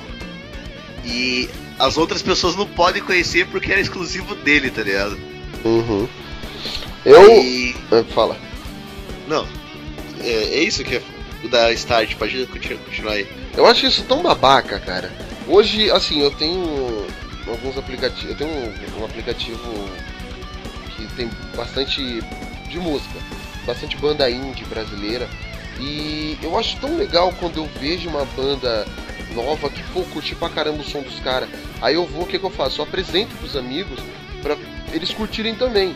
e 1.06 1.50
as 1.80 1.98
outras 1.98 2.22
pessoas 2.22 2.56
não 2.56 2.68
podem 2.68 3.02
conhecer 3.02 3.48
porque 3.48 3.72
era 3.72 3.80
exclusivo 3.82 4.36
dele, 4.36 4.70
tá 4.70 4.82
ligado? 4.84 5.18
Uhum. 5.64 6.08
Eu. 7.06 7.22
Aí- 7.32 7.76
É, 7.92 8.04
Fala. 8.14 8.38
Não. 9.28 9.48
É, 10.22 10.30
é 10.30 10.64
isso 10.64 10.84
que 10.84 10.96
é 10.96 11.02
da 11.50 11.72
Start, 11.74 12.16
pode 12.16 12.46
continu- 12.48 12.80
continuar 12.80 13.14
aí. 13.14 13.28
Eu 13.56 13.66
acho 13.66 13.86
isso 13.86 14.04
tão 14.04 14.22
babaca, 14.22 14.80
cara. 14.80 15.12
Hoje, 15.48 15.90
assim, 15.92 16.22
eu 16.22 16.32
tenho 16.32 17.06
alguns 17.48 17.78
aplicativos. 17.78 18.32
Eu 18.32 18.36
tenho 18.36 18.50
um, 18.50 19.02
um 19.02 19.06
aplicativo 19.06 19.60
que 20.96 21.06
tem 21.16 21.30
bastante 21.56 22.02
de 22.70 22.80
música, 22.80 23.20
bastante 23.66 23.96
banda 23.98 24.30
indie 24.30 24.66
brasileira. 24.66 25.30
E 25.80 26.38
eu 26.42 26.58
acho 26.58 26.78
tão 26.78 26.98
legal 26.98 27.34
quando 27.40 27.58
eu 27.58 27.70
vejo 27.80 28.10
uma 28.10 28.26
banda 28.26 28.86
nova 29.34 29.70
que, 29.70 29.84
pô, 29.92 30.02
curti 30.04 30.34
pra 30.36 30.50
caramba 30.50 30.82
o 30.82 30.84
som 30.84 31.02
dos 31.02 31.20
caras. 31.20 31.50
Aí 31.82 31.96
eu 31.96 32.06
vou, 32.06 32.24
o 32.24 32.26
que, 32.26 32.40
que 32.40 32.46
eu 32.46 32.50
faço? 32.50 32.80
Eu 32.80 32.86
apresento 32.86 33.36
pros 33.36 33.56
amigos 33.56 34.00
pra 34.42 34.56
eles 34.92 35.12
curtirem 35.12 35.56
também. 35.56 35.96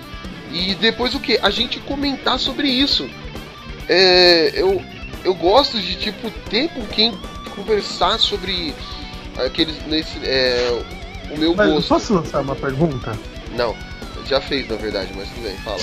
E 0.52 0.76
depois 0.76 1.14
o 1.16 1.20
que? 1.20 1.40
A 1.42 1.50
gente 1.50 1.80
comentar 1.80 2.38
sobre 2.40 2.68
isso. 2.68 3.10
É, 3.88 4.52
eu, 4.54 4.84
eu 5.24 5.34
gosto 5.34 5.80
de 5.80 5.96
tipo 5.96 6.30
ter 6.50 6.70
com 6.70 6.86
quem 6.88 7.18
conversar 7.56 8.20
sobre 8.20 8.74
aqueles 9.38 9.76
nesse 9.88 10.18
é, 10.24 10.84
o 11.32 11.38
meu 11.38 11.56
Mas 11.56 11.72
gosto. 11.72 11.88
posso 11.88 12.14
lançar 12.14 12.42
uma 12.42 12.56
pergunta? 12.56 13.18
Não, 13.56 13.76
já 14.28 14.42
fez 14.42 14.68
na 14.68 14.76
verdade, 14.76 15.12
mas 15.16 15.30
tudo 15.30 15.44
bem, 15.44 15.58
fala. 15.58 15.80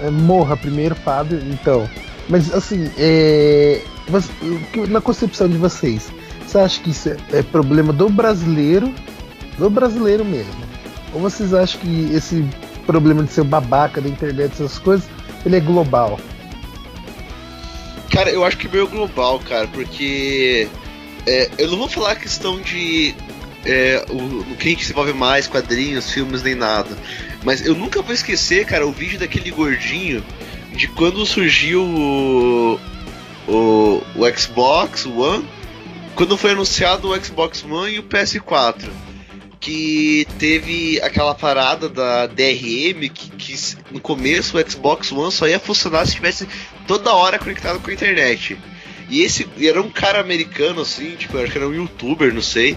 É, 0.00 0.10
morra 0.10 0.56
primeiro, 0.56 0.94
Fábio, 0.94 1.38
então. 1.50 1.88
Mas 2.30 2.54
assim, 2.54 2.88
é, 2.96 3.82
na 4.88 5.00
concepção 5.00 5.48
de 5.48 5.58
vocês, 5.58 6.12
você 6.46 6.58
acha 6.58 6.80
que 6.80 6.90
isso 6.90 7.08
é, 7.08 7.16
é 7.32 7.42
problema 7.42 7.92
do 7.92 8.08
brasileiro, 8.08 8.94
do 9.58 9.68
brasileiro 9.68 10.24
mesmo? 10.24 10.54
Ou 11.12 11.20
vocês 11.20 11.52
acham 11.52 11.80
que 11.80 12.10
esse 12.14 12.48
problema 12.86 13.24
de 13.24 13.32
ser 13.32 13.42
babaca 13.42 14.00
da 14.00 14.08
internet, 14.08 14.52
essas 14.52 14.78
coisas, 14.78 15.08
ele 15.44 15.56
é 15.56 15.60
global? 15.60 16.20
Cara, 18.12 18.30
eu 18.30 18.44
acho 18.44 18.56
que 18.56 18.68
meio 18.68 18.86
global, 18.86 19.40
cara, 19.40 19.66
porque 19.68 20.68
é, 21.26 21.50
eu 21.58 21.68
não 21.68 21.78
vou 21.78 21.88
falar 21.88 22.12
a 22.12 22.16
questão 22.16 22.60
de 22.60 23.12
é, 23.64 24.04
o 24.08 24.54
quem 24.56 24.76
que 24.76 24.84
se 24.84 24.92
envolve 24.92 25.12
mais, 25.12 25.48
quadrinhos, 25.48 26.10
filmes, 26.12 26.42
nem 26.44 26.54
nada. 26.54 26.96
Mas 27.44 27.64
eu 27.66 27.74
nunca 27.74 28.02
vou 28.02 28.14
esquecer, 28.14 28.66
cara, 28.66 28.86
o 28.86 28.92
vídeo 28.92 29.18
daquele 29.18 29.50
gordinho 29.50 30.22
de 30.74 30.88
quando 30.88 31.24
surgiu 31.26 31.82
o, 31.82 32.80
o, 33.48 34.02
o 34.16 34.38
Xbox 34.38 35.06
One, 35.06 35.44
quando 36.14 36.36
foi 36.36 36.52
anunciado 36.52 37.08
o 37.10 37.24
Xbox 37.24 37.64
One 37.64 37.94
e 37.94 37.98
o 37.98 38.02
PS4. 38.02 38.88
Que 39.58 40.26
teve 40.38 40.98
aquela 41.02 41.34
parada 41.34 41.86
da 41.86 42.26
DRM 42.26 43.10
que, 43.12 43.30
que 43.36 43.54
no 43.90 44.00
começo 44.00 44.56
o 44.56 44.70
Xbox 44.70 45.12
One 45.12 45.30
só 45.30 45.46
ia 45.46 45.60
funcionar 45.60 46.06
se 46.06 46.14
tivesse 46.14 46.48
toda 46.86 47.12
hora 47.12 47.38
conectado 47.38 47.78
com 47.78 47.90
a 47.90 47.92
internet. 47.92 48.56
E 49.10 49.20
esse 49.20 49.46
era 49.60 49.82
um 49.82 49.90
cara 49.90 50.18
americano, 50.18 50.80
assim, 50.80 51.10
tipo, 51.14 51.36
acho 51.36 51.52
que 51.52 51.58
era 51.58 51.68
um 51.68 51.74
youtuber, 51.74 52.32
não 52.32 52.40
sei, 52.40 52.74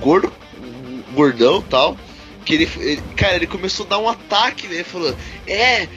gordo, 0.00 0.30
gordão 1.14 1.62
tal. 1.62 1.96
Que 2.44 2.54
ele, 2.54 2.68
ele- 2.78 3.02
cara, 3.16 3.36
ele 3.36 3.46
começou 3.46 3.86
a 3.86 3.88
dar 3.90 3.98
um 3.98 4.08
ataque, 4.08 4.66
né? 4.68 4.84
Falou: 4.84 5.16
É, 5.46 5.88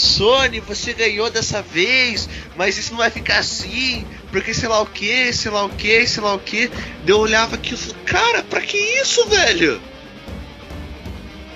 Sony, 0.00 0.60
você 0.60 0.92
ganhou 0.92 1.30
dessa 1.30 1.60
vez, 1.60 2.28
mas 2.56 2.78
isso 2.78 2.92
não 2.92 2.98
vai 2.98 3.10
ficar 3.10 3.38
assim, 3.38 4.06
porque 4.32 4.54
sei 4.54 4.68
lá 4.68 4.80
o 4.80 4.86
que, 4.86 5.32
sei 5.32 5.50
lá 5.50 5.64
o 5.64 5.68
que, 5.68 6.06
sei 6.06 6.22
lá 6.22 6.34
o 6.34 6.38
que. 6.38 6.70
Eu 7.06 7.18
olhava 7.18 7.56
aqui 7.56 7.74
e 7.74 7.76
falei: 7.76 7.96
Cara, 8.04 8.42
pra 8.42 8.60
que 8.60 8.76
isso, 8.76 9.26
velho? 9.28 9.80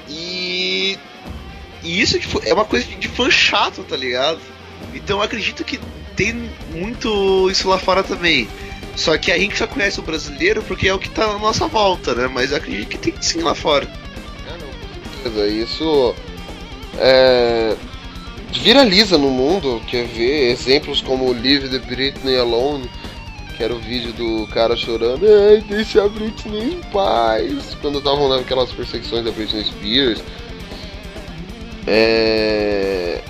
E. 0.08 0.98
E 1.82 2.00
isso 2.00 2.18
tipo, 2.18 2.40
é 2.44 2.52
uma 2.52 2.64
coisa 2.64 2.86
de, 2.86 3.08
fã 3.08 3.30
chato, 3.30 3.82
tá 3.84 3.96
ligado? 3.96 4.40
Então 4.94 5.18
eu 5.18 5.22
acredito 5.22 5.64
que 5.64 5.78
tem 6.16 6.50
muito 6.70 7.50
isso 7.50 7.68
lá 7.68 7.78
fora 7.78 8.02
também. 8.02 8.48
Só 8.96 9.18
que 9.18 9.32
a 9.32 9.38
gente 9.38 9.56
só 9.56 9.66
conhece 9.66 9.98
o 9.98 10.02
brasileiro 10.02 10.62
porque 10.62 10.88
é 10.88 10.94
o 10.94 10.98
que 10.98 11.10
tá 11.10 11.26
na 11.26 11.38
nossa 11.38 11.66
volta, 11.66 12.14
né? 12.14 12.28
Mas 12.28 12.52
eu 12.52 12.58
acredito 12.58 12.88
que 12.88 12.98
tem 12.98 13.14
sim 13.20 13.40
lá 13.40 13.54
fora. 13.54 13.88
Beleza, 15.22 15.46
Isso 15.48 16.14
é, 16.98 17.76
viraliza 18.60 19.18
no 19.18 19.30
mundo, 19.30 19.82
quer 19.86 20.06
ver 20.06 20.50
exemplos 20.50 21.00
como 21.00 21.32
Leave 21.32 21.68
the 21.68 21.78
Britney 21.78 22.38
Alone, 22.38 22.88
que 23.56 23.62
era 23.62 23.74
o 23.74 23.78
vídeo 23.78 24.12
do 24.12 24.46
cara 24.48 24.76
chorando, 24.76 25.26
ai, 25.26 25.60
deixa 25.68 26.02
a 26.04 26.08
Britney 26.08 26.74
em 26.74 26.80
paz, 26.90 27.76
quando 27.80 27.98
estavam 27.98 28.28
naquelas 28.28 28.72
perseguições 28.72 29.24
da 29.24 29.30
Britney 29.30 29.64
Spears. 29.64 30.22
É, 31.86 33.20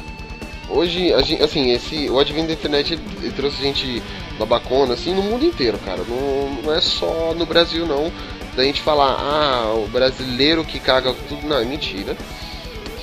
hoje, 0.68 1.09
gente, 1.25 1.43
assim, 1.43 1.72
esse, 1.72 2.09
o 2.09 2.18
advento 2.18 2.49
da 2.49 2.53
internet 2.55 2.99
ele 3.20 3.33
trouxe 3.33 3.62
gente 3.62 4.03
babacona, 4.39 4.95
assim, 4.95 5.14
no 5.14 5.22
mundo 5.22 5.45
inteiro, 5.45 5.79
cara. 5.79 6.03
Não, 6.09 6.62
não 6.62 6.72
é 6.72 6.81
só 6.81 7.35
no 7.35 7.47
Brasil, 7.47 7.87
não. 7.87 8.12
Da 8.57 8.62
gente 8.62 8.81
falar, 8.81 9.16
ah, 9.18 9.75
o 9.75 9.89
brasileiro 9.89 10.64
que 10.64 10.79
caga 10.79 11.12
tudo. 11.29 11.47
Não, 11.47 11.59
é 11.59 11.64
mentira. 11.64 12.16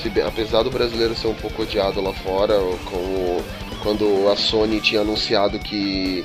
Se 0.02 0.10
bem- 0.10 0.24
apesar 0.24 0.64
do 0.64 0.72
brasileiro 0.72 1.16
ser 1.16 1.28
um 1.28 1.34
pouco 1.36 1.62
odiado 1.62 2.02
lá 2.02 2.14
fora, 2.14 2.56
como 2.86 3.44
quando 3.84 4.30
a 4.32 4.36
Sony 4.36 4.80
tinha 4.80 5.02
anunciado 5.02 5.58
que 5.60 6.24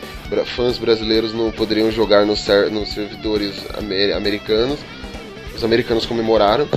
fãs 0.57 0.79
brasileiros 0.79 1.33
não 1.33 1.51
poderiam 1.51 1.91
jogar 1.91 2.25
nos, 2.27 2.41
ser- 2.41 2.71
nos 2.71 2.91
servidores 2.91 3.55
amer- 3.77 4.15
americanos, 4.15 4.79
os 5.55 5.63
americanos 5.65 6.07
comemoraram. 6.07 6.69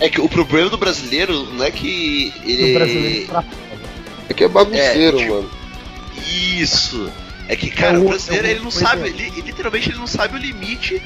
É 0.00 0.08
que 0.08 0.20
o 0.20 0.28
problema 0.28 0.68
do 0.68 0.76
brasileiro 0.76 1.44
não 1.52 1.64
é 1.64 1.70
que 1.70 2.32
ele. 2.44 2.72
O 2.72 2.74
brasileiro 2.74 3.26
pra 3.28 3.44
É 4.28 4.34
que 4.34 4.42
é 4.42 4.48
bagunceiro, 4.48 5.16
É, 5.16 5.20
tipo, 5.22 5.34
mano. 5.34 5.50
Isso. 6.58 7.08
É 7.48 7.54
que, 7.54 7.70
cara, 7.70 7.94
É 7.94 7.98
o- 8.00 8.06
o 8.06 8.08
brasileiro 8.08 8.46
é 8.46 8.50
o- 8.50 8.52
ele 8.54 8.60
não 8.64 8.70
pois 8.72 8.82
sabe, 8.82 9.02
é. 9.04 9.06
ele, 9.08 9.22
ele 9.28 9.40
literalmente 9.42 9.90
ele 9.90 9.98
não 9.98 10.08
sabe 10.08 10.34
o 10.34 10.38
limite 10.40 11.00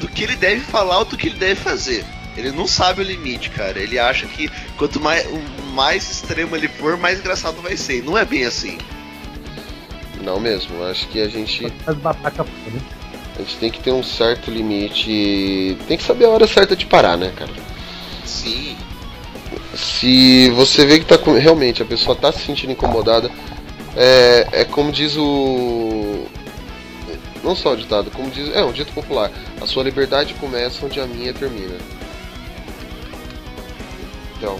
do 0.00 0.06
que 0.06 0.22
ele 0.22 0.36
deve 0.36 0.60
falar 0.60 1.00
ou 1.00 1.04
do 1.06 1.16
que 1.16 1.26
ele 1.26 1.38
deve 1.38 1.56
fazer. 1.56 2.04
Ele 2.36 2.52
não 2.52 2.66
sabe 2.66 3.00
o 3.02 3.04
limite, 3.04 3.50
cara. 3.50 3.78
Ele 3.78 3.98
acha 3.98 4.26
que 4.26 4.50
quanto 4.76 5.00
mais, 5.00 5.26
o 5.26 5.62
mais 5.74 6.10
extremo 6.10 6.54
ele 6.56 6.68
for, 6.68 6.96
mais 6.96 7.18
engraçado 7.18 7.60
vai 7.60 7.76
ser. 7.76 7.98
E 7.98 8.02
Não 8.02 8.16
é 8.16 8.24
bem 8.24 8.44
assim. 8.44 8.78
Não 10.22 10.38
mesmo, 10.38 10.82
acho 10.84 11.08
que 11.08 11.20
a 11.20 11.28
gente, 11.28 11.66
foda. 11.84 12.82
a 13.36 13.42
gente 13.42 13.56
tem 13.56 13.70
que 13.70 13.80
ter 13.80 13.90
um 13.92 14.02
certo 14.02 14.50
limite. 14.50 15.76
Tem 15.88 15.96
que 15.96 16.02
saber 16.04 16.26
a 16.26 16.28
hora 16.28 16.46
certa 16.46 16.76
de 16.76 16.84
parar, 16.86 17.16
né, 17.16 17.32
cara? 17.36 17.50
Sim. 18.24 18.76
Se 19.74 20.50
você 20.50 20.84
vê 20.84 20.98
que 20.98 21.06
tá 21.06 21.16
com- 21.16 21.38
realmente 21.38 21.82
a 21.82 21.86
pessoa 21.86 22.14
tá 22.14 22.30
se 22.32 22.40
sentindo 22.40 22.72
incomodada, 22.72 23.30
é, 23.96 24.46
é 24.52 24.64
como 24.64 24.92
diz 24.92 25.16
o. 25.16 26.26
Não 27.42 27.56
só 27.56 27.72
o 27.72 27.76
ditado, 27.76 28.10
como 28.10 28.30
diz. 28.30 28.54
É 28.54 28.62
um 28.62 28.72
dito 28.72 28.92
popular. 28.92 29.30
A 29.60 29.66
sua 29.66 29.82
liberdade 29.82 30.34
começa 30.34 30.84
onde 30.84 31.00
a 31.00 31.06
minha 31.06 31.32
termina. 31.32 31.76
Então. 34.40 34.56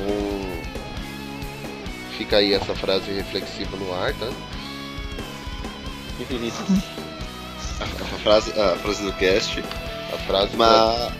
Fica 2.18 2.36
aí 2.36 2.52
essa 2.52 2.74
frase 2.74 3.10
reflexiva 3.12 3.76
no 3.78 3.94
ar, 3.94 4.12
tá? 4.14 4.28
A, 7.80 7.84
a 7.84 8.18
frase, 8.18 8.52
a 8.60 8.76
frase 8.76 9.02
do 9.02 9.12
cast. 9.14 9.64
A 10.12 10.18
frase 10.26 10.54
Mas. 10.54 11.12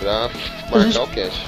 pra, 0.00 0.30
pra 0.30 0.30
marcar 0.70 0.80
gente- 0.80 0.98
o 0.98 1.06
cast. 1.08 1.46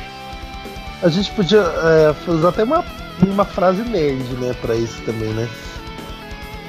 A 1.03 1.09
gente 1.09 1.30
podia 1.30 1.61
é, 1.61 2.30
usar 2.30 2.51
até 2.51 2.64
uma, 2.64 2.84
uma 3.22 3.45
frase 3.47 3.80
nerd, 3.82 4.22
né, 4.34 4.55
pra 4.61 4.74
isso 4.74 5.01
também, 5.07 5.28
né? 5.32 5.49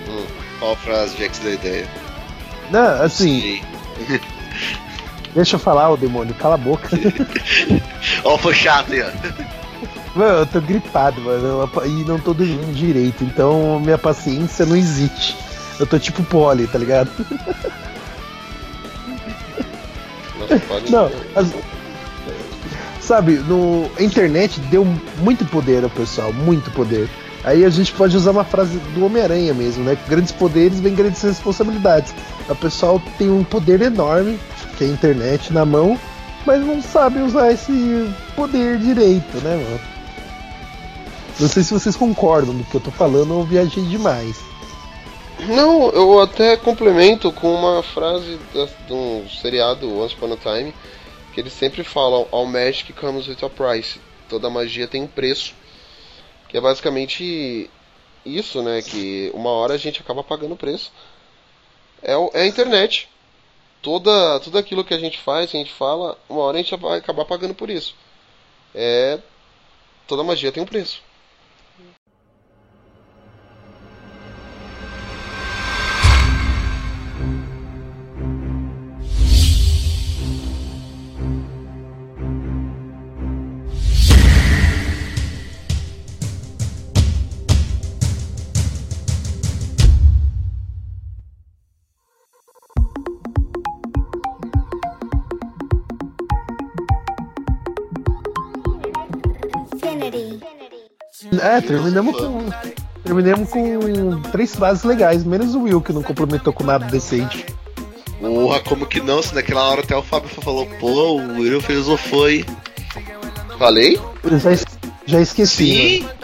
Hum, 0.08 0.26
qual 0.60 0.78
frase 0.78 1.18
de 1.18 1.24
X 1.26 1.40
da 1.40 1.50
ideia? 1.52 1.88
Não, 2.72 3.02
assim, 3.02 3.42
Sim. 3.42 4.20
deixa 5.36 5.56
eu 5.58 5.60
falar, 5.60 5.90
ô 5.90 5.98
demônio, 5.98 6.34
cala 6.36 6.56
a 6.56 6.58
boca. 6.58 6.90
Ó, 8.24 8.38
foi 8.38 8.54
chato 8.56 8.94
aí, 8.94 9.02
ó. 9.02 9.08
Mano, 10.18 10.40
eu 10.40 10.46
tô 10.48 10.60
gripado, 10.60 11.22
mano, 11.22 11.70
e 11.86 12.04
não 12.06 12.20
tô 12.20 12.34
dormindo 12.34 12.74
direito, 12.74 13.24
então 13.24 13.80
minha 13.80 13.98
paciência 13.98 14.66
não 14.66 14.76
existe. 14.76 15.36
Eu 15.80 15.86
tô 15.86 16.00
tipo 16.00 16.24
pole, 16.24 16.66
tá 16.66 16.80
ligado? 16.80 17.10
Nossa, 20.40 20.60
pode- 20.68 20.92
Não, 20.92 21.12
as- 21.36 21.54
sabe, 23.00 23.34
no 23.48 23.90
a 23.98 24.02
internet 24.04 24.60
deu 24.72 24.86
muito 25.20 25.46
poder 25.46 25.84
ao 25.84 25.90
pessoal, 25.90 26.34
muito 26.34 26.72
poder. 26.72 27.08
Aí 27.44 27.64
a 27.64 27.70
gente 27.70 27.94
pode 27.94 28.18
usar 28.18 28.32
uma 28.32 28.44
frase 28.44 28.78
do 28.96 29.06
Homem-Aranha 29.06 29.54
mesmo, 29.54 29.84
né? 29.84 29.96
Grandes 30.10 30.32
poderes 30.32 30.80
vem 30.80 30.96
grandes 30.96 31.22
responsabilidades. 31.22 32.14
O 32.50 32.56
pessoal 32.56 33.02
tem 33.18 33.30
um 33.30 33.44
poder 33.44 33.82
enorme, 33.82 34.40
que 34.78 34.84
é 34.84 34.88
a 34.88 34.90
internet 34.90 35.54
na 35.54 35.64
mão, 35.64 35.98
mas 36.46 36.66
não 36.66 36.82
sabe 36.82 37.20
usar 37.22 37.52
esse 37.52 38.10
poder 38.36 38.80
direito, 38.80 39.38
né, 39.44 39.56
mano? 39.64 39.80
Não 41.40 41.48
sei 41.48 41.62
se 41.62 41.72
vocês 41.72 41.96
concordam 41.96 42.56
do 42.56 42.64
que 42.64 42.76
eu 42.76 42.82
tô 42.82 42.90
falando 42.90 43.36
ou 43.36 43.44
viajei 43.44 43.84
demais. 43.84 44.38
Não, 45.40 45.90
eu 45.92 46.20
até 46.20 46.58
complemento 46.58 47.32
com 47.32 47.54
uma 47.54 47.84
frase 47.84 48.40
de 48.88 48.94
um 48.94 49.30
seriado 49.30 50.00
Once 50.00 50.16
Upon 50.16 50.34
a 50.34 50.38
Time, 50.38 50.74
que 51.34 51.40
eles 51.40 51.54
sempre 51.54 51.84
falam, 51.84 52.28
All 52.32 52.48
magic 52.48 52.92
comes 52.94 53.28
with 53.28 53.38
a 53.44 53.50
price. 53.50 54.00
Toda 54.28 54.50
magia 54.50 54.88
tem 54.88 55.04
um 55.04 55.08
preço. 55.08 55.54
Que 56.50 56.58
é 56.58 56.62
basicamente 56.62 57.70
isso, 58.26 58.64
né? 58.64 58.82
Que 58.82 59.32
uma 59.36 59.52
hora 59.52 59.76
a 59.76 59.78
gente 59.78 60.02
acaba 60.02 60.24
pagando 60.24 60.56
o 60.56 60.58
preço. 60.58 60.92
É, 62.02 62.14
é 62.34 62.42
a 62.42 62.48
internet. 62.48 63.08
Toda, 63.82 64.40
tudo 64.40 64.58
aquilo 64.58 64.84
que 64.84 64.94
a 64.94 65.00
gente 65.00 65.20
faz, 65.20 65.52
que 65.52 65.58
a 65.58 65.60
gente 65.60 65.74
fala, 65.74 66.18
uma 66.28 66.42
hora 66.42 66.58
a 66.58 66.62
gente 66.62 66.76
vai 66.78 66.98
acabar 66.98 67.26
pagando 67.26 67.54
por 67.54 67.70
isso. 67.70 67.96
É. 68.74 69.20
Toda 70.08 70.24
magia 70.24 70.52
tem 70.52 70.64
um 70.64 70.66
preço. 70.66 71.02
É, 101.42 101.62
terminamos 101.62 102.16
com. 102.18 102.46
Terminamos 103.04 103.50
com 103.50 104.22
três 104.32 104.54
frases 104.56 104.84
legais, 104.84 105.24
menos 105.24 105.56
o 105.56 105.62
Will, 105.62 105.82
que 105.82 105.94
não 105.94 106.04
complementou 106.04 106.52
com 106.52 106.64
nada 106.64 106.86
decente. 106.88 107.46
Porra, 108.20 108.60
como 108.62 108.86
que 108.86 109.00
não? 109.00 109.22
Se 109.24 109.34
naquela 109.34 109.64
hora 109.70 109.82
até 109.82 109.96
o 109.96 110.02
Fábio 110.04 110.28
falou, 110.30 110.66
pô, 110.80 110.88
o 111.14 111.40
Will 111.40 111.62
filosofou, 111.62 112.30
hein? 112.30 112.44
Falei? 113.58 114.00
Eu 114.24 114.40
já, 114.40 114.52
es- 114.52 114.66
já 115.06 115.22
esqueci. 115.22 115.66
Sim! 115.66 116.00
mano. 116.02 116.18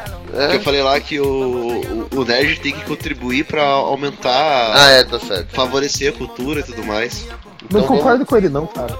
É. 0.51 0.55
Eu 0.55 0.61
falei 0.61 0.81
lá 0.81 0.99
que 0.99 1.19
o, 1.19 2.07
o, 2.11 2.19
o 2.19 2.25
nerd 2.25 2.59
tem 2.59 2.73
que 2.73 2.83
contribuir 2.85 3.45
pra 3.45 3.63
aumentar, 3.63 4.71
Ah, 4.75 4.89
é, 4.89 5.03
tá 5.03 5.19
certo. 5.19 5.53
favorecer 5.53 6.09
a 6.11 6.17
cultura 6.17 6.59
e 6.61 6.63
tudo 6.63 6.83
mais. 6.83 7.25
Não 7.71 7.81
Então 7.81 7.83
concordo 7.83 8.25
com 8.25 8.35
ele, 8.35 8.49
não, 8.49 8.65
cara. 8.65 8.97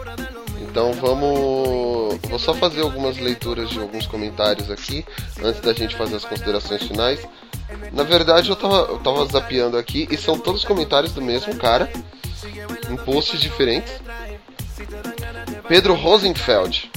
Então 0.74 0.92
vamos. 0.94 2.18
Vou 2.28 2.40
só 2.40 2.52
fazer 2.56 2.82
algumas 2.82 3.20
leituras 3.20 3.70
de 3.70 3.80
alguns 3.80 4.08
comentários 4.08 4.72
aqui, 4.72 5.06
antes 5.44 5.62
da 5.62 5.72
gente 5.72 5.96
fazer 5.96 6.16
as 6.16 6.26
considerações 6.26 6.82
finais. 6.82 7.20
Na 7.92 8.02
verdade, 8.02 8.50
eu 8.50 8.56
tava, 8.56 8.78
eu 8.78 8.98
tava 8.98 9.24
zapeando 9.26 9.78
aqui 9.78 10.08
e 10.10 10.18
são 10.18 10.36
todos 10.40 10.66
comentários 10.66 11.14
do 11.14 11.22
mesmo 11.22 11.56
cara, 11.58 11.88
em 12.90 12.96
posts 12.98 13.40
diferentes. 13.40 13.94
Pedro 15.68 15.94
Rosenfeld. 15.94 16.90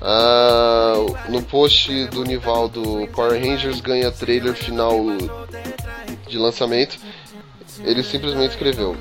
Ah, 0.00 0.94
no 1.28 1.42
post 1.42 2.06
do 2.06 2.22
Nivaldo 2.22 3.08
Power 3.12 3.44
Rangers 3.44 3.80
ganha 3.80 4.12
trailer 4.12 4.54
final 4.54 5.00
de 6.28 6.38
lançamento. 6.38 6.96
Ele 7.82 8.04
simplesmente 8.04 8.50
escreveu: 8.50 8.96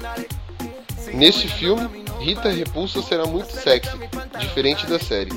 Neste 1.13 1.47
filme, 1.47 2.08
Rita 2.19 2.49
Repulsa 2.49 3.01
será 3.01 3.25
muito 3.25 3.51
sexy, 3.51 3.91
diferente 4.39 4.85
da 4.85 4.99
série. 4.99 5.31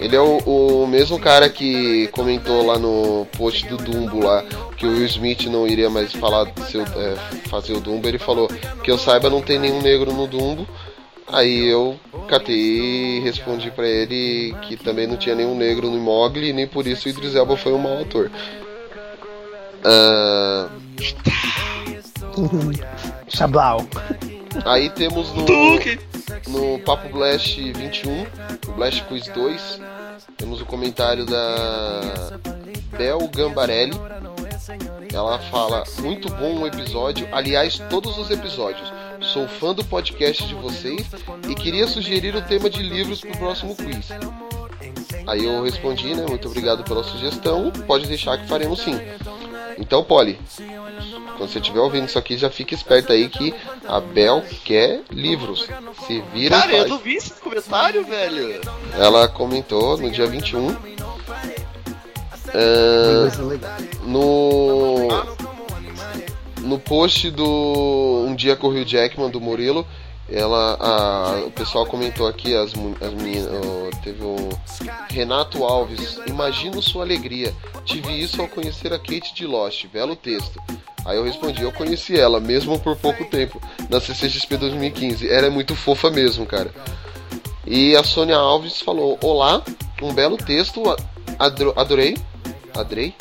Ele 0.00 0.16
é 0.16 0.20
o, 0.20 0.38
o 0.38 0.86
mesmo 0.86 1.18
cara 1.18 1.48
que 1.48 2.08
comentou 2.08 2.66
lá 2.66 2.76
no 2.76 3.26
post 3.38 3.66
do 3.68 3.76
Dumbo 3.76 4.24
lá 4.24 4.42
que 4.76 4.84
o 4.84 4.90
Will 4.90 5.06
Smith 5.06 5.46
não 5.46 5.66
iria 5.66 5.88
mais 5.88 6.12
falar 6.12 6.52
seu, 6.68 6.82
é, 6.82 7.16
fazer 7.48 7.72
o 7.72 7.80
Dumbo. 7.80 8.08
Ele 8.08 8.18
falou 8.18 8.48
que 8.82 8.90
eu 8.90 8.98
saiba 8.98 9.30
não 9.30 9.40
tem 9.40 9.60
nenhum 9.60 9.80
negro 9.80 10.12
no 10.12 10.26
Dumbo. 10.26 10.66
Aí 11.28 11.66
eu 11.68 11.96
catei 12.28 12.56
e 12.56 13.20
respondi 13.20 13.70
pra 13.70 13.86
ele 13.86 14.54
que 14.62 14.76
também 14.76 15.06
não 15.06 15.16
tinha 15.16 15.36
nenhum 15.36 15.56
negro 15.56 15.88
no 15.88 15.98
Mogli 15.98 16.48
e 16.48 16.52
nem 16.52 16.66
por 16.66 16.86
isso 16.86 17.06
o 17.06 17.10
Idris 17.10 17.36
Elba 17.36 17.56
foi 17.56 17.72
um 17.72 17.78
mau 17.78 18.00
ator. 18.00 18.28
Ah, 19.84 20.68
Chablau. 23.28 23.86
Aí 24.64 24.90
temos 24.90 25.32
no, 25.32 25.44
no 26.48 26.78
Papo 26.80 27.08
Blast 27.08 27.56
21, 27.58 28.26
no 28.66 28.72
Blast 28.74 29.02
Quiz 29.04 29.26
2, 29.28 29.80
temos 30.36 30.60
o 30.60 30.66
comentário 30.66 31.24
da 31.24 32.38
Bel 32.96 33.28
Gambarelli. 33.28 33.92
Ela 35.12 35.38
fala: 35.38 35.84
Muito 36.00 36.28
bom 36.28 36.60
o 36.60 36.66
episódio, 36.66 37.28
aliás, 37.32 37.78
todos 37.90 38.16
os 38.18 38.30
episódios. 38.30 38.92
Sou 39.20 39.46
fã 39.46 39.72
do 39.72 39.84
podcast 39.84 40.46
de 40.46 40.54
vocês 40.54 41.06
e 41.48 41.54
queria 41.54 41.86
sugerir 41.86 42.34
o 42.34 42.42
tema 42.42 42.68
de 42.68 42.82
livros 42.82 43.20
pro 43.20 43.36
próximo 43.38 43.76
quiz. 43.76 44.08
Aí 45.26 45.44
eu 45.44 45.62
respondi, 45.62 46.14
né? 46.14 46.26
Muito 46.28 46.48
obrigado 46.48 46.82
pela 46.82 47.04
sugestão. 47.04 47.70
Pode 47.86 48.06
deixar 48.06 48.38
que 48.38 48.48
faremos 48.48 48.80
sim. 48.80 48.98
Então, 49.78 50.02
Polly, 50.04 50.38
quando 51.36 51.50
você 51.50 51.58
estiver 51.58 51.80
ouvindo 51.80 52.06
isso 52.06 52.18
aqui, 52.18 52.36
já 52.36 52.50
fique 52.50 52.74
esperto 52.74 53.12
aí 53.12 53.28
que 53.28 53.54
a 53.86 54.00
Bel 54.00 54.42
quer 54.64 55.02
livros. 55.10 55.68
Se 56.06 56.22
vira 56.32 56.60
Cara, 56.60 56.72
eu 56.72 56.88
não 56.88 56.98
vi 56.98 57.16
esse 57.16 57.32
comentário, 57.34 58.04
velho. 58.04 58.60
Ela 58.98 59.28
comentou 59.28 59.96
no 59.98 60.10
dia 60.10 60.26
21. 60.26 60.76
Ah, 62.48 63.30
Coisa 63.30 63.42
legal. 63.44 63.76
no 64.04 65.08
no 66.60 66.78
post 66.78 67.30
do 67.30 68.24
Um 68.26 68.34
Dia 68.34 68.54
com 68.56 68.68
o 68.68 68.70
Hugh 68.70 68.84
Jackman 68.86 69.30
do 69.30 69.40
Murilo, 69.40 69.86
Ela, 70.32 70.76
a- 70.80 71.44
o 71.46 71.50
pessoal 71.50 71.84
comentou 71.86 72.26
aqui, 72.26 72.54
as, 72.54 72.72
as 73.00 73.12
meninas, 73.14 73.50
teve 74.02 74.24
o 74.24 74.48
Renato 75.10 75.62
Alves, 75.62 76.18
imagino 76.26 76.80
sua 76.80 77.04
alegria. 77.04 77.54
Tive 77.84 78.12
isso 78.18 78.40
ao 78.40 78.48
conhecer 78.48 78.92
a 78.92 78.98
Kate 78.98 79.34
de 79.34 79.46
Lost, 79.46 79.86
belo 79.88 80.16
texto. 80.16 80.58
Aí 81.04 81.16
eu 81.16 81.24
respondi, 81.24 81.62
eu 81.62 81.72
conheci 81.72 82.18
ela, 82.18 82.38
mesmo 82.40 82.78
por 82.78 82.96
pouco 82.96 83.24
tempo, 83.26 83.60
na 83.90 84.00
CCXP 84.00 84.56
2015. 84.56 85.28
Ela 85.28 85.48
é 85.48 85.50
muito 85.50 85.74
fofa 85.74 86.10
mesmo, 86.10 86.46
cara. 86.46 86.72
E 87.66 87.94
a 87.96 88.02
Sônia 88.04 88.36
Alves 88.36 88.80
falou, 88.80 89.18
olá, 89.22 89.62
um 90.00 90.12
belo 90.14 90.36
texto, 90.36 90.82
adro- 91.38 91.74
adorei. 91.76 92.16
Adrei? 92.74 93.14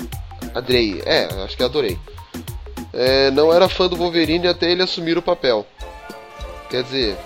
Adrei, 0.53 1.01
é, 1.05 1.25
acho 1.43 1.57
que 1.57 1.63
adorei. 1.63 1.97
É, 2.93 3.31
não 3.31 3.51
era 3.53 3.67
fã 3.69 3.87
do 3.87 3.95
Wolverine 3.95 4.47
até 4.47 4.71
ele 4.71 4.83
assumir 4.83 5.17
o 5.17 5.21
papel. 5.21 5.65
Quer 6.71 6.83
dizer, 6.83 7.17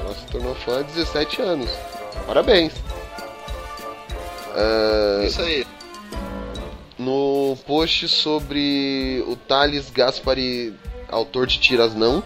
ela 0.00 0.14
se 0.14 0.26
tornou 0.28 0.54
fã 0.54 0.80
há 0.80 0.82
17 0.82 1.42
anos. 1.42 1.68
Parabéns. 2.26 2.72
É, 4.56 5.26
Isso 5.26 5.42
aí. 5.42 5.66
no 6.98 7.54
post 7.66 8.08
sobre 8.08 9.22
o 9.28 9.36
Thales 9.36 9.90
Gaspari, 9.90 10.74
autor 11.06 11.46
de 11.46 11.60
Tiras 11.60 11.94
Não, 11.94 12.24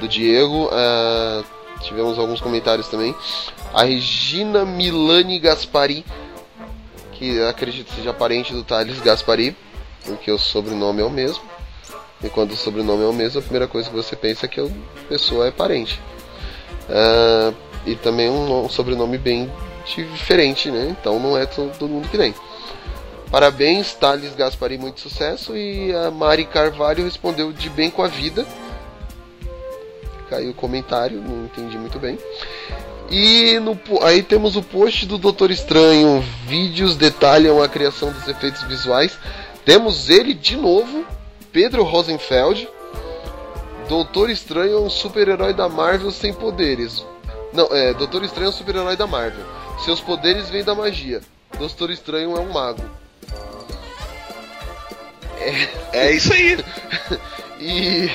do 0.00 0.08
Diego, 0.08 0.68
é, 0.72 1.44
tivemos 1.82 2.18
alguns 2.18 2.40
comentários 2.40 2.88
também. 2.88 3.14
A 3.72 3.84
Regina 3.84 4.64
Milani 4.64 5.38
Gaspari, 5.38 6.04
que 7.12 7.40
acredito 7.42 7.94
seja 7.94 8.12
parente 8.12 8.52
do 8.52 8.64
Thales 8.64 9.00
Gaspari, 9.00 9.56
porque 10.04 10.32
o 10.32 10.38
sobrenome 10.38 11.02
é 11.02 11.04
o 11.04 11.10
mesmo. 11.10 11.42
E 12.22 12.28
quando 12.28 12.52
o 12.52 12.56
sobrenome 12.56 13.02
é 13.02 13.06
o 13.06 13.12
mesmo, 13.12 13.38
a 13.38 13.42
primeira 13.42 13.66
coisa 13.66 13.88
que 13.88 13.96
você 13.96 14.14
pensa 14.14 14.46
é 14.46 14.48
que 14.48 14.60
a 14.60 14.68
pessoa 15.08 15.46
é 15.46 15.50
parente. 15.50 16.00
É, 16.88 17.52
e 17.86 17.94
também 17.94 18.28
um, 18.28 18.64
um 18.64 18.68
sobrenome 18.68 19.16
bem 19.16 19.50
diferente, 19.86 20.70
né? 20.70 20.94
Então 21.00 21.18
não 21.18 21.36
é 21.36 21.46
todo 21.46 21.88
mundo 21.88 22.08
que 22.08 22.18
tem. 22.18 22.34
Parabéns, 23.30 23.94
Thales 23.94 24.34
Gaspari, 24.34 24.76
muito 24.76 25.00
sucesso. 25.00 25.56
E 25.56 25.94
a 25.94 26.10
Mari 26.10 26.44
Carvalho 26.44 27.04
respondeu 27.04 27.52
de 27.52 27.70
bem 27.70 27.90
com 27.90 28.02
a 28.02 28.08
vida. 28.08 28.44
Caiu 30.28 30.50
o 30.50 30.54
comentário, 30.54 31.20
não 31.20 31.44
entendi 31.44 31.78
muito 31.78 31.98
bem. 31.98 32.18
E 33.10 33.58
no, 33.60 33.78
aí 34.02 34.22
temos 34.22 34.56
o 34.56 34.62
post 34.62 35.06
do 35.06 35.16
Doutor 35.16 35.50
Estranho. 35.50 36.24
Vídeos 36.46 36.96
detalham 36.96 37.62
a 37.62 37.68
criação 37.68 38.12
dos 38.12 38.26
efeitos 38.28 38.62
visuais. 38.64 39.16
Temos 39.64 40.08
ele 40.10 40.34
de 40.34 40.56
novo, 40.56 41.04
Pedro 41.52 41.82
Rosenfeld. 41.82 42.68
Doutor 43.88 44.30
Estranho 44.30 44.76
é 44.78 44.80
um 44.80 44.90
super-herói 44.90 45.52
da 45.52 45.68
Marvel 45.68 46.10
sem 46.10 46.32
poderes. 46.32 47.04
Não, 47.52 47.66
é, 47.74 47.92
Doutor 47.92 48.22
Estranho 48.22 48.46
é 48.46 48.50
um 48.50 48.52
super-herói 48.52 48.96
da 48.96 49.06
Marvel. 49.06 49.44
Seus 49.84 50.00
poderes 50.00 50.48
vêm 50.48 50.62
da 50.62 50.74
magia. 50.74 51.20
Doutor 51.58 51.90
Estranho 51.90 52.36
é 52.36 52.40
um 52.40 52.52
mago. 52.52 52.82
É 55.92 56.12
isso 56.14 56.32
aí. 56.32 56.58
E 57.62 58.10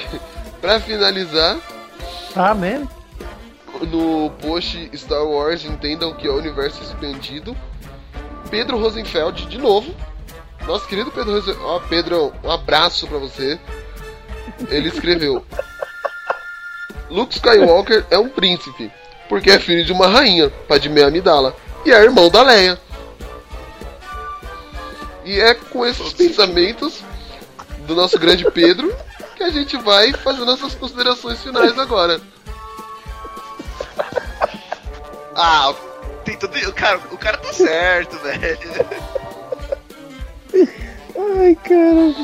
pra 0.60 0.80
finalizar, 0.80 1.60
Amém. 2.36 2.90
no 3.80 4.32
post 4.42 4.90
Star 4.98 5.24
Wars 5.24 5.64
entendam 5.64 6.16
que 6.16 6.26
é 6.26 6.32
o 6.32 6.38
universo 6.38 6.82
expandido. 6.82 7.56
Pedro 8.50 8.80
Rosenfeld, 8.80 9.46
de 9.46 9.60
novo. 9.60 9.94
Nosso 10.68 10.88
querido 10.88 11.12
Pedro. 11.12 11.42
Ó, 11.62 11.80
Pedro, 11.82 12.34
um 12.44 12.52
abraço 12.52 13.08
pra 13.08 13.18
você. 13.18 13.60
Ele 14.70 14.90
escreveu: 14.90 15.46
Luke 17.10 17.36
Skywalker 17.36 18.06
é 18.10 18.18
um 18.18 18.30
príncipe, 18.30 18.92
porque 19.30 19.52
é 19.52 19.60
filho 19.60 19.86
de 19.86 19.92
uma 19.92 20.08
rainha, 20.08 20.50
Padmé 20.68 21.04
Amidala, 21.04 21.56
e 21.86 21.92
é 21.92 22.02
irmão 22.02 22.30
da 22.30 22.42
Leia. 22.42 22.80
E 25.24 25.40
é 25.40 25.54
com 25.54 25.86
esses 25.86 26.14
pensamentos 26.14 27.04
do 27.88 27.96
nosso 27.96 28.18
grande 28.20 28.50
Pedro 28.52 28.96
que 29.36 29.44
a 29.44 29.50
gente 29.50 29.76
vai 29.78 30.14
fazer 30.14 30.46
nossas 30.46 30.76
considerações 30.76 31.42
finais 31.42 31.78
agora. 31.78 32.22
Ah, 35.36 35.74
tem 36.24 36.38
tudo. 36.38 36.58
O 36.58 36.74
cara, 36.74 36.98
o 37.12 37.18
cara 37.18 37.38
tá 37.38 37.52
certo, 37.52 38.18
velho. 38.20 38.58
Ai, 40.54 41.56
cara. 41.56 42.16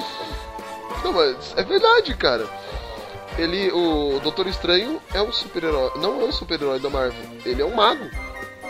Não, 1.04 1.14
mas 1.14 1.54
é 1.58 1.64
verdade, 1.64 2.16
cara. 2.16 2.48
Ele, 3.38 3.72
o 3.72 4.20
Doutor 4.20 4.48
Estranho 4.48 5.02
é 5.14 5.22
um 5.22 5.32
super-herói. 5.32 5.92
Não 5.98 6.22
é 6.22 6.26
um 6.26 6.32
super-herói 6.32 6.80
da 6.80 6.90
Marvel. 6.90 7.24
Ele 7.46 7.62
é 7.62 7.66
um 7.66 7.74
mago. 7.74 8.06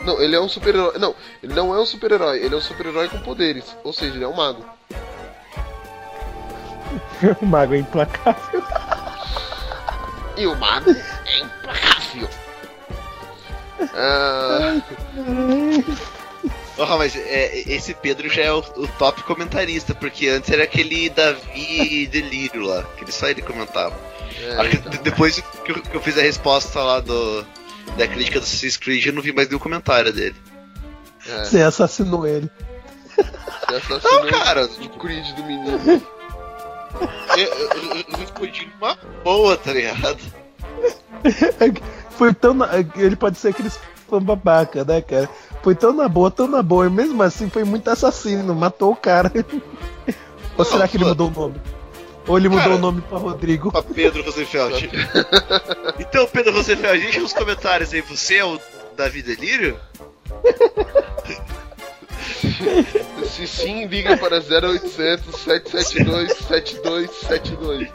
Não, 0.03 0.21
ele 0.21 0.35
é 0.35 0.39
um 0.39 0.47
super-herói. 0.47 0.97
Não, 0.97 1.15
ele 1.41 1.53
não 1.53 1.73
é 1.75 1.79
um 1.79 1.85
super-herói. 1.85 2.39
Ele 2.39 2.53
é 2.53 2.57
um 2.57 2.61
super-herói 2.61 3.09
com 3.09 3.19
poderes. 3.19 3.75
Ou 3.83 3.91
seja, 3.91 4.15
ele 4.15 4.23
é 4.23 4.27
um 4.27 4.35
mago. 4.35 4.63
O 7.41 7.45
mago 7.45 7.75
é 7.75 7.77
implacável. 7.77 8.63
E 10.35 10.47
o 10.47 10.55
mago 10.55 10.89
é 10.89 11.39
implacável. 11.39 12.29
Ah, 13.93 14.81
Porra, 16.75 16.97
mas 16.97 17.15
é, 17.15 17.59
esse 17.69 17.93
Pedro 17.93 18.29
já 18.29 18.41
é 18.43 18.51
o, 18.51 18.59
o 18.59 18.87
top 18.97 19.23
comentarista, 19.23 19.93
porque 19.93 20.27
antes 20.29 20.49
era 20.49 20.63
aquele 20.63 21.09
Davi 21.09 22.07
Delírio 22.07 22.61
lá, 22.63 22.83
que 22.97 23.03
ele 23.03 23.11
só 23.11 23.27
ele 23.27 23.41
comentava. 23.41 23.93
é, 24.39 24.73
então. 24.73 25.03
depois 25.03 25.39
que 25.65 25.71
eu, 25.71 25.81
que 25.81 25.95
eu 25.95 26.01
fiz 26.01 26.17
a 26.17 26.21
resposta 26.21 26.81
lá 26.81 26.99
do, 26.99 27.45
da 27.97 28.07
crítica 28.07 28.39
do 28.39 28.43
Assassin's 28.43 28.77
Creed, 28.77 29.05
eu 29.05 29.13
não 29.13 29.21
vi 29.21 29.33
mais 29.33 29.47
nenhum 29.49 29.59
comentário 29.59 30.11
dele. 30.13 30.35
É, 31.27 31.43
Você 31.43 31.61
assassinou 31.61 32.25
ele. 32.25 32.49
você 33.15 33.75
assassinou 33.75 34.23
Não, 34.23 34.31
cara. 34.31 34.65
o 34.65 34.89
Creed 34.99 35.27
do 35.35 35.43
menino. 35.43 36.01
Eu, 37.37 37.43
eu, 37.43 37.69
eu, 38.09 38.17
respondi 38.17 38.69
uma 38.79 38.97
boa, 39.23 39.55
tá 39.57 39.71
ligado? 39.73 40.17
Foi 42.17 42.33
tão. 42.33 42.53
na- 42.53 42.69
Ele 42.95 43.15
pode 43.15 43.37
ser 43.37 43.49
aqueles 43.49 43.79
fã 44.09 44.21
babaca, 44.21 44.83
né, 44.83 45.01
cara? 45.01 45.29
Foi 45.63 45.75
tão 45.75 45.93
na 45.93 46.07
boa, 46.07 46.31
tão 46.31 46.47
na 46.47 46.61
boa. 46.61 46.87
E 46.87 46.89
mesmo 46.89 47.21
assim 47.21 47.49
foi 47.49 47.63
muito 47.63 47.89
assassino, 47.89 48.55
matou 48.55 48.91
o 48.91 48.95
cara. 48.95 49.31
Ou 50.57 50.65
será 50.65 50.87
que 50.87 50.97
ele 50.97 51.05
mudou 51.05 51.27
o 51.27 51.31
nome? 51.31 51.61
Ou 52.27 52.37
ele 52.37 52.49
mudou 52.49 52.63
Cara, 52.63 52.75
o 52.75 52.79
nome 52.79 53.01
pra 53.01 53.17
Rodrigo? 53.17 53.71
Pra 53.71 53.81
Pedro 53.81 54.23
Rosenfeld. 54.23 54.91
então, 55.99 56.27
Pedro 56.27 56.53
Rosenfeld, 56.53 57.03
deixa 57.03 57.19
nos 57.19 57.33
comentários 57.33 57.93
aí, 57.93 58.01
você 58.01 58.35
é 58.35 58.45
o 58.45 58.59
Davi 58.95 59.21
Delírio? 59.23 59.79
Se 63.25 63.47
sim, 63.47 63.85
liga 63.87 64.17
para 64.17 64.37
0800 64.37 65.35
772 65.35 66.31
7272. 66.47 67.89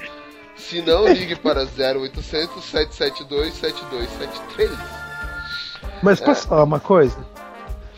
Se 0.57 0.83
não, 0.83 1.07
ligue 1.07 1.37
para 1.37 1.63
0800 1.63 2.65
772 2.65 3.55
7273. 3.55 4.71
Mas 6.03 6.21
posso 6.21 6.49
falar 6.49 6.65
uma 6.65 6.81
coisa? 6.81 7.17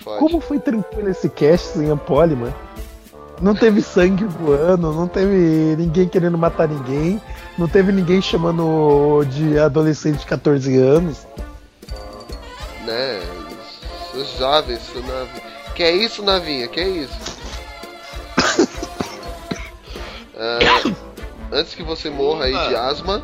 Pode. 0.09 0.21
Como 0.21 0.41
foi 0.41 0.59
tranquilo 0.59 1.11
esse 1.11 1.29
cast 1.29 1.77
sem 1.77 1.91
a 1.91 1.97
Polly, 1.97 2.35
mano? 2.35 2.55
Não 3.43 3.55
teve 3.55 3.83
sangue 3.83 4.25
voando, 4.25 4.91
não 4.91 5.07
teve 5.07 5.77
ninguém 5.77 6.09
querendo 6.09 6.39
matar 6.39 6.67
ninguém, 6.67 7.21
não 7.59 7.69
teve 7.69 7.93
ninguém 7.93 8.23
chamando 8.23 9.23
de 9.27 9.59
adolescente 9.59 10.21
de 10.21 10.27
14 10.27 10.77
anos. 10.79 11.27
Né? 12.87 13.21
Sou 14.11 14.25
jovem, 14.39 14.79
sou 14.79 15.03
novinho. 15.03 15.43
Que 15.75 15.83
é 15.83 15.93
isso, 15.93 16.23
novinha? 16.23 16.69
Que 16.69 16.81
é 16.81 16.89
isso? 16.89 17.19
Ah, 20.41 20.59
antes 21.51 21.75
que 21.75 21.83
você 21.83 22.09
morra 22.11 22.45
aí 22.45 22.53
de 22.53 22.77
asma, 22.77 23.21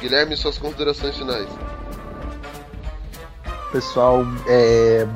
Guilherme, 0.00 0.34
suas 0.34 0.56
considerações 0.56 1.14
finais. 1.14 1.46
Pessoal, 3.70 4.24
é. 4.46 5.06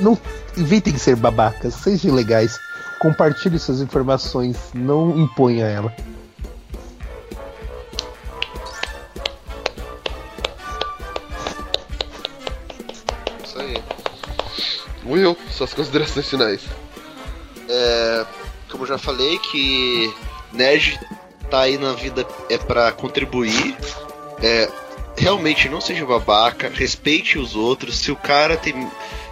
Não 0.00 0.18
inventem 0.56 0.92
de 0.92 0.98
ser 0.98 1.16
babacas, 1.16 1.74
sejam 1.74 2.14
legais. 2.14 2.58
Compartilhe 2.98 3.58
suas 3.58 3.80
informações, 3.80 4.56
não 4.74 5.18
imponha 5.18 5.66
ela. 5.66 5.94
Isso 13.44 13.58
aí. 13.58 13.82
Will, 15.06 15.36
suas 15.50 15.72
considerações 15.72 16.28
finais. 16.28 16.62
É, 17.68 18.26
como 18.70 18.84
eu 18.84 18.88
já 18.88 18.98
falei, 18.98 19.38
que 19.38 20.12
nerd 20.52 20.98
tá 21.50 21.60
aí 21.60 21.76
na 21.78 21.92
vida 21.92 22.26
é 22.48 22.58
pra 22.58 22.92
contribuir. 22.92 23.76
É, 24.42 24.70
realmente 25.16 25.68
não 25.68 25.80
seja 25.80 26.06
babaca, 26.06 26.68
respeite 26.68 27.38
os 27.38 27.54
outros. 27.54 27.98
Se 27.98 28.10
o 28.10 28.16
cara 28.16 28.56
tem. 28.56 28.88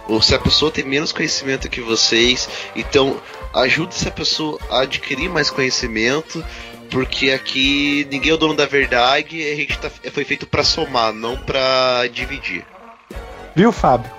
Ou 0.09 0.21
se 0.21 0.33
a 0.33 0.39
pessoa 0.39 0.71
tem 0.71 0.83
menos 0.83 1.11
conhecimento 1.11 1.69
que 1.69 1.81
vocês, 1.81 2.49
então 2.75 3.21
ajude 3.53 3.93
essa 3.93 4.09
pessoa 4.09 4.57
a 4.69 4.81
adquirir 4.81 5.29
mais 5.29 5.51
conhecimento. 5.51 6.43
Porque 6.89 7.29
aqui 7.29 8.07
ninguém 8.09 8.31
é 8.31 8.33
o 8.33 8.37
dono 8.37 8.55
da 8.55 8.65
verdade 8.65 9.37
e 9.37 9.51
a 9.51 9.55
gente 9.55 9.77
tá, 9.77 9.91
foi 10.11 10.25
feito 10.25 10.47
pra 10.47 10.63
somar, 10.63 11.13
não 11.13 11.37
pra 11.37 12.07
dividir. 12.11 12.65
Viu, 13.55 13.71
Fábio? 13.71 14.09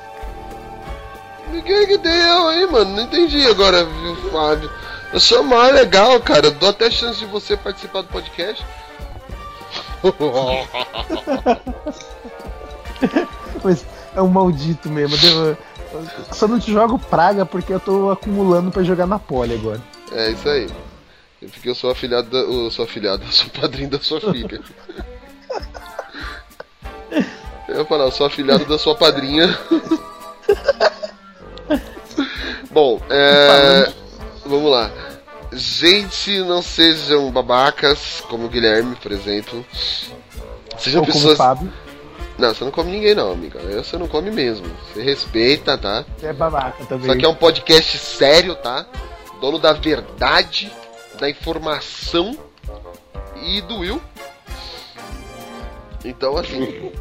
Ninguém 1.51 1.89
que 1.89 1.99
deu 1.99 2.49
aí, 2.49 2.65
mano. 2.71 2.95
Não 2.95 3.03
entendi 3.03 3.45
agora, 3.47 3.85
viu, 3.85 4.15
Fábio? 4.31 4.71
Eu 5.13 5.19
sou 5.19 5.43
mais 5.43 5.75
legal, 5.75 6.21
cara. 6.21 6.47
Eu 6.47 6.53
dou 6.53 6.69
até 6.69 6.89
chance 6.89 7.19
de 7.19 7.27
você 7.27 7.57
participar 7.57 8.03
do 8.03 8.09
podcast. 8.09 8.65
Mas 13.65 13.85
é 14.15 14.23
um 14.23 14.29
maldito 14.29 14.89
mesmo. 14.89 15.17
Eu, 15.27 15.49
eu 15.49 15.59
só 16.33 16.47
não 16.49 16.59
te 16.59 16.73
jogo 16.73 16.99
praga 16.99 17.45
porque 17.45 17.73
eu 17.73 17.81
tô 17.81 18.11
acumulando 18.11 18.71
pra 18.71 18.83
jogar 18.83 19.07
na 19.07 19.19
pole 19.19 19.55
agora. 19.55 19.81
É 20.13 20.31
isso 20.31 20.49
aí. 20.49 20.69
Porque 21.41 21.69
eu 21.69 21.75
sou 21.75 21.91
afilhado 21.91 22.29
da. 22.29 22.39
Eu 22.39 22.71
sou 22.71 22.85
afilhado, 22.85 23.25
eu 23.27 23.33
sou 23.33 23.49
padrinho 23.51 23.91
da 23.91 23.99
sua 23.99 24.21
filha. 24.21 24.61
Eu 27.69 27.79
ia 27.79 27.85
falar, 27.85 28.05
eu 28.05 28.13
sou 28.13 28.27
afilhado 28.27 28.65
da 28.67 28.79
sua 28.79 28.95
padrinha. 28.95 29.57
Bom, 32.71 33.01
é. 33.09 33.93
Vamos 34.45 34.71
lá. 34.71 34.91
Gente, 35.53 36.39
não 36.41 36.63
sejam 36.63 37.31
babacas, 37.31 38.23
como 38.29 38.47
o 38.47 38.49
Guilherme, 38.49 38.95
por 38.97 39.11
exemplo. 39.11 39.65
Sejam 40.79 41.01
Ou 41.01 41.07
como 41.07 41.19
pessoas. 41.19 41.35
o 41.35 41.37
Fábio. 41.37 41.73
Não, 42.41 42.55
você 42.55 42.65
não 42.65 42.71
come 42.73 42.91
ninguém 42.91 43.15
não, 43.15 43.33
amiga. 43.33 43.61
Você 43.83 43.97
não 43.99 44.09
come 44.09 44.31
mesmo. 44.31 44.67
Você 44.93 45.03
respeita, 45.03 45.77
tá? 45.77 46.05
É 46.23 46.33
babaca 46.33 46.85
também. 46.87 47.05
Isso 47.05 47.13
aqui 47.13 47.25
é 47.25 47.29
um 47.29 47.35
podcast 47.35 47.99
sério, 47.99 48.55
tá? 48.57 48.87
Dono 49.41 49.59
da 49.59 49.73
verdade, 49.73 50.73
da 51.19 51.29
informação 51.29 52.37
e 53.43 53.61
do 53.63 53.79
Will. 53.79 54.01
Então, 56.05 56.37
assim. 56.37 56.93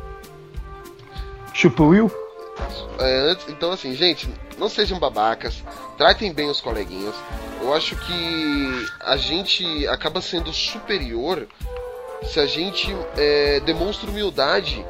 Chupa 1.53 1.83
o 1.83 1.87
Will? 1.89 2.11
é, 2.99 3.19
antes- 3.31 3.47
então, 3.47 3.71
assim, 3.71 3.95
gente, 3.95 4.29
não 4.57 4.67
sejam 4.69 4.99
babacas. 4.99 5.63
Tratem 5.97 6.33
bem 6.33 6.49
os 6.49 6.59
coleguinhas. 6.61 7.15
Eu 7.61 7.73
acho 7.73 7.95
que 7.95 8.85
a 9.01 9.15
gente 9.17 9.87
acaba 9.87 10.21
sendo 10.21 10.51
superior 10.53 11.47
se 12.23 12.39
a 12.39 12.45
gente 12.45 12.93
é, 13.17 13.59
demonstra 13.61 14.09
humildade 14.09 14.85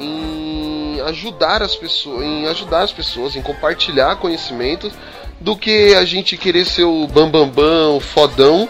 em 0.00 1.00
ajudar 1.02 1.62
as 1.62 1.76
pessoas, 1.76 2.24
em 2.24 2.46
ajudar 2.46 2.82
as 2.82 2.92
pessoas, 2.92 3.36
em 3.36 3.42
compartilhar 3.42 4.16
conhecimentos, 4.16 4.92
do 5.40 5.56
que 5.56 5.94
a 5.94 6.04
gente 6.04 6.36
querer 6.36 6.64
ser 6.64 6.84
o 6.84 7.06
bambambam, 7.06 7.48
bam, 7.48 7.52
bam, 7.54 7.96
o 7.96 8.00
fodão 8.00 8.68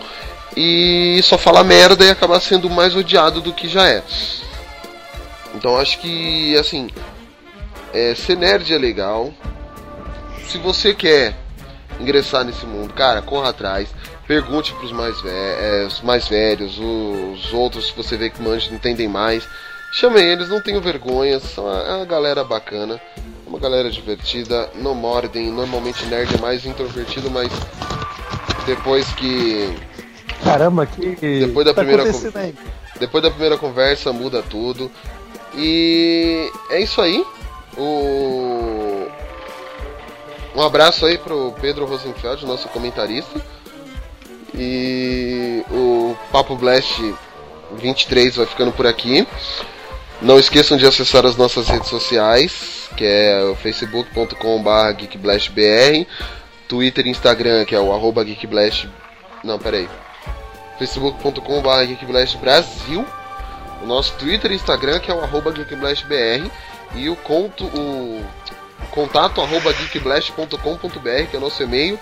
e 0.56 1.20
só 1.22 1.38
falar 1.38 1.64
merda 1.64 2.04
e 2.04 2.10
acabar 2.10 2.40
sendo 2.40 2.68
mais 2.68 2.94
odiado 2.94 3.40
do 3.40 3.52
que 3.52 3.68
já 3.68 3.88
é. 3.88 4.02
Então 5.54 5.76
acho 5.76 5.98
que 5.98 6.56
assim, 6.56 6.88
é, 7.92 8.14
ser 8.14 8.36
nerd 8.36 8.72
é 8.72 8.78
legal. 8.78 9.32
Se 10.46 10.58
você 10.58 10.94
quer 10.94 11.36
ingressar 12.00 12.44
nesse 12.44 12.66
mundo, 12.66 12.92
cara, 12.94 13.22
corra 13.22 13.50
atrás. 13.50 13.88
Pergunte 14.26 14.72
pros 14.74 14.92
mais, 14.92 15.20
ve 15.20 15.28
é, 15.28 15.84
os 15.86 16.00
mais 16.02 16.28
velhos, 16.28 16.78
os 16.78 17.52
outros 17.52 17.90
que 17.90 17.96
você 17.96 18.16
vê 18.16 18.30
que 18.30 18.40
manjam, 18.40 18.74
entendem 18.74 19.08
mais. 19.08 19.46
Chame 19.92 20.20
eles, 20.20 20.48
não 20.48 20.60
tenham 20.60 20.80
vergonha, 20.80 21.40
são 21.40 21.64
uma, 21.64 21.96
uma 21.96 22.04
galera 22.04 22.44
bacana, 22.44 23.00
uma 23.46 23.58
galera 23.58 23.90
divertida, 23.90 24.70
não 24.74 24.94
mordem. 24.94 25.50
Normalmente 25.50 26.04
nerd 26.06 26.34
é 26.34 26.38
mais 26.38 26.64
introvertido, 26.64 27.30
mas 27.30 27.50
depois 28.66 29.08
que 29.14 29.74
Caramba, 30.44 30.86
que. 30.86 31.16
Depois 31.20 31.66
da 31.66 31.74
tá 31.74 31.82
primeira 31.82 32.02
acontecendo 32.04 32.32
con- 32.32 32.38
aí? 32.38 32.54
depois 32.98 33.22
da 33.22 33.30
primeira 33.30 33.56
conversa 33.58 34.12
muda 34.12 34.42
tudo. 34.42 34.90
E 35.54 36.50
é 36.70 36.80
isso 36.80 37.00
aí. 37.00 37.24
O... 37.76 39.06
Um 40.54 40.62
abraço 40.62 41.04
aí 41.06 41.18
pro 41.18 41.52
Pedro 41.60 41.84
Rosenfeld, 41.86 42.46
nosso 42.46 42.68
comentarista. 42.68 43.40
E 44.54 45.64
o 45.70 46.16
Papo 46.32 46.56
Blast 46.56 47.00
23 47.76 48.36
vai 48.36 48.46
ficando 48.46 48.72
por 48.72 48.86
aqui. 48.86 49.26
Não 50.22 50.38
esqueçam 50.38 50.76
de 50.76 50.86
acessar 50.86 51.24
as 51.24 51.34
nossas 51.36 51.66
redes 51.68 51.88
sociais, 51.88 52.90
que 52.94 53.04
é 53.04 53.42
o 53.42 53.56
facebook.com.br 53.56 54.92
geekblastbr, 54.98 56.06
Twitter 56.68 57.06
e 57.06 57.10
Instagram, 57.10 57.64
que 57.64 57.74
é 57.74 57.80
o 57.80 57.90
arroba 57.92 58.22
geekblast... 58.22 58.86
Não, 59.42 59.58
peraí. 59.58 59.88
facebook.com.br 60.78 61.84
geekblastbrasil, 61.86 63.06
o 63.82 63.86
nosso 63.86 64.12
Twitter 64.18 64.52
e 64.52 64.56
Instagram, 64.56 65.00
que 65.00 65.10
é 65.10 65.14
o 65.14 65.22
arroba 65.22 65.52
geekblastbr, 65.52 66.50
e 66.94 67.08
o, 67.08 67.16
conto, 67.16 67.64
o 67.64 68.22
contato 68.90 69.40
arroba 69.40 69.72
geekblast.com.br, 69.72 71.26
que 71.30 71.36
é 71.36 71.38
o 71.38 71.40
nosso 71.40 71.62
e-mail. 71.62 71.98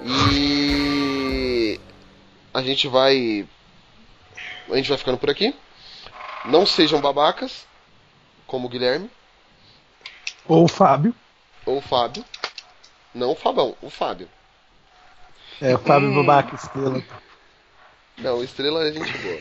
E 0.00 1.80
a 2.52 2.62
gente 2.62 2.86
vai 2.86 3.44
a 4.70 4.76
gente 4.76 4.88
vai 4.88 4.98
ficando 4.98 5.18
por 5.18 5.30
aqui. 5.30 5.54
Não 6.44 6.66
sejam 6.66 7.00
babacas, 7.00 7.66
como 8.46 8.66
o 8.66 8.70
Guilherme 8.70 9.10
Ou 10.46 10.64
o 10.64 10.68
Fábio. 10.68 11.14
ou 11.64 11.78
o 11.78 11.80
Fábio. 11.80 12.24
Não 13.14 13.30
o 13.32 13.36
Fabão, 13.36 13.76
o 13.80 13.88
Fábio. 13.88 14.28
É, 15.60 15.74
o 15.74 15.78
Fábio 15.78 16.10
Hum. 16.10 16.24
Babaca 16.24 16.54
Estrela. 16.56 17.02
Não, 18.18 18.42
Estrela 18.42 18.86
é 18.88 18.92
gente 18.92 19.18
boa. 19.18 19.40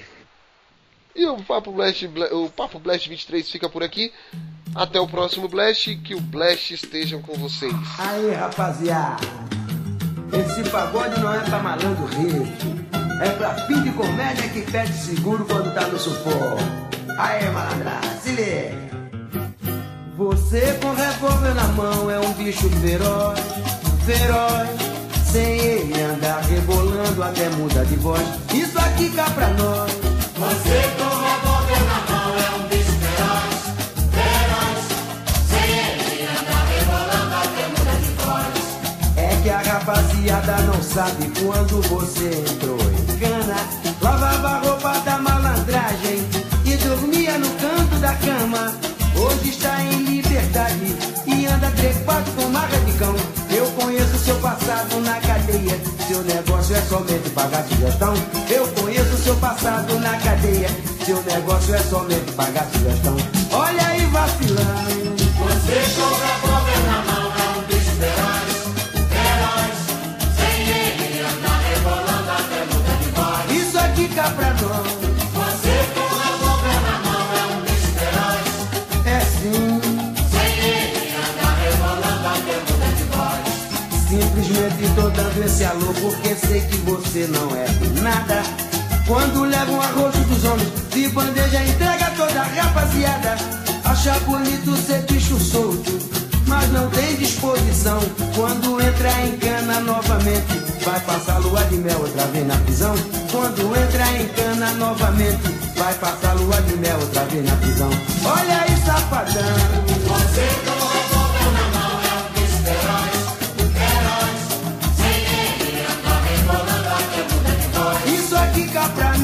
E 1.16 1.26
o 1.28 1.44
Papo 1.44 1.72
Blast, 1.72 2.08
Bla- 2.08 2.34
o 2.34 2.50
Papo 2.50 2.80
Blast 2.80 3.08
23 3.08 3.50
fica 3.52 3.70
por 3.70 3.84
aqui. 3.84 4.12
Até 4.76 5.00
o 5.00 5.08
próximo 5.08 5.48
Blast, 5.48 5.96
que 5.98 6.16
o 6.16 6.20
Blast 6.22 6.72
estejam 6.74 7.22
com 7.22 7.34
vocês. 7.36 7.74
Aí, 8.00 8.32
rapaziada, 8.32 9.18
esse 10.34 10.70
pagode 10.70 11.20
não 11.20 11.34
é 11.34 11.40
pra 11.40 11.60
malandro 11.60 12.06
rico, 12.06 12.76
é 13.22 13.30
pra 13.30 13.54
fim 13.66 13.82
de 13.82 13.92
comédia 13.92 14.50
que 14.50 14.62
pede 14.62 14.94
seguro 14.94 15.46
quando 15.46 15.74
tá 15.74 15.88
no 15.88 16.00
sufoco. 16.00 16.58
Aí, 17.18 17.50
malandra, 17.52 18.00
se 18.22 18.32
liga. 18.32 18.84
Você 20.18 20.78
com 20.82 20.94
revólver 20.94 21.54
na 21.56 21.64
mão 21.70 22.10
é 22.10 22.20
um 22.20 22.34
bicho 22.34 22.70
feroz, 22.70 23.40
feroz. 24.06 24.70
Sem 25.32 25.58
ele 25.58 26.02
andar 26.02 26.42
rebolando 26.42 27.24
até 27.24 27.50
muda 27.50 27.84
de 27.86 27.96
voz. 27.96 28.22
Isso 28.54 28.78
aqui 28.78 29.10
cá 29.10 29.26
pra 29.32 29.48
nós. 29.50 29.92
Você 29.92 30.82
com 30.98 31.10
revólver 31.10 31.53
rapaziada 40.24 40.58
não 40.64 40.82
sabe 40.82 41.32
quando 41.40 41.82
você 41.90 42.30
entrou 42.30 42.78
em 42.80 43.20
cana. 43.20 43.56
Lavava 44.02 44.48
a 44.48 44.60
roupa 44.60 45.00
da 45.00 45.18
malandragem 45.20 46.28
e 46.66 46.76
dormia 46.78 47.38
no 47.38 47.50
canto 47.56 47.96
da 48.00 48.14
cama. 48.16 48.74
Hoje 49.16 49.50
está 49.50 49.82
em 49.84 50.04
liberdade 50.04 50.96
e 51.28 51.46
anda 51.46 51.70
trepado 51.72 52.32
com 52.32 52.48
marca 52.50 52.78
de 52.80 52.92
cão. 52.94 53.16
Eu 53.50 53.66
conheço 53.72 54.18
seu 54.18 54.36
passado 54.38 55.00
na 55.02 55.20
cadeia. 55.20 55.80
Seu 56.08 56.22
negócio 56.24 56.76
é 56.76 56.82
somente 56.82 57.30
pagar 57.30 57.66
sugestão. 57.68 58.14
Eu 58.50 58.68
conheço 58.68 59.18
seu 59.18 59.36
passado 59.36 60.00
na 60.00 60.18
cadeia. 60.18 60.70
Seu 61.06 61.22
negócio 61.24 61.76
é 61.76 61.80
somente 61.80 62.32
pagar 62.32 62.68
sugestão. 62.72 63.16
Olha 63.52 63.88
aí 63.88 64.06
vacilando. 64.08 65.14
Você 65.44 66.42
com 66.42 66.53
Simplesmente 84.64 84.96
tô 84.96 85.10
dando 85.10 85.44
esse 85.44 85.66
alô 85.66 85.94
porque 86.00 86.36
sei 86.36 86.62
que 86.62 86.78
você 86.78 87.28
não 87.28 87.54
é 87.54 87.66
nada. 88.02 88.42
Quando 89.06 89.44
leva 89.44 89.70
um 89.70 89.82
arroz 89.82 90.16
dos 90.16 90.46
homens, 90.46 90.72
de 90.90 91.10
bandeja 91.10 91.62
entrega 91.66 92.10
toda 92.16 92.40
a 92.40 92.44
rapaziada. 92.44 93.36
Acha 93.84 94.18
bonito 94.22 94.74
ser 94.78 95.02
bicho 95.02 95.38
solto, 95.38 96.00
mas 96.48 96.72
não 96.72 96.90
tem 96.92 97.14
disposição. 97.18 98.00
Quando 98.36 98.80
entra 98.80 99.12
em 99.26 99.38
cana 99.38 99.82
novamente, 99.82 100.64
vai 100.86 101.00
passar 101.02 101.40
lua 101.40 101.62
de 101.66 101.76
mel 101.76 102.00
outra 102.00 102.26
vez 102.28 102.48
na 102.48 102.56
prisão. 102.56 102.96
Quando 103.34 103.76
entra 103.76 104.06
em 104.14 104.28
cana 104.30 104.72
novamente, 104.76 105.44
vai 105.76 105.94
passar 105.96 106.34
lua 106.36 106.62
de 106.62 106.78
mel 106.78 106.98
outra 107.02 107.26
vez 107.26 107.46
na 107.46 107.56
prisão. 107.58 107.90
Olha 108.24 108.62
aí, 108.62 108.78
safadão. 108.86 109.84
Você 110.08 110.73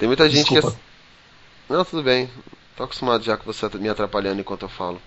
Tem 0.00 0.08
muita 0.08 0.30
gente 0.30 0.48
Desculpa. 0.48 0.70
que. 0.70 1.72
Não, 1.72 1.84
tudo 1.84 2.02
bem. 2.02 2.30
Tô 2.74 2.84
acostumado 2.84 3.22
já 3.22 3.36
com 3.36 3.44
você 3.44 3.68
me 3.76 3.86
atrapalhando 3.86 4.40
enquanto 4.40 4.62
eu 4.62 4.68
falo. 4.68 5.00